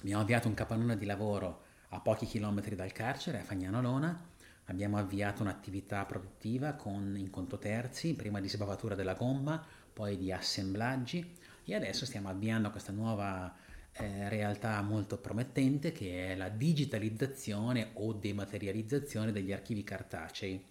Abbiamo 0.00 0.20
avviato 0.20 0.48
un 0.48 0.54
capannone 0.54 0.98
di 0.98 1.06
lavoro 1.06 1.62
a 1.88 2.00
pochi 2.00 2.26
chilometri 2.26 2.74
dal 2.74 2.92
carcere, 2.92 3.40
a 3.40 3.42
Fagnano 3.42 3.80
Lona. 3.80 4.22
Abbiamo 4.66 4.98
avviato 4.98 5.40
un'attività 5.40 6.04
produttiva 6.04 6.74
con 6.74 7.16
in 7.16 7.30
conto 7.30 7.56
terzi, 7.56 8.12
prima 8.12 8.38
di 8.38 8.48
sbavatura 8.50 8.94
della 8.94 9.14
gomma, 9.14 9.64
poi 9.90 10.18
di 10.18 10.30
assemblaggi 10.30 11.36
e 11.64 11.74
adesso 11.74 12.04
stiamo 12.04 12.28
avviando 12.28 12.70
questa 12.70 12.92
nuova 12.92 13.50
eh, 13.92 14.28
realtà 14.28 14.82
molto 14.82 15.16
promettente 15.16 15.92
che 15.92 16.32
è 16.32 16.36
la 16.36 16.50
digitalizzazione 16.50 17.92
o 17.94 18.12
dematerializzazione 18.12 19.32
degli 19.32 19.54
archivi 19.54 19.82
cartacei. 19.82 20.62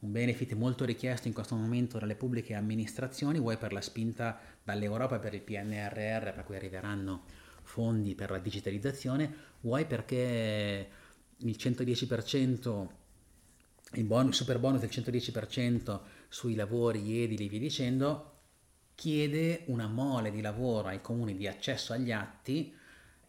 Un 0.00 0.12
benefit 0.12 0.54
molto 0.54 0.86
richiesto 0.86 1.28
in 1.28 1.34
questo 1.34 1.54
momento 1.54 1.98
dalle 1.98 2.14
pubbliche 2.14 2.54
amministrazioni, 2.54 3.38
vuoi 3.38 3.58
per 3.58 3.72
la 3.72 3.82
spinta 3.82 4.38
dall'Europa 4.64 5.18
per 5.18 5.34
il 5.34 5.42
PNRR, 5.42 6.32
per 6.32 6.42
cui 6.44 6.56
arriveranno 6.56 7.24
fondi 7.62 8.14
per 8.14 8.30
la 8.30 8.38
digitalizzazione, 8.38 9.32
vuoi 9.60 9.84
perché 9.84 10.88
il 11.36 11.56
110%, 11.58 12.86
il 13.94 14.04
bonus, 14.04 14.36
super 14.36 14.58
bonus 14.58 14.80
del 14.80 14.88
110% 14.90 16.00
sui 16.28 16.54
lavori 16.54 17.22
edili 17.22 17.44
e 17.44 17.48
via 17.48 17.58
dicendo, 17.58 18.38
chiede 18.94 19.64
una 19.66 19.86
mole 19.86 20.30
di 20.30 20.40
lavoro 20.40 20.88
ai 20.88 21.02
comuni 21.02 21.36
di 21.36 21.46
accesso 21.46 21.92
agli 21.92 22.10
atti 22.10 22.74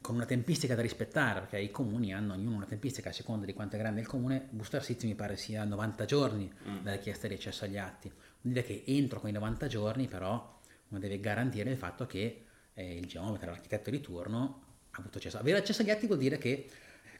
con 0.01 0.15
una 0.15 0.25
tempistica 0.25 0.75
da 0.75 0.81
rispettare, 0.81 1.41
perché 1.41 1.59
i 1.59 1.69
comuni 1.69 2.13
hanno 2.13 2.33
ognuno 2.33 2.55
una 2.55 2.65
tempistica 2.65 3.09
a 3.09 3.13
seconda 3.13 3.45
di 3.45 3.53
quanto 3.53 3.75
è 3.75 3.79
grande 3.79 4.01
il 4.01 4.07
comune, 4.07 4.47
Booster 4.49 4.83
City 4.83 5.07
mi 5.07 5.15
pare 5.15 5.37
sia 5.37 5.63
90 5.63 6.05
giorni 6.05 6.51
mm. 6.67 6.83
la 6.83 6.93
richiesta 6.93 7.27
di 7.27 7.35
accesso 7.35 7.65
agli 7.65 7.77
atti. 7.77 8.09
Vuol 8.09 8.53
dire 8.53 8.65
che 8.65 8.83
entro 8.87 9.19
quei 9.19 9.31
90 9.31 9.67
giorni 9.67 10.07
però 10.07 10.59
uno 10.89 10.99
deve 10.99 11.19
garantire 11.19 11.69
il 11.69 11.77
fatto 11.77 12.05
che 12.07 12.45
eh, 12.73 12.97
il 12.97 13.05
geometra, 13.05 13.51
l'architetto 13.51 13.89
di 13.89 14.01
turno 14.01 14.63
ha 14.89 14.97
avuto 14.99 15.19
accesso. 15.19 15.37
Avere 15.37 15.59
accesso 15.59 15.83
agli 15.83 15.91
atti 15.91 16.07
vuol 16.07 16.17
dire 16.17 16.37
che 16.37 16.67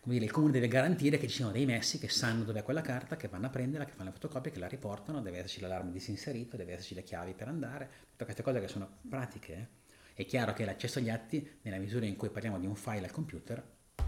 dire, 0.04 0.26
il 0.26 0.32
comune 0.32 0.52
deve 0.52 0.68
garantire 0.68 1.18
che 1.18 1.28
ci 1.28 1.36
siano 1.36 1.52
dei 1.52 1.66
messi 1.66 2.00
che 2.00 2.10
sanno 2.10 2.44
dove 2.44 2.60
è 2.60 2.64
quella 2.64 2.82
carta, 2.82 3.16
che 3.16 3.28
vanno 3.28 3.46
a 3.46 3.50
prenderla, 3.50 3.86
che 3.86 3.92
fanno 3.92 4.10
le 4.10 4.16
fotocopie, 4.16 4.52
che 4.52 4.60
la 4.60 4.68
riportano, 4.68 5.22
deve 5.22 5.38
esserci 5.38 5.62
l'allarme 5.62 5.92
disinserito, 5.92 6.58
deve 6.58 6.74
esserci 6.74 6.96
le 6.96 7.04
chiavi 7.04 7.34
per 7.34 7.48
andare, 7.48 7.90
tutte 8.10 8.24
queste 8.24 8.42
cose 8.42 8.60
che 8.60 8.68
sono 8.68 8.90
pratiche. 9.08 9.80
È 10.14 10.26
chiaro 10.26 10.54
che 10.54 10.66
l'accesso 10.66 11.00
agli 11.00 11.10
atti, 11.10 11.60
nella 11.62 11.78
misura 11.78 12.06
in 12.06 12.16
cui 12.16 12.30
parliamo 12.30 12.60
di 12.60 12.66
un 12.66 12.76
file 12.76 13.06
al 13.06 13.12
computer, 13.12 13.64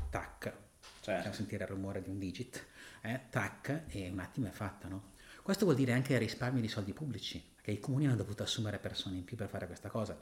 tac, 0.09 0.43
certo. 0.43 1.11
facciamo 1.11 1.33
sentire 1.33 1.63
il 1.63 1.69
rumore 1.69 2.01
di 2.01 2.09
un 2.09 2.19
digit, 2.19 2.65
eh, 3.01 3.21
tac, 3.29 3.83
e 3.87 4.09
un 4.09 4.19
attimo 4.19 4.47
è 4.47 4.51
fatta, 4.51 4.87
no? 4.87 5.11
Questo 5.41 5.65
vuol 5.65 5.77
dire 5.77 5.93
anche 5.93 6.17
risparmi 6.17 6.61
di 6.61 6.67
soldi 6.67 6.93
pubblici, 6.93 7.53
che 7.61 7.71
i 7.71 7.79
comuni 7.79 8.05
hanno 8.05 8.15
dovuto 8.15 8.43
assumere 8.43 8.79
persone 8.79 9.17
in 9.17 9.23
più 9.23 9.35
per 9.35 9.49
fare 9.49 9.65
questa 9.65 9.89
cosa 9.89 10.21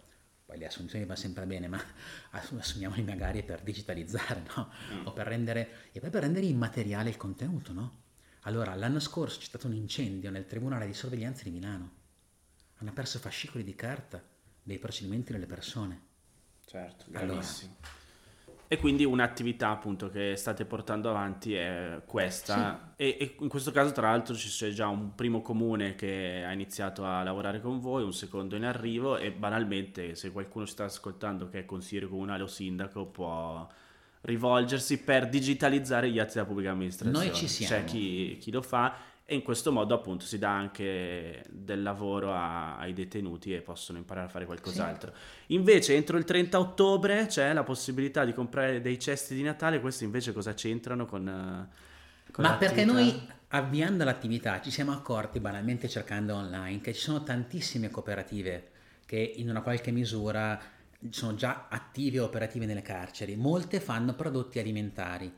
poi 0.52 0.60
le 0.60 0.66
assunzioni 0.66 1.06
va 1.06 1.16
sempre 1.16 1.46
bene, 1.46 1.70
ma 1.70 1.82
assumiamoli 2.32 3.04
magari 3.04 3.42
per 3.42 3.62
digitalizzare, 3.62 4.44
no? 4.54 4.70
Mm. 4.94 5.06
O 5.08 5.14
per 5.14 5.26
rendere, 5.26 5.90
e 5.94 6.02
poi 6.02 6.10
per 6.10 6.24
rendere 6.24 6.46
immateriale 6.46 7.08
il 7.08 7.16
contenuto, 7.16 7.72
no? 7.72 8.00
Allora, 8.42 8.76
l'anno 8.76 9.00
scorso 9.00 9.40
c'è 9.40 9.46
stato 9.46 9.68
un 9.68 9.76
incendio 9.76 10.30
nel 10.30 10.46
Tribunale 10.46 10.86
di 10.86 10.94
Sorveglianza 10.94 11.44
di 11.44 11.52
Milano. 11.52 11.92
Hanno 12.80 12.92
perso 12.92 13.18
fascicoli 13.20 13.64
di 13.64 13.76
carta 13.76 14.22
dei 14.64 14.78
procedimenti 14.78 15.32
delle 15.32 15.48
persone. 15.48 16.02
Certo, 16.66 17.06
gravissimo. 17.08 17.76
Allora, 17.80 18.00
e 18.72 18.78
quindi 18.78 19.04
un'attività 19.04 19.70
appunto 19.70 20.10
che 20.10 20.38
state 20.38 20.64
portando 20.64 21.10
avanti 21.10 21.54
è 21.54 22.02
questa. 22.06 22.94
Sì. 22.96 23.04
E, 23.04 23.18
e, 23.20 23.36
in 23.42 23.50
questo 23.50 23.70
caso, 23.72 23.92
tra 23.92 24.10
l'altro, 24.10 24.34
c'è 24.34 24.70
già 24.70 24.88
un 24.88 25.14
primo 25.14 25.42
comune 25.42 25.94
che 25.96 26.42
ha 26.48 26.54
iniziato 26.54 27.04
a 27.04 27.22
lavorare 27.22 27.60
con 27.60 27.82
voi, 27.82 28.04
un 28.04 28.14
secondo 28.14 28.56
in 28.56 28.64
arrivo. 28.64 29.18
E 29.18 29.34
banalmente, 29.34 30.16
se 30.16 30.32
qualcuno 30.32 30.66
ci 30.66 30.72
sta 30.72 30.86
ascoltando 30.86 31.50
che 31.50 31.60
è 31.60 31.66
consigliere 31.66 32.08
comunale 32.08 32.44
o 32.44 32.48
sindaco, 32.48 33.08
può 33.08 33.68
rivolgersi 34.22 35.02
per 35.02 35.28
digitalizzare 35.28 36.10
gli 36.10 36.20
atti 36.20 36.36
della 36.36 36.46
pubblica 36.46 36.72
amministrazione. 36.72 37.26
Noi 37.26 37.36
ci 37.36 37.50
siamo. 37.50 37.76
C'è 37.76 37.84
chi, 37.84 38.38
chi 38.40 38.52
lo 38.52 38.62
fa 38.62 38.96
e 39.26 39.36
in 39.36 39.44
questo 39.44 39.72
modo 39.72 39.94
appunto 39.94 40.26
si 40.26 40.38
dà 40.38 40.52
anche 40.52 41.44
del 41.50 41.82
lavoro 41.82 42.34
a, 42.34 42.78
ai 42.78 42.94
detenuti 42.94 43.54
e 43.54 43.62
possono 43.62 43.98
imparare 43.98 44.28
a 44.28 44.30
fare 44.30 44.46
qualcos'altro. 44.46 45.14
Sì. 45.14 45.54
Invece 45.54 45.96
entro 45.96 46.18
il 46.18 46.26
30 46.26 46.60
ottobre 46.60 47.28
c'è 47.28 47.54
la 47.54 47.64
possibilità 47.64 48.26
di 48.26 48.34
comprare 48.34 48.82
dei 48.82 49.00
cesti 49.00 49.36
di 49.36 49.42
Natale, 49.42 49.80
questi 49.80 50.04
invece 50.04 50.34
cosa 50.34 50.54
c'entrano 50.54 51.06
con... 51.06 51.70
con 52.32 52.44
Ma 52.44 52.56
perché 52.56 52.84
noi 52.84 53.28
avviando 53.50 54.04
l'attività 54.04 54.62
ci 54.62 54.72
siamo 54.72 54.92
accorti 54.92 55.40
banalmente 55.40 55.88
cercando 55.88 56.36
online 56.36 56.82
che 56.82 56.94
ci 56.94 57.02
sono 57.02 57.24
tantissime 57.24 57.90
cooperative 57.90 58.70
che 59.06 59.34
in 59.36 59.50
una 59.50 59.62
qualche 59.62 59.92
misura 59.92 60.58
sono 61.10 61.36
già 61.36 61.68
attive 61.70 62.18
e 62.18 62.22
operative 62.22 62.66
nelle 62.66 62.82
carceri, 62.82 63.36
molte 63.36 63.80
fanno 63.80 64.14
prodotti 64.14 64.60
alimentari 64.60 65.30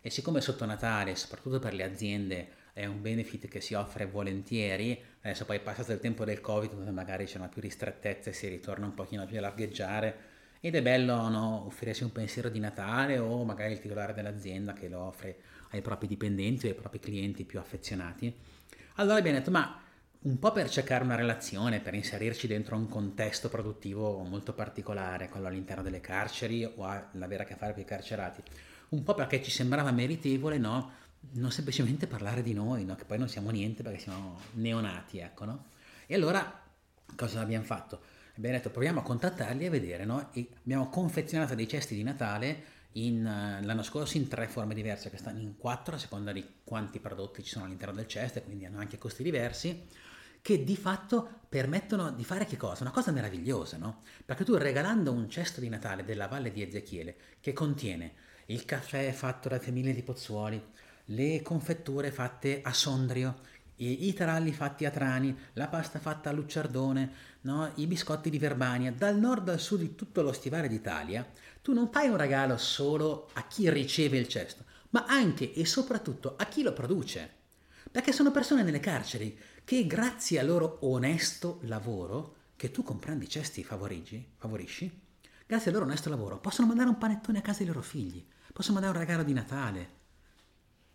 e 0.00 0.10
siccome 0.10 0.40
sotto 0.40 0.64
Natale, 0.64 1.16
soprattutto 1.16 1.58
per 1.58 1.74
le 1.74 1.82
aziende, 1.82 2.48
è 2.76 2.84
un 2.84 3.00
benefit 3.00 3.48
che 3.48 3.62
si 3.62 3.72
offre 3.72 4.04
volentieri, 4.04 5.02
adesso 5.22 5.46
poi 5.46 5.60
passato 5.60 5.92
il 5.92 5.98
tempo 5.98 6.26
del 6.26 6.42
Covid 6.42 6.74
dove 6.74 6.90
magari 6.90 7.24
c'è 7.24 7.38
una 7.38 7.48
più 7.48 7.62
ristrettezza 7.62 8.28
e 8.28 8.34
si 8.34 8.48
ritorna 8.48 8.84
un 8.84 8.92
pochino 8.92 9.24
più 9.24 9.38
a 9.38 9.40
largheggiare 9.40 10.16
ed 10.60 10.74
è 10.74 10.82
bello 10.82 11.26
no, 11.30 11.64
offrirsi 11.64 12.02
un 12.02 12.12
pensiero 12.12 12.50
di 12.50 12.58
Natale 12.58 13.16
o 13.16 13.44
magari 13.44 13.72
il 13.72 13.80
titolare 13.80 14.12
dell'azienda 14.12 14.74
che 14.74 14.90
lo 14.90 15.00
offre 15.00 15.38
ai 15.70 15.80
propri 15.80 16.06
dipendenti 16.06 16.66
o 16.66 16.68
ai 16.68 16.74
propri 16.74 17.00
clienti 17.00 17.44
più 17.44 17.58
affezionati. 17.58 18.30
Allora 18.96 19.16
abbiamo 19.16 19.38
detto 19.38 19.50
ma 19.50 19.80
un 20.24 20.38
po' 20.38 20.52
per 20.52 20.68
cercare 20.68 21.02
una 21.02 21.14
relazione, 21.14 21.80
per 21.80 21.94
inserirci 21.94 22.46
dentro 22.46 22.76
un 22.76 22.88
contesto 22.88 23.48
produttivo 23.48 24.22
molto 24.22 24.52
particolare, 24.52 25.30
quello 25.30 25.46
all'interno 25.46 25.82
delle 25.82 26.02
carceri 26.02 26.62
o 26.62 26.84
avere 26.84 27.44
a 27.44 27.46
che 27.46 27.54
fare 27.54 27.72
con 27.72 27.80
i 27.80 27.86
carcerati, 27.86 28.42
un 28.90 29.02
po' 29.02 29.14
perché 29.14 29.42
ci 29.42 29.50
sembrava 29.50 29.90
meritevole, 29.92 30.58
no? 30.58 31.04
Non 31.32 31.50
semplicemente 31.50 32.06
parlare 32.06 32.42
di 32.42 32.52
noi, 32.52 32.84
no? 32.84 32.94
che 32.94 33.04
poi 33.04 33.18
non 33.18 33.28
siamo 33.28 33.50
niente 33.50 33.82
perché 33.82 33.98
siamo 33.98 34.40
neonati, 34.52 35.18
ecco, 35.18 35.44
no? 35.44 35.64
E 36.06 36.14
allora 36.14 36.62
cosa 37.14 37.40
abbiamo 37.40 37.64
fatto? 37.64 38.00
Abbiamo 38.36 38.56
detto 38.56 38.70
proviamo 38.70 39.00
a 39.00 39.02
contattarli 39.02 39.64
e 39.64 39.70
vedere, 39.70 40.04
no? 40.04 40.30
E 40.32 40.48
abbiamo 40.58 40.88
confezionato 40.88 41.54
dei 41.54 41.68
cesti 41.68 41.94
di 41.94 42.02
Natale 42.02 42.74
in, 42.92 43.18
uh, 43.18 43.64
l'anno 43.64 43.82
scorso 43.82 44.16
in 44.16 44.28
tre 44.28 44.48
forme 44.48 44.74
diverse, 44.74 45.10
che 45.10 45.16
stanno 45.16 45.40
in 45.40 45.56
quattro 45.56 45.94
a 45.94 45.98
seconda 45.98 46.32
di 46.32 46.44
quanti 46.64 46.98
prodotti 47.00 47.42
ci 47.42 47.50
sono 47.50 47.64
all'interno 47.64 47.94
del 47.94 48.06
cesto, 48.06 48.40
quindi 48.42 48.66
hanno 48.66 48.78
anche 48.78 48.98
costi 48.98 49.22
diversi, 49.22 49.86
che 50.40 50.62
di 50.62 50.76
fatto 50.76 51.40
permettono 51.48 52.10
di 52.10 52.24
fare 52.24 52.46
che 52.46 52.56
cosa? 52.56 52.82
Una 52.82 52.92
cosa 52.92 53.10
meravigliosa, 53.10 53.76
no? 53.78 54.02
Perché 54.24 54.44
tu 54.44 54.54
regalando 54.54 55.12
un 55.12 55.28
cesto 55.28 55.60
di 55.60 55.68
Natale 55.68 56.04
della 56.04 56.28
Valle 56.28 56.52
di 56.52 56.62
Ezechiele, 56.62 57.16
che 57.40 57.52
contiene 57.52 58.12
il 58.46 58.64
caffè 58.64 59.10
fatto 59.12 59.48
da 59.48 59.58
famiglie 59.58 59.92
di 59.92 60.02
Pozzuoli, 60.02 60.62
le 61.06 61.42
confetture 61.42 62.10
fatte 62.10 62.60
a 62.62 62.72
Sondrio, 62.72 63.40
i, 63.76 64.12
taralli 64.14 64.52
fatti 64.52 64.86
a 64.86 64.90
Trani, 64.90 65.36
la 65.52 65.68
pasta 65.68 65.98
fatta 65.98 66.30
a 66.30 66.32
Lucciardone, 66.32 67.12
no? 67.42 67.70
i 67.76 67.86
biscotti 67.86 68.30
di 68.30 68.38
Verbania, 68.38 68.90
dal 68.90 69.18
nord 69.18 69.48
al 69.48 69.60
sud 69.60 69.80
di 69.80 69.94
tutto 69.94 70.22
lo 70.22 70.32
stivale 70.32 70.68
d'Italia, 70.68 71.26
tu 71.60 71.72
non 71.72 71.90
fai 71.90 72.08
un 72.08 72.16
regalo 72.16 72.56
solo 72.56 73.28
a 73.34 73.46
chi 73.46 73.68
riceve 73.70 74.16
il 74.16 74.28
cesto, 74.28 74.64
ma 74.90 75.04
anche 75.06 75.52
e 75.52 75.66
soprattutto 75.66 76.36
a 76.36 76.46
chi 76.46 76.62
lo 76.62 76.72
produce. 76.72 77.34
Perché 77.90 78.12
sono 78.12 78.30
persone 78.30 78.62
nelle 78.62 78.80
carceri 78.80 79.38
che 79.64 79.86
grazie 79.86 80.40
al 80.40 80.46
loro 80.46 80.78
onesto 80.82 81.60
lavoro, 81.62 82.34
che 82.56 82.70
tu 82.70 82.82
comprando 82.82 83.24
i 83.24 83.28
cesti 83.28 83.62
favorisci, 83.62 84.32
favorisci, 84.36 85.00
grazie 85.46 85.68
al 85.68 85.74
loro 85.74 85.86
onesto 85.86 86.08
lavoro 86.08 86.38
possono 86.38 86.66
mandare 86.66 86.88
un 86.88 86.98
panettone 86.98 87.38
a 87.38 87.42
casa 87.42 87.58
dei 87.58 87.66
loro 87.66 87.82
figli, 87.82 88.24
possono 88.52 88.74
mandare 88.80 88.98
un 88.98 89.04
regalo 89.04 89.22
di 89.22 89.32
Natale, 89.34 89.90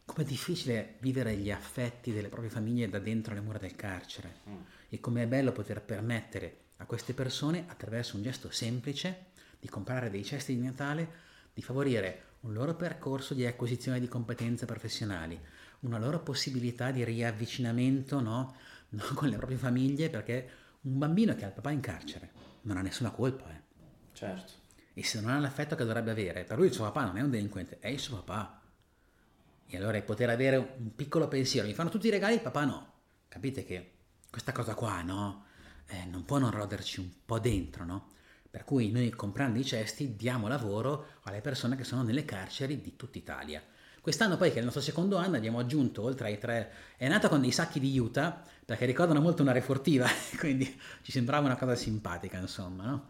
com'è 0.05 0.23
difficile 0.23 0.95
vivere 0.99 1.35
gli 1.35 1.51
affetti 1.51 2.13
delle 2.13 2.29
proprie 2.29 2.49
famiglie 2.49 2.89
da 2.89 2.99
dentro 2.99 3.33
le 3.33 3.41
mura 3.41 3.57
del 3.57 3.75
carcere 3.75 4.39
mm. 4.49 4.55
e 4.89 4.99
com'è 4.99 5.27
bello 5.27 5.51
poter 5.51 5.81
permettere 5.81 6.57
a 6.77 6.85
queste 6.85 7.13
persone, 7.13 7.65
attraverso 7.67 8.17
un 8.17 8.23
gesto 8.23 8.49
semplice, 8.49 9.27
di 9.59 9.69
comprare 9.69 10.09
dei 10.09 10.25
cesti 10.25 10.55
di 10.55 10.61
Natale, 10.61 11.29
di 11.53 11.61
favorire 11.61 12.29
un 12.41 12.53
loro 12.53 12.75
percorso 12.75 13.33
di 13.35 13.45
acquisizione 13.45 13.99
di 13.99 14.07
competenze 14.07 14.65
professionali, 14.65 15.39
una 15.81 15.99
loro 15.99 16.19
possibilità 16.21 16.91
di 16.91 17.03
riavvicinamento 17.03 18.19
no? 18.19 18.55
No? 18.91 19.05
con 19.13 19.29
le 19.29 19.37
proprie 19.37 19.57
famiglie, 19.57 20.09
perché 20.09 20.49
un 20.81 20.97
bambino 20.97 21.33
che 21.33 21.45
ha 21.45 21.47
il 21.47 21.53
papà 21.53 21.71
in 21.71 21.79
carcere 21.79 22.31
non 22.63 22.75
ha 22.75 22.81
nessuna 22.81 23.11
colpa. 23.11 23.49
Eh. 23.49 23.61
Certo. 24.11 24.51
E 24.93 25.01
se 25.01 25.21
non 25.21 25.29
ha 25.29 25.39
l'affetto 25.39 25.75
che 25.75 25.85
dovrebbe 25.85 26.11
avere, 26.11 26.43
per 26.43 26.57
lui 26.57 26.67
il 26.67 26.73
suo 26.73 26.83
papà 26.83 27.05
non 27.05 27.15
è 27.15 27.21
un 27.21 27.29
delinquente, 27.29 27.79
è 27.79 27.87
il 27.87 27.99
suo 27.99 28.21
papà 28.21 28.60
e 29.75 29.77
allora 29.77 30.01
poter 30.01 30.29
avere 30.29 30.57
un 30.57 30.93
piccolo 30.95 31.27
pensiero, 31.27 31.67
mi 31.67 31.73
fanno 31.73 31.89
tutti 31.89 32.07
i 32.07 32.11
regali, 32.11 32.39
papà 32.39 32.65
no. 32.65 32.93
Capite 33.27 33.63
che 33.63 33.91
questa 34.29 34.51
cosa 34.51 34.75
qua, 34.75 35.01
no? 35.01 35.45
Eh, 35.87 36.05
non 36.05 36.25
può 36.25 36.37
non 36.37 36.51
roderci 36.51 36.99
un 36.99 37.09
po' 37.25 37.39
dentro, 37.39 37.85
no? 37.85 38.09
Per 38.49 38.65
cui 38.65 38.91
noi 38.91 39.09
comprando 39.11 39.59
i 39.59 39.63
cesti 39.63 40.17
diamo 40.17 40.49
lavoro 40.49 41.05
alle 41.23 41.39
persone 41.39 41.77
che 41.77 41.85
sono 41.85 42.03
nelle 42.03 42.25
carceri 42.25 42.81
di 42.81 42.97
tutta 42.97 43.17
Italia. 43.17 43.63
Quest'anno 44.01 44.35
poi, 44.35 44.49
che 44.49 44.55
è 44.55 44.57
il 44.57 44.65
nostro 44.65 44.81
secondo 44.81 45.15
anno, 45.15 45.37
abbiamo 45.37 45.59
aggiunto 45.59 46.01
oltre 46.01 46.27
ai 46.27 46.37
tre... 46.37 46.71
È 46.97 47.07
nata 47.07 47.29
con 47.29 47.39
dei 47.39 47.51
sacchi 47.51 47.79
di 47.79 47.97
Utah, 47.97 48.43
perché 48.65 48.85
ricordano 48.85 49.21
molto 49.21 49.41
una 49.41 49.53
refortiva, 49.53 50.07
quindi 50.37 50.79
ci 51.01 51.11
sembrava 51.11 51.45
una 51.45 51.55
cosa 51.55 51.75
simpatica, 51.75 52.37
insomma, 52.37 52.83
no? 52.83 53.09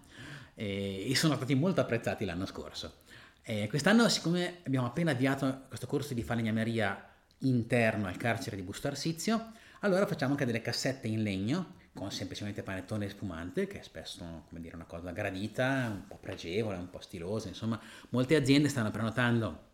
E 0.53 1.11
sono 1.15 1.35
stati 1.35 1.55
molto 1.55 1.81
apprezzati 1.81 2.25
l'anno 2.25 2.45
scorso. 2.45 3.00
Eh, 3.43 3.67
quest'anno, 3.69 4.07
siccome 4.07 4.59
abbiamo 4.65 4.85
appena 4.85 5.11
avviato 5.11 5.63
questo 5.67 5.87
corso 5.87 6.13
di 6.13 6.21
falegnameria 6.21 7.09
interno 7.39 8.05
al 8.05 8.15
carcere 8.15 8.55
di 8.55 8.61
Busto 8.61 8.87
Arsizio, 8.87 9.53
allora 9.79 10.05
facciamo 10.05 10.33
anche 10.33 10.45
delle 10.45 10.61
cassette 10.61 11.07
in 11.07 11.23
legno 11.23 11.79
con 11.93 12.11
semplicemente 12.11 12.61
panettone 12.61 13.09
spumante, 13.09 13.65
che 13.65 13.79
è 13.79 13.83
spesso 13.83 14.45
dire, 14.49 14.75
una 14.75 14.85
cosa 14.85 15.11
gradita, 15.11 15.89
un 15.91 16.07
po' 16.07 16.17
pregevole, 16.17 16.77
un 16.77 16.91
po' 16.91 17.01
stilosa. 17.01 17.47
Insomma, 17.47 17.81
molte 18.09 18.35
aziende 18.35 18.69
stanno 18.69 18.91
prenotando 18.91 19.69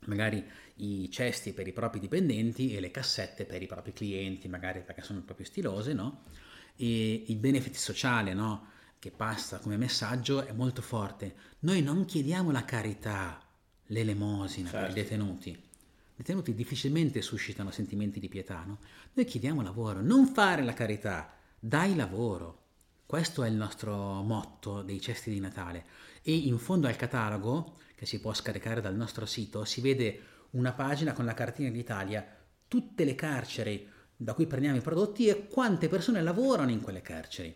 magari 0.00 0.44
i 0.76 1.10
cesti 1.10 1.52
per 1.52 1.66
i 1.66 1.72
propri 1.72 1.98
dipendenti 2.00 2.76
e 2.76 2.80
le 2.80 2.90
cassette 2.90 3.46
per 3.46 3.62
i 3.62 3.66
propri 3.66 3.94
clienti, 3.94 4.46
magari 4.46 4.82
perché 4.82 5.00
sono 5.00 5.22
proprio 5.22 5.46
stilose, 5.46 5.94
no? 5.94 6.24
E 6.76 7.24
il 7.28 7.36
benefit 7.36 7.74
sociale, 7.74 8.34
no? 8.34 8.74
Che 9.06 9.12
passa 9.12 9.60
come 9.60 9.76
messaggio 9.76 10.44
è 10.44 10.50
molto 10.50 10.82
forte. 10.82 11.34
Noi 11.60 11.80
non 11.80 12.06
chiediamo 12.06 12.50
la 12.50 12.64
carità, 12.64 13.40
l'elemosina 13.86 14.68
certo. 14.68 14.86
per 14.86 14.96
i 14.96 15.00
certo. 15.00 15.14
detenuti. 15.16 15.50
I 15.50 15.60
detenuti 16.16 16.54
difficilmente 16.54 17.22
suscitano 17.22 17.70
sentimenti 17.70 18.18
di 18.18 18.28
pietà, 18.28 18.64
no? 18.66 18.78
Noi 19.12 19.24
chiediamo 19.24 19.62
lavoro, 19.62 20.00
non 20.00 20.26
fare 20.26 20.64
la 20.64 20.72
carità, 20.72 21.32
dai 21.56 21.94
lavoro. 21.94 22.64
Questo 23.06 23.44
è 23.44 23.48
il 23.48 23.54
nostro 23.54 23.94
motto 24.22 24.82
dei 24.82 25.00
cesti 25.00 25.30
di 25.30 25.38
Natale. 25.38 25.84
E 26.22 26.34
in 26.34 26.58
fondo 26.58 26.88
al 26.88 26.96
catalogo, 26.96 27.78
che 27.94 28.06
si 28.06 28.18
può 28.18 28.34
scaricare 28.34 28.80
dal 28.80 28.96
nostro 28.96 29.24
sito, 29.24 29.64
si 29.64 29.80
vede 29.80 30.20
una 30.50 30.72
pagina 30.72 31.12
con 31.12 31.24
la 31.24 31.34
cartina 31.34 31.70
d'Italia, 31.70 32.26
tutte 32.66 33.04
le 33.04 33.14
carceri 33.14 33.88
da 34.16 34.34
cui 34.34 34.48
prendiamo 34.48 34.78
i 34.78 34.80
prodotti 34.80 35.28
e 35.28 35.46
quante 35.46 35.86
persone 35.86 36.22
lavorano 36.22 36.72
in 36.72 36.80
quelle 36.80 37.02
carceri. 37.02 37.54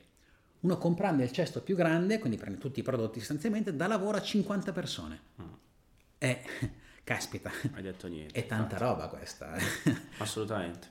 Uno 0.61 0.77
comprando 0.77 1.23
il 1.23 1.33
cesto 1.33 1.63
più 1.63 1.75
grande, 1.75 2.19
quindi 2.19 2.37
prende 2.37 2.59
tutti 2.59 2.81
i 2.81 2.83
prodotti 2.83 3.19
sostanzialmente, 3.19 3.75
dà 3.75 3.87
lavoro 3.87 4.19
a 4.19 4.23
50 4.23 4.73
persone. 4.73 5.21
Mm. 5.41 5.53
E, 6.19 6.43
caspita, 7.03 7.51
hai 7.73 7.83
detto 7.83 8.09
niente. 8.09 8.39
È 8.39 8.47
tanta 8.47 8.75
infatti. 8.75 8.83
roba 8.83 9.09
questa. 9.09 9.55
Eh. 9.55 9.63
Assolutamente. 10.19 10.89